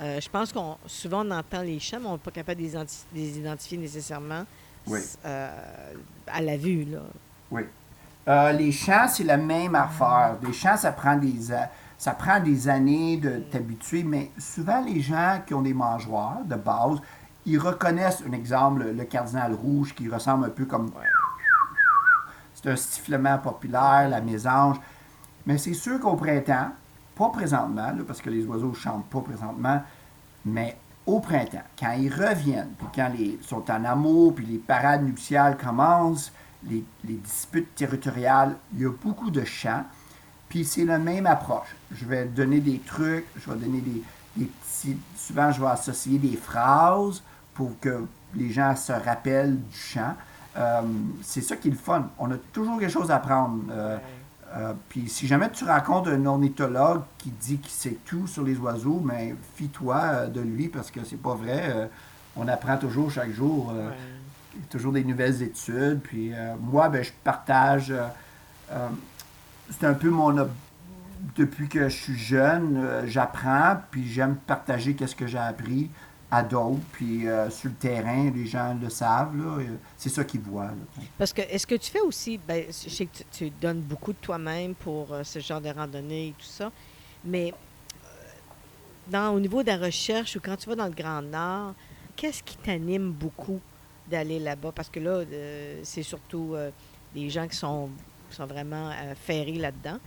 euh, 0.01 0.20
je 0.20 0.28
pense 0.28 0.53
qu'on 0.53 0.76
souvent 0.86 1.24
on 1.26 1.30
entend 1.30 1.62
les 1.62 1.78
chants, 1.78 1.99
mais 2.01 2.07
on 2.07 2.12
n'est 2.12 2.18
pas 2.18 2.30
capable 2.30 2.61
de 2.61 2.68
les, 3.14 3.38
identifier 3.38 3.78
nécessairement 3.78 4.45
à 5.24 6.40
la 6.40 6.57
vue, 6.57 6.84
là. 6.84 7.01
Oui. 7.51 7.62
Euh, 8.28 8.53
les 8.53 8.70
chants, 8.70 9.09
c'est 9.09 9.24
la 9.24 9.36
même 9.36 9.74
affaire. 9.74 10.36
Les 10.43 10.53
chants, 10.53 10.76
ça 10.76 10.93
prend 10.93 11.16
des, 11.16 11.34
ça 11.99 12.12
prend 12.12 12.40
des 12.40 12.68
années 12.68 13.16
de 13.16 13.38
t'habituer, 13.51 14.05
mais 14.05 14.30
souvent, 14.38 14.80
les 14.80 15.01
gens 15.01 15.40
qui 15.47 15.55
ont 15.55 15.62
des 15.62 15.74
mangeoires 15.74 16.45
de 16.45 16.55
base, 16.55 16.99
ils 17.45 17.59
reconnaissent, 17.59 18.22
un 18.26 18.32
exemple, 18.32 18.84
le 18.84 19.05
cardinal 19.05 19.55
rouge 19.55 19.95
qui 19.95 20.09
ressemble 20.09 20.47
un 20.47 20.51
peu 20.51 20.64
comme. 20.64 20.93
C'est 22.55 22.70
un 22.70 22.76
sifflement 22.76 23.38
populaire, 23.38 24.09
la 24.09 24.20
mésange. 24.20 24.76
Mais 25.45 25.59
c'est 25.59 25.74
sûr 25.74 25.99
qu'au 25.99 26.14
printemps, 26.14 26.70
pas 27.23 27.29
présentement, 27.29 27.93
parce 28.05 28.20
que 28.20 28.31
les 28.31 28.45
oiseaux 28.47 28.70
ne 28.70 28.75
chantent 28.75 29.07
pas 29.07 29.20
présentement, 29.20 29.81
mais 30.45 30.77
au 31.07 31.20
printemps, 31.20 31.62
quand 31.79 31.93
ils 31.93 32.12
reviennent, 32.12 32.73
puis 32.77 32.89
quand 32.95 33.12
ils 33.16 33.39
sont 33.43 33.70
en 33.70 33.85
amour, 33.85 34.35
puis 34.35 34.45
les 34.45 34.59
parades 34.59 35.05
nuptiales 35.05 35.57
commencent, 35.57 36.33
les, 36.68 36.85
disputes 37.05 37.75
territoriales, 37.77 38.57
il 38.75 38.83
y 38.83 38.87
a 38.87 38.91
beaucoup 38.91 39.31
de 39.31 39.45
chants. 39.45 39.85
Puis 40.49 40.64
c'est 40.64 40.85
la 40.85 40.99
même 40.99 41.27
approche. 41.27 41.77
Je 41.93 42.05
vais 42.05 42.25
donner 42.25 42.61
des 42.61 42.79
trucs, 42.79 43.27
je 43.37 43.51
vais 43.51 43.57
donner 43.57 43.81
des, 43.81 44.03
petits. 44.47 44.99
Souvent, 45.16 45.53
je 45.53 45.61
vais 45.61 45.68
associer 45.68 46.18
des 46.18 46.37
phrases 46.37 47.23
pour 47.55 47.79
que 47.81 48.05
les 48.35 48.51
gens 48.51 48.75
se 48.75 48.93
rappellent 48.93 49.59
du 49.61 49.77
chant. 49.77 50.14
Euh, 50.57 50.83
c'est 51.23 51.41
ça 51.41 51.57
qui 51.57 51.68
est 51.68 51.73
le 51.73 51.77
fun. 51.77 52.09
On 52.18 52.31
a 52.33 52.37
toujours 52.53 52.79
quelque 52.81 52.93
chose 52.93 53.11
à 53.11 53.16
apprendre. 53.16 53.62
Euh, 53.70 53.99
euh, 54.55 54.72
puis 54.88 55.09
si 55.09 55.26
jamais 55.26 55.50
tu 55.50 55.64
racontes 55.64 56.09
un 56.09 56.26
ornithologue 56.26 57.03
qui 57.18 57.30
dit 57.30 57.59
qu'il 57.59 57.72
sait 57.72 57.98
tout 58.05 58.26
sur 58.26 58.42
les 58.42 58.57
oiseaux, 58.57 59.00
mais 59.05 59.28
ben, 59.28 59.36
fie-toi 59.55 60.26
de 60.26 60.40
lui 60.40 60.68
parce 60.68 60.90
que 60.90 61.05
c'est 61.05 61.20
pas 61.20 61.34
vrai. 61.34 61.90
on 62.36 62.46
apprend 62.48 62.76
toujours 62.76 63.11
chaque 63.11 63.32
jour 63.32 63.72
il 64.55 64.61
y 64.61 64.64
a 64.64 64.66
toujours 64.68 64.92
des 64.92 65.05
nouvelles 65.05 65.42
études. 65.42 66.00
Puis 66.03 66.32
euh, 66.32 66.55
moi, 66.61 66.88
ben, 66.88 67.03
je 67.03 67.11
partage. 67.24 67.90
Euh, 67.90 68.07
euh, 68.72 68.88
c'est 69.70 69.86
un 69.86 69.94
peu 69.94 70.11
mon. 70.11 70.48
Depuis 71.36 71.68
que 71.68 71.88
je 71.88 71.96
suis 71.96 72.18
jeune, 72.18 72.84
j'apprends, 73.07 73.76
puis 73.92 74.09
j'aime 74.09 74.34
partager 74.34 74.94
qu'est-ce 74.94 75.14
que 75.14 75.28
j'ai 75.28 75.38
appris 75.38 75.88
à. 76.33 76.45
Puis 76.93 77.26
sur 77.51 77.68
le 77.68 77.76
terrain, 77.76 78.30
les 78.30 78.47
gens 78.47 78.76
le 78.80 78.89
savent. 78.89 79.62
c'est 79.97 80.09
ça 80.09 80.24
qu'ils 80.24 80.41
voient. 80.41 80.70
Parce 81.18 81.33
que, 81.33 81.43
est-ce 81.43 81.66
que 81.66 81.74
tu 81.74 81.91
fais 81.91 82.01
aussi. 82.01 82.39
Ben, 82.39 82.64
je 82.68 82.89
sais 82.89 83.07
que 83.07 83.18
tu, 83.30 83.51
donnes 83.51 83.80
beaucoup 83.80 84.12
de 84.12 84.18
toi-même 84.18 84.74
pour 84.74 85.14
ce 85.22 85.39
genre 85.39 85.61
de 85.61 85.68
randonnée 85.68 86.28
et 86.28 86.35
tout 86.39 86.47
ça. 86.47 86.72
Mais 87.24 87.53
dans, 89.09 89.35
au 89.35 89.41
niveau 89.41 89.62
de 89.62 89.68
la 89.68 89.76
recherche 89.76 90.37
ou 90.37 90.41
quand 90.41 90.57
tu 90.57 90.68
vas 90.68 90.76
dans 90.76 90.87
le 90.87 90.93
Grand 90.93 91.22
Nord, 91.22 91.74
qu'est-ce 92.16 92.43
qui 92.43 92.57
t'anime 92.57 93.12
beaucoup 93.12 93.61
d'aller 94.09 94.39
là-bas? 94.39 94.72
Parce 94.72 94.89
que 94.89 95.01
là, 95.01 95.11
euh, 95.11 95.80
c'est 95.83 96.03
surtout 96.03 96.53
euh, 96.55 96.70
des 97.14 97.30
gens 97.30 97.47
qui 97.49 97.57
sont, 97.57 97.91
sont 98.30 98.47
vraiment 98.47 98.91
euh, 98.91 99.14
ferrés 99.14 99.59
là-dedans. 99.59 99.99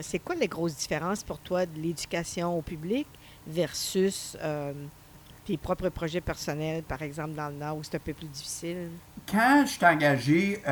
c'est 0.00 0.18
quoi 0.20 0.34
les 0.34 0.48
grosses 0.48 0.76
différences 0.76 1.22
pour 1.22 1.38
toi 1.38 1.66
de 1.66 1.78
l'éducation 1.78 2.58
au 2.58 2.62
public 2.62 3.06
versus 3.46 4.36
tes 5.46 5.56
propres 5.56 5.88
projets 5.90 6.20
personnels, 6.20 6.82
par 6.82 7.00
exemple 7.02 7.34
dans 7.34 7.48
le 7.48 7.54
Nord, 7.54 7.78
où 7.78 7.82
c'est 7.82 7.96
un 7.96 8.00
peu 8.00 8.12
plus 8.12 8.26
difficile? 8.26 8.90
Quand 9.30 9.62
je 9.64 9.72
suis 9.72 9.86
engagé 9.86 10.62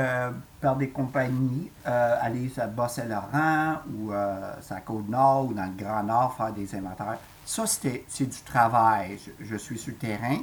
par 0.60 0.76
des 0.76 0.88
compagnies, 0.88 1.70
aller 1.84 2.50
à 2.56 2.66
Bas-Saint-Laurent 2.66 3.80
ou 3.92 4.12
à 4.12 4.80
Côte-Nord 4.84 5.46
ou 5.46 5.54
dans 5.54 5.64
le 5.64 5.82
Grand 5.84 6.02
Nord 6.02 6.36
faire 6.36 6.52
des 6.52 6.74
inventaires, 6.74 7.18
ça, 7.44 7.64
c'est 7.66 8.26
du 8.26 8.42
travail. 8.44 9.18
je, 9.40 9.56
suis 9.56 9.78
sur 9.78 9.92
le 9.92 9.98
terrain 9.98 10.38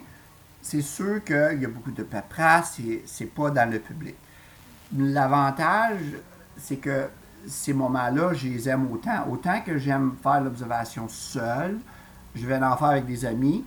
c'est 0.61 0.81
sûr 0.81 1.23
qu'il 1.23 1.59
y 1.59 1.65
a 1.65 1.67
beaucoup 1.67 1.91
de 1.91 2.03
paperasse, 2.03 2.79
c'est 3.05 3.25
pas 3.25 3.49
dans 3.49 3.69
le 3.69 3.79
public. 3.79 4.15
L'avantage, 4.95 6.01
c'est 6.57 6.77
que 6.77 7.07
ces 7.47 7.73
moments-là, 7.73 8.33
je 8.33 8.47
les 8.47 8.69
aime 8.69 8.91
autant. 8.91 9.27
Autant 9.29 9.61
que 9.61 9.77
j'aime 9.77 10.15
faire 10.21 10.41
l'observation 10.41 11.07
seul, 11.07 11.79
je 12.35 12.45
vais 12.45 12.57
en 12.57 12.77
faire 12.77 12.89
avec 12.89 13.05
des 13.05 13.25
amis 13.25 13.65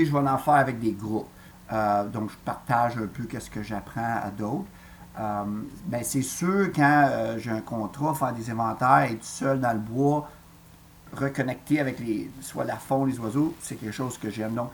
et 0.00 0.04
je 0.04 0.12
vais 0.12 0.18
en 0.18 0.38
faire 0.38 0.54
avec 0.54 0.78
des 0.78 0.92
groupes. 0.92 1.28
Euh, 1.72 2.04
donc, 2.06 2.30
je 2.30 2.36
partage 2.44 2.96
un 2.96 3.06
peu 3.06 3.26
ce 3.38 3.50
que 3.50 3.62
j'apprends 3.62 4.20
à 4.22 4.30
d'autres. 4.30 4.66
Euh, 5.18 5.44
ben, 5.86 6.02
c'est 6.04 6.22
sûr, 6.22 6.70
quand 6.74 7.08
euh, 7.10 7.38
j'ai 7.38 7.50
un 7.50 7.60
contrat, 7.60 8.14
faire 8.14 8.32
des 8.32 8.50
inventaires, 8.50 9.10
être 9.10 9.24
seul 9.24 9.60
dans 9.60 9.72
le 9.72 9.78
bois, 9.78 10.28
reconnecter 11.14 11.80
avec 11.80 11.98
les, 11.98 12.30
soit 12.40 12.64
la 12.64 12.76
faune, 12.76 13.08
les 13.08 13.18
oiseaux, 13.18 13.54
c'est 13.60 13.76
quelque 13.76 13.92
chose 13.92 14.18
que 14.18 14.30
j'aime. 14.30 14.54
Donc, 14.54 14.70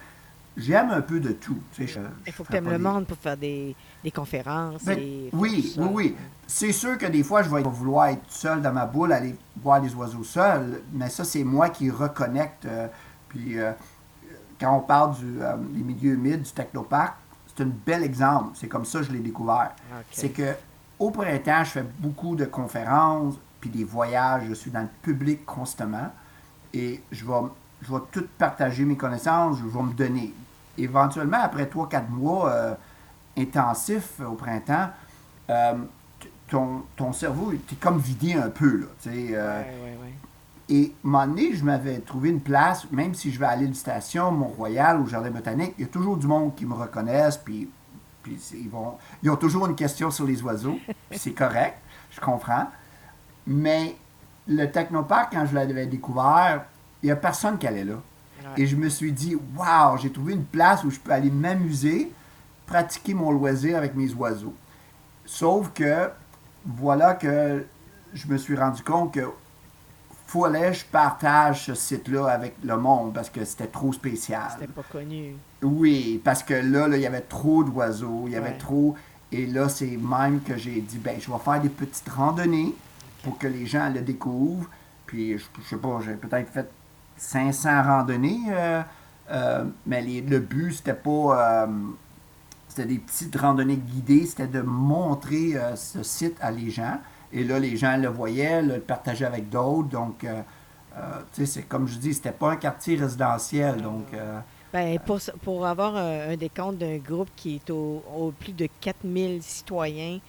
j'aime 0.56 0.90
un 0.90 1.00
peu 1.00 1.20
de 1.20 1.32
tout. 1.32 1.58
Il 1.78 1.86
faut 2.32 2.44
que 2.44 2.50
tu 2.50 2.56
aimes 2.56 2.70
le 2.70 2.78
monde 2.78 3.06
pour 3.06 3.16
faire 3.18 3.36
des, 3.36 3.76
conférences. 4.14 4.84
Ben, 4.84 4.98
oui, 5.32 5.74
oui, 5.76 5.88
oui. 5.92 6.16
C'est 6.46 6.72
sûr 6.72 6.98
que 6.98 7.06
des 7.06 7.22
fois, 7.22 7.42
je 7.42 7.48
vais 7.48 7.62
vouloir 7.62 8.08
être 8.08 8.28
seul 8.28 8.60
dans 8.60 8.72
ma 8.72 8.86
boule, 8.86 9.12
aller 9.12 9.36
voir 9.62 9.80
les 9.80 9.94
oiseaux 9.94 10.24
seuls, 10.24 10.82
mais 10.92 11.08
ça, 11.08 11.24
c'est 11.24 11.44
moi 11.44 11.70
qui 11.70 11.90
reconnecte. 11.90 12.66
Euh, 12.66 12.88
puis, 13.28 13.56
quand 14.62 14.76
on 14.76 14.80
parle 14.80 15.14
du, 15.16 15.42
euh, 15.42 15.56
des 15.56 15.82
milieux 15.82 16.14
humides, 16.14 16.42
du 16.42 16.50
technoparc, 16.50 17.16
c'est 17.54 17.64
un 17.64 17.70
bel 17.84 18.02
exemple. 18.02 18.50
C'est 18.54 18.68
comme 18.68 18.84
ça 18.84 19.00
que 19.00 19.06
je 19.06 19.12
l'ai 19.12 19.18
découvert. 19.18 19.72
C'est 20.10 20.30
que 20.30 20.54
au 20.98 21.10
printemps, 21.10 21.64
je 21.64 21.70
fais 21.70 21.84
beaucoup 21.98 22.36
de 22.36 22.44
conférences, 22.44 23.34
puis 23.60 23.68
des 23.68 23.84
voyages. 23.84 24.44
Je 24.48 24.54
suis 24.54 24.70
dans 24.70 24.82
le 24.82 24.88
public 25.02 25.44
constamment. 25.44 26.10
Et 26.72 27.02
je 27.10 27.24
vais 27.26 27.32
je 27.82 27.92
vais 27.92 28.00
tout 28.10 28.26
partager 28.38 28.84
mes 28.84 28.96
connaissances, 28.96 29.58
je 29.58 29.64
vais 29.64 29.82
me 29.82 29.92
donner. 29.92 30.32
Éventuellement, 30.78 31.40
après 31.42 31.64
3-4 31.64 32.08
mois 32.08 32.50
euh, 32.50 32.74
intensifs 33.36 34.20
au 34.20 34.34
printemps, 34.34 34.88
euh, 35.50 35.74
ton, 36.48 36.82
ton, 36.96 37.12
cerveau 37.12 37.52
est 37.52 37.80
comme 37.80 37.98
vidé 37.98 38.34
un 38.34 38.50
peu. 38.50 38.80
Là, 38.80 38.86
euh, 39.08 39.62
Et 40.68 40.94
à 41.04 41.08
un 41.08 41.10
moment 41.10 41.26
donné, 41.26 41.54
je 41.54 41.64
m'avais 41.64 41.98
trouvé 41.98 42.30
une 42.30 42.40
place, 42.40 42.90
même 42.90 43.14
si 43.14 43.30
je 43.30 43.38
vais 43.38 43.46
à 43.46 43.56
l'île 43.56 43.74
station, 43.74 44.30
Mont-Royal 44.30 45.00
ou 45.00 45.06
Jardin 45.06 45.30
botanique, 45.30 45.74
il 45.78 45.82
y 45.82 45.84
a 45.84 45.90
toujours 45.90 46.16
du 46.16 46.26
monde 46.26 46.54
qui 46.54 46.64
me 46.64 46.74
reconnaissent, 46.74 47.36
puis, 47.36 47.68
puis 48.22 48.38
ils, 48.54 48.68
vont, 48.68 48.94
ils 49.22 49.30
ont 49.30 49.36
toujours 49.36 49.66
une 49.66 49.74
question 49.74 50.10
sur 50.10 50.24
les 50.24 50.40
oiseaux, 50.42 50.78
c'est 51.10 51.32
correct, 51.32 51.78
je 52.10 52.20
comprends. 52.20 52.68
Mais 53.46 53.96
le 54.46 54.70
Technopark, 54.70 55.32
quand 55.32 55.46
je 55.46 55.54
l'avais 55.54 55.86
découvert, 55.86 56.64
il 57.02 57.06
n'y 57.06 57.12
a 57.12 57.16
personne 57.16 57.58
qui 57.58 57.66
allait 57.66 57.84
là. 57.84 57.96
Et 58.56 58.66
je 58.66 58.76
me 58.76 58.88
suis 58.88 59.12
dit, 59.12 59.36
waouh, 59.56 59.96
j'ai 59.98 60.10
trouvé 60.10 60.34
une 60.34 60.44
place 60.44 60.82
où 60.84 60.90
je 60.90 60.98
peux 60.98 61.12
aller 61.12 61.30
m'amuser, 61.30 62.12
pratiquer 62.66 63.14
mon 63.14 63.30
loisir 63.30 63.76
avec 63.76 63.94
mes 63.94 64.12
oiseaux. 64.14 64.54
Sauf 65.24 65.70
que, 65.72 66.10
voilà 66.66 67.14
que 67.14 67.64
je 68.12 68.26
me 68.26 68.36
suis 68.36 68.56
rendu 68.56 68.82
compte 68.82 69.14
que 69.14 69.28
fallait 70.33 70.72
je 70.72 70.85
partage 70.87 71.66
ce 71.66 71.74
site-là 71.74 72.26
avec 72.26 72.55
le 72.64 72.76
monde 72.76 73.12
parce 73.14 73.28
que 73.30 73.45
c'était 73.45 73.66
trop 73.66 73.93
spécial. 73.93 74.49
C'était 74.59 74.72
pas 74.72 74.83
connu. 74.91 75.35
Oui, 75.62 76.20
parce 76.24 76.43
que 76.43 76.55
là, 76.55 76.89
il 76.89 77.01
y 77.01 77.07
avait 77.07 77.20
trop 77.20 77.62
d'oiseaux, 77.64 78.24
il 78.26 78.33
y 78.33 78.37
avait 78.37 78.57
trop. 78.59 78.95
Et 79.30 79.47
là, 79.47 79.68
c'est 79.68 79.97
même 79.99 80.41
que 80.43 80.57
j'ai 80.57 80.80
dit, 80.80 80.99
ben, 80.99 81.16
je 81.20 81.30
vais 81.30 81.39
faire 81.39 81.61
des 81.61 81.68
petites 81.68 82.09
randonnées 82.09 82.74
pour 83.22 83.39
que 83.39 83.47
les 83.47 83.66
gens 83.66 83.89
le 83.89 84.01
découvrent. 84.01 84.68
Puis, 85.07 85.39
je, 85.39 85.45
je 85.62 85.68
sais 85.68 85.76
pas, 85.76 86.01
j'ai 86.05 86.14
peut-être 86.14 86.51
fait 86.51 86.68
500 87.16 87.83
randonnées, 87.83 88.41
euh, 88.51 88.83
euh, 89.30 89.64
mais 89.87 90.03
les- 90.03 90.20
le 90.22 90.39
but, 90.41 90.72
c'était 90.72 90.95
pas. 90.95 91.64
euh, 91.64 91.66
c'était 92.68 92.87
des 92.89 92.99
petites 92.99 93.37
randonnées 93.37 93.76
guidées, 93.76 94.24
c'était 94.26 94.47
de 94.47 94.62
montrer 94.62 95.55
ce 95.76 96.03
site 96.03 96.37
à 96.41 96.51
les 96.51 96.70
gens. 96.70 96.99
Et 97.33 97.45
là, 97.45 97.59
les 97.59 97.76
gens 97.76 97.97
le 97.97 98.09
voyaient, 98.09 98.62
le 98.62 98.80
partageaient 98.80 99.24
avec 99.26 99.49
d'autres. 99.49 99.89
Donc, 99.89 100.24
euh, 100.24 100.43
euh, 100.97 101.45
c'est 101.45 101.62
comme 101.62 101.89
je 101.89 101.99
dis, 101.99 102.14
c'était 102.14 102.33
pas 102.33 102.51
un 102.53 102.57
quartier 102.57 102.97
résidentiel. 102.97 103.80
Donc, 103.80 104.07
euh, 104.14 104.39
Ben, 104.72 104.99
pour, 105.01 105.18
pour 105.43 105.66
avoir 105.66 105.97
un, 105.97 106.30
un 106.30 106.37
décompte 106.37 106.78
d'un 106.78 106.99
groupe 106.99 107.30
qui 107.37 107.57
est 107.57 107.70
au, 107.70 108.35
plus 108.39 108.53
de 108.53 108.68
4000 108.80 109.43
citoyens 109.43 110.20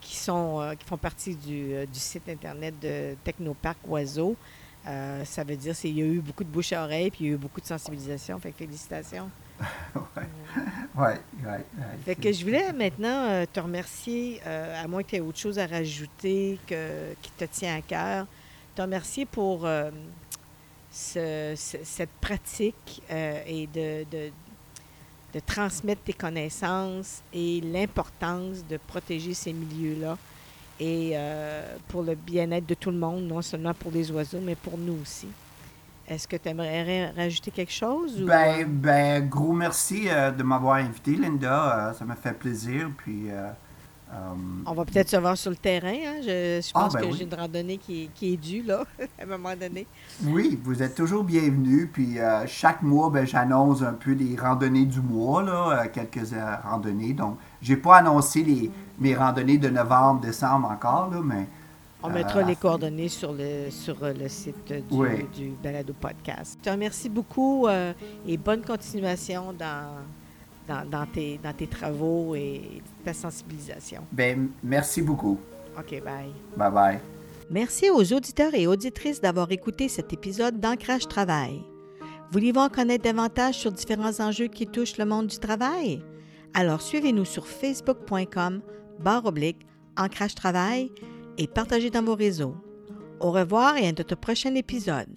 qui, 0.00 0.16
sont, 0.16 0.60
euh, 0.60 0.74
qui 0.74 0.84
font 0.86 0.96
partie 0.96 1.34
du, 1.36 1.72
euh, 1.72 1.86
du 1.86 1.98
site 1.98 2.28
Internet 2.28 2.74
de 2.80 3.14
Technoparc 3.24 3.78
Oiseau, 3.86 4.36
euh, 4.86 5.24
ça 5.24 5.44
veut 5.44 5.56
dire 5.56 5.76
qu'il 5.76 5.98
y 5.98 6.02
a 6.02 6.04
eu 6.04 6.20
beaucoup 6.20 6.44
de 6.44 6.48
bouche 6.48 6.72
à 6.72 6.84
oreille 6.84 7.10
puis 7.10 7.24
il 7.24 7.28
y 7.28 7.30
a 7.30 7.34
eu 7.34 7.38
beaucoup 7.38 7.60
de 7.60 7.66
sensibilisation. 7.66 8.38
Fait 8.38 8.52
que 8.52 8.58
félicitations. 8.58 9.30
ouais, 10.96 11.20
ouais. 11.44 11.64
Fait 12.04 12.14
que 12.14 12.32
je 12.32 12.44
voulais 12.44 12.72
maintenant 12.72 13.28
euh, 13.28 13.44
te 13.52 13.60
remercier, 13.60 14.40
euh, 14.46 14.84
à 14.84 14.86
moins 14.88 15.02
que 15.02 15.08
tu 15.10 15.16
aies 15.16 15.20
autre 15.20 15.38
chose 15.38 15.58
à 15.58 15.66
rajouter 15.66 16.58
que, 16.66 17.14
qui 17.22 17.30
te 17.32 17.44
tient 17.44 17.76
à 17.76 17.80
cœur, 17.82 18.26
te 18.74 18.82
remercier 18.82 19.24
pour 19.26 19.66
euh, 19.66 19.90
ce- 20.90 21.54
ce- 21.56 21.84
cette 21.84 22.10
pratique 22.20 23.02
et 23.10 23.66
de, 23.66 24.04
de, 24.10 24.30
de 25.34 25.40
transmettre 25.40 26.02
tes 26.02 26.12
connaissances 26.14 27.22
et 27.32 27.60
l'importance 27.60 28.64
de 28.66 28.76
protéger 28.78 29.34
ces 29.34 29.52
milieux-là 29.52 30.16
et 30.80 31.14
pour 31.88 32.02
le 32.04 32.14
bien-être 32.14 32.66
de 32.66 32.74
tout 32.74 32.90
le 32.92 32.98
monde, 32.98 33.24
non 33.24 33.42
seulement 33.42 33.74
pour 33.74 33.90
les 33.90 34.10
oiseaux, 34.12 34.40
mais 34.40 34.54
pour 34.54 34.78
nous 34.78 34.96
aussi. 35.02 35.26
Est-ce 36.08 36.26
que 36.26 36.36
tu 36.36 36.48
aimerais 36.48 37.10
rajouter 37.10 37.50
quelque 37.50 37.72
chose? 37.72 38.20
ou, 38.22 38.26
Ben, 38.26 38.62
euh, 38.62 38.64
ben, 38.66 39.28
gros 39.28 39.52
merci 39.52 40.08
euh, 40.08 40.30
de 40.30 40.42
m'avoir 40.42 40.76
invité, 40.76 41.16
Linda. 41.16 41.90
Euh, 41.90 41.92
ça 41.94 42.04
m'a 42.04 42.16
fait 42.16 42.32
plaisir. 42.34 42.90
Puis, 42.96 43.30
euh, 43.30 43.50
On 44.66 44.74
va 44.74 44.84
peut-être 44.84 45.08
se 45.10 45.16
voir 45.16 45.36
sur 45.36 45.50
le 45.50 45.56
terrain. 45.56 45.88
hein? 45.92 46.20
Je, 46.22 46.60
je 46.62 46.72
Ah, 46.74 46.80
pense 46.84 46.94
ben 46.94 47.00
que 47.00 47.06
oui. 47.06 47.12
j'ai 47.12 47.24
une 47.24 47.34
randonnée 47.34 47.78
qui 47.78 48.04
est, 48.04 48.08
qui 48.14 48.34
est 48.34 48.36
due, 48.36 48.62
là, 48.62 48.84
à 49.18 49.22
un 49.22 49.26
moment 49.26 49.54
donné. 49.56 49.88
oui, 50.20 50.58
vous 50.64 50.82
êtes 50.82 50.94
toujours 50.94 51.24
bienvenus. 51.24 51.88
Puis, 51.92 52.18
chaque 52.46 52.82
mois, 52.82 53.10
ben, 53.10 53.26
j'annonce 53.26 53.82
un 53.82 53.92
peu 53.94 54.12
les 54.12 54.36
randonnées 54.36 54.86
du 54.86 55.00
mois, 55.00 55.42
là, 55.42 55.86
quelques 55.88 56.28
randonnées. 56.64 57.12
Donc, 57.14 57.38
j'ai 57.60 57.76
pas 57.76 57.98
annoncé 57.98 58.42
les, 58.42 58.72
mes 58.98 59.14
randonnées 59.14 59.58
de 59.58 59.68
novembre, 59.68 60.20
décembre 60.20 60.68
encore, 60.70 61.10
là, 61.10 61.20
mais 61.24 61.48
On 62.02 62.10
Euh, 62.10 62.12
mettra 62.14 62.42
les 62.42 62.54
coordonnées 62.56 63.08
sur 63.08 63.32
le, 63.32 63.70
sur 63.70 64.02
euh, 64.04 64.12
le 64.12 64.28
site 64.28 64.72
du, 64.72 64.82
Oui. 64.96 65.08
du 65.34 65.48
Balado 65.62 65.92
Podcast. 65.92 66.58
Je 66.60 66.64
te 66.64 66.70
remercie 66.70 67.08
beaucoup 67.08 67.66
euh, 67.66 67.92
et 68.26 68.36
bonne 68.36 68.62
continuation 68.62 69.52
dans, 69.52 69.96
dans, 70.68 70.88
dans 70.88 71.06
tes, 71.06 71.40
dans 71.42 71.52
tes 71.52 71.66
travaux 71.66 72.34
et 72.36 72.82
ta 73.04 73.12
sensibilisation. 73.12 74.02
ben, 74.12 74.48
merci 74.62 75.02
beaucoup. 75.02 75.38
OK, 75.76 76.02
bye. 76.04 76.30
Bye 76.56 76.70
bye. 76.72 76.98
Merci 77.50 77.90
aux 77.90 78.12
auditeurs 78.12 78.54
et 78.54 78.66
auditrices 78.66 79.20
d'avoir 79.20 79.50
écouté 79.50 79.88
cet 79.88 80.12
épisode 80.12 80.60
d'Ancrage 80.60 81.08
Travail. 81.08 81.62
Voulez-vous 82.30 82.60
en 82.60 82.68
connaître 82.68 83.04
davantage 83.04 83.54
sur 83.56 83.72
différents 83.72 84.20
enjeux 84.20 84.48
qui 84.48 84.66
touchent 84.66 84.98
le 84.98 85.06
monde 85.06 85.28
du 85.28 85.38
travail? 85.38 86.02
Alors 86.54 86.82
suivez-nous 86.82 87.24
sur 87.24 87.46
facebook.com 87.46 88.60
barre 89.00 89.24
oblique 89.26 89.66
Ancrage 89.96 90.34
Travail 90.34 90.90
et 91.38 91.46
partagez 91.46 91.90
dans 91.90 92.04
vos 92.04 92.14
réseaux. 92.14 92.54
Au 93.20 93.30
revoir 93.30 93.76
et 93.76 93.86
à 93.88 93.92
notre 93.92 94.16
prochain 94.16 94.54
épisode. 94.54 95.08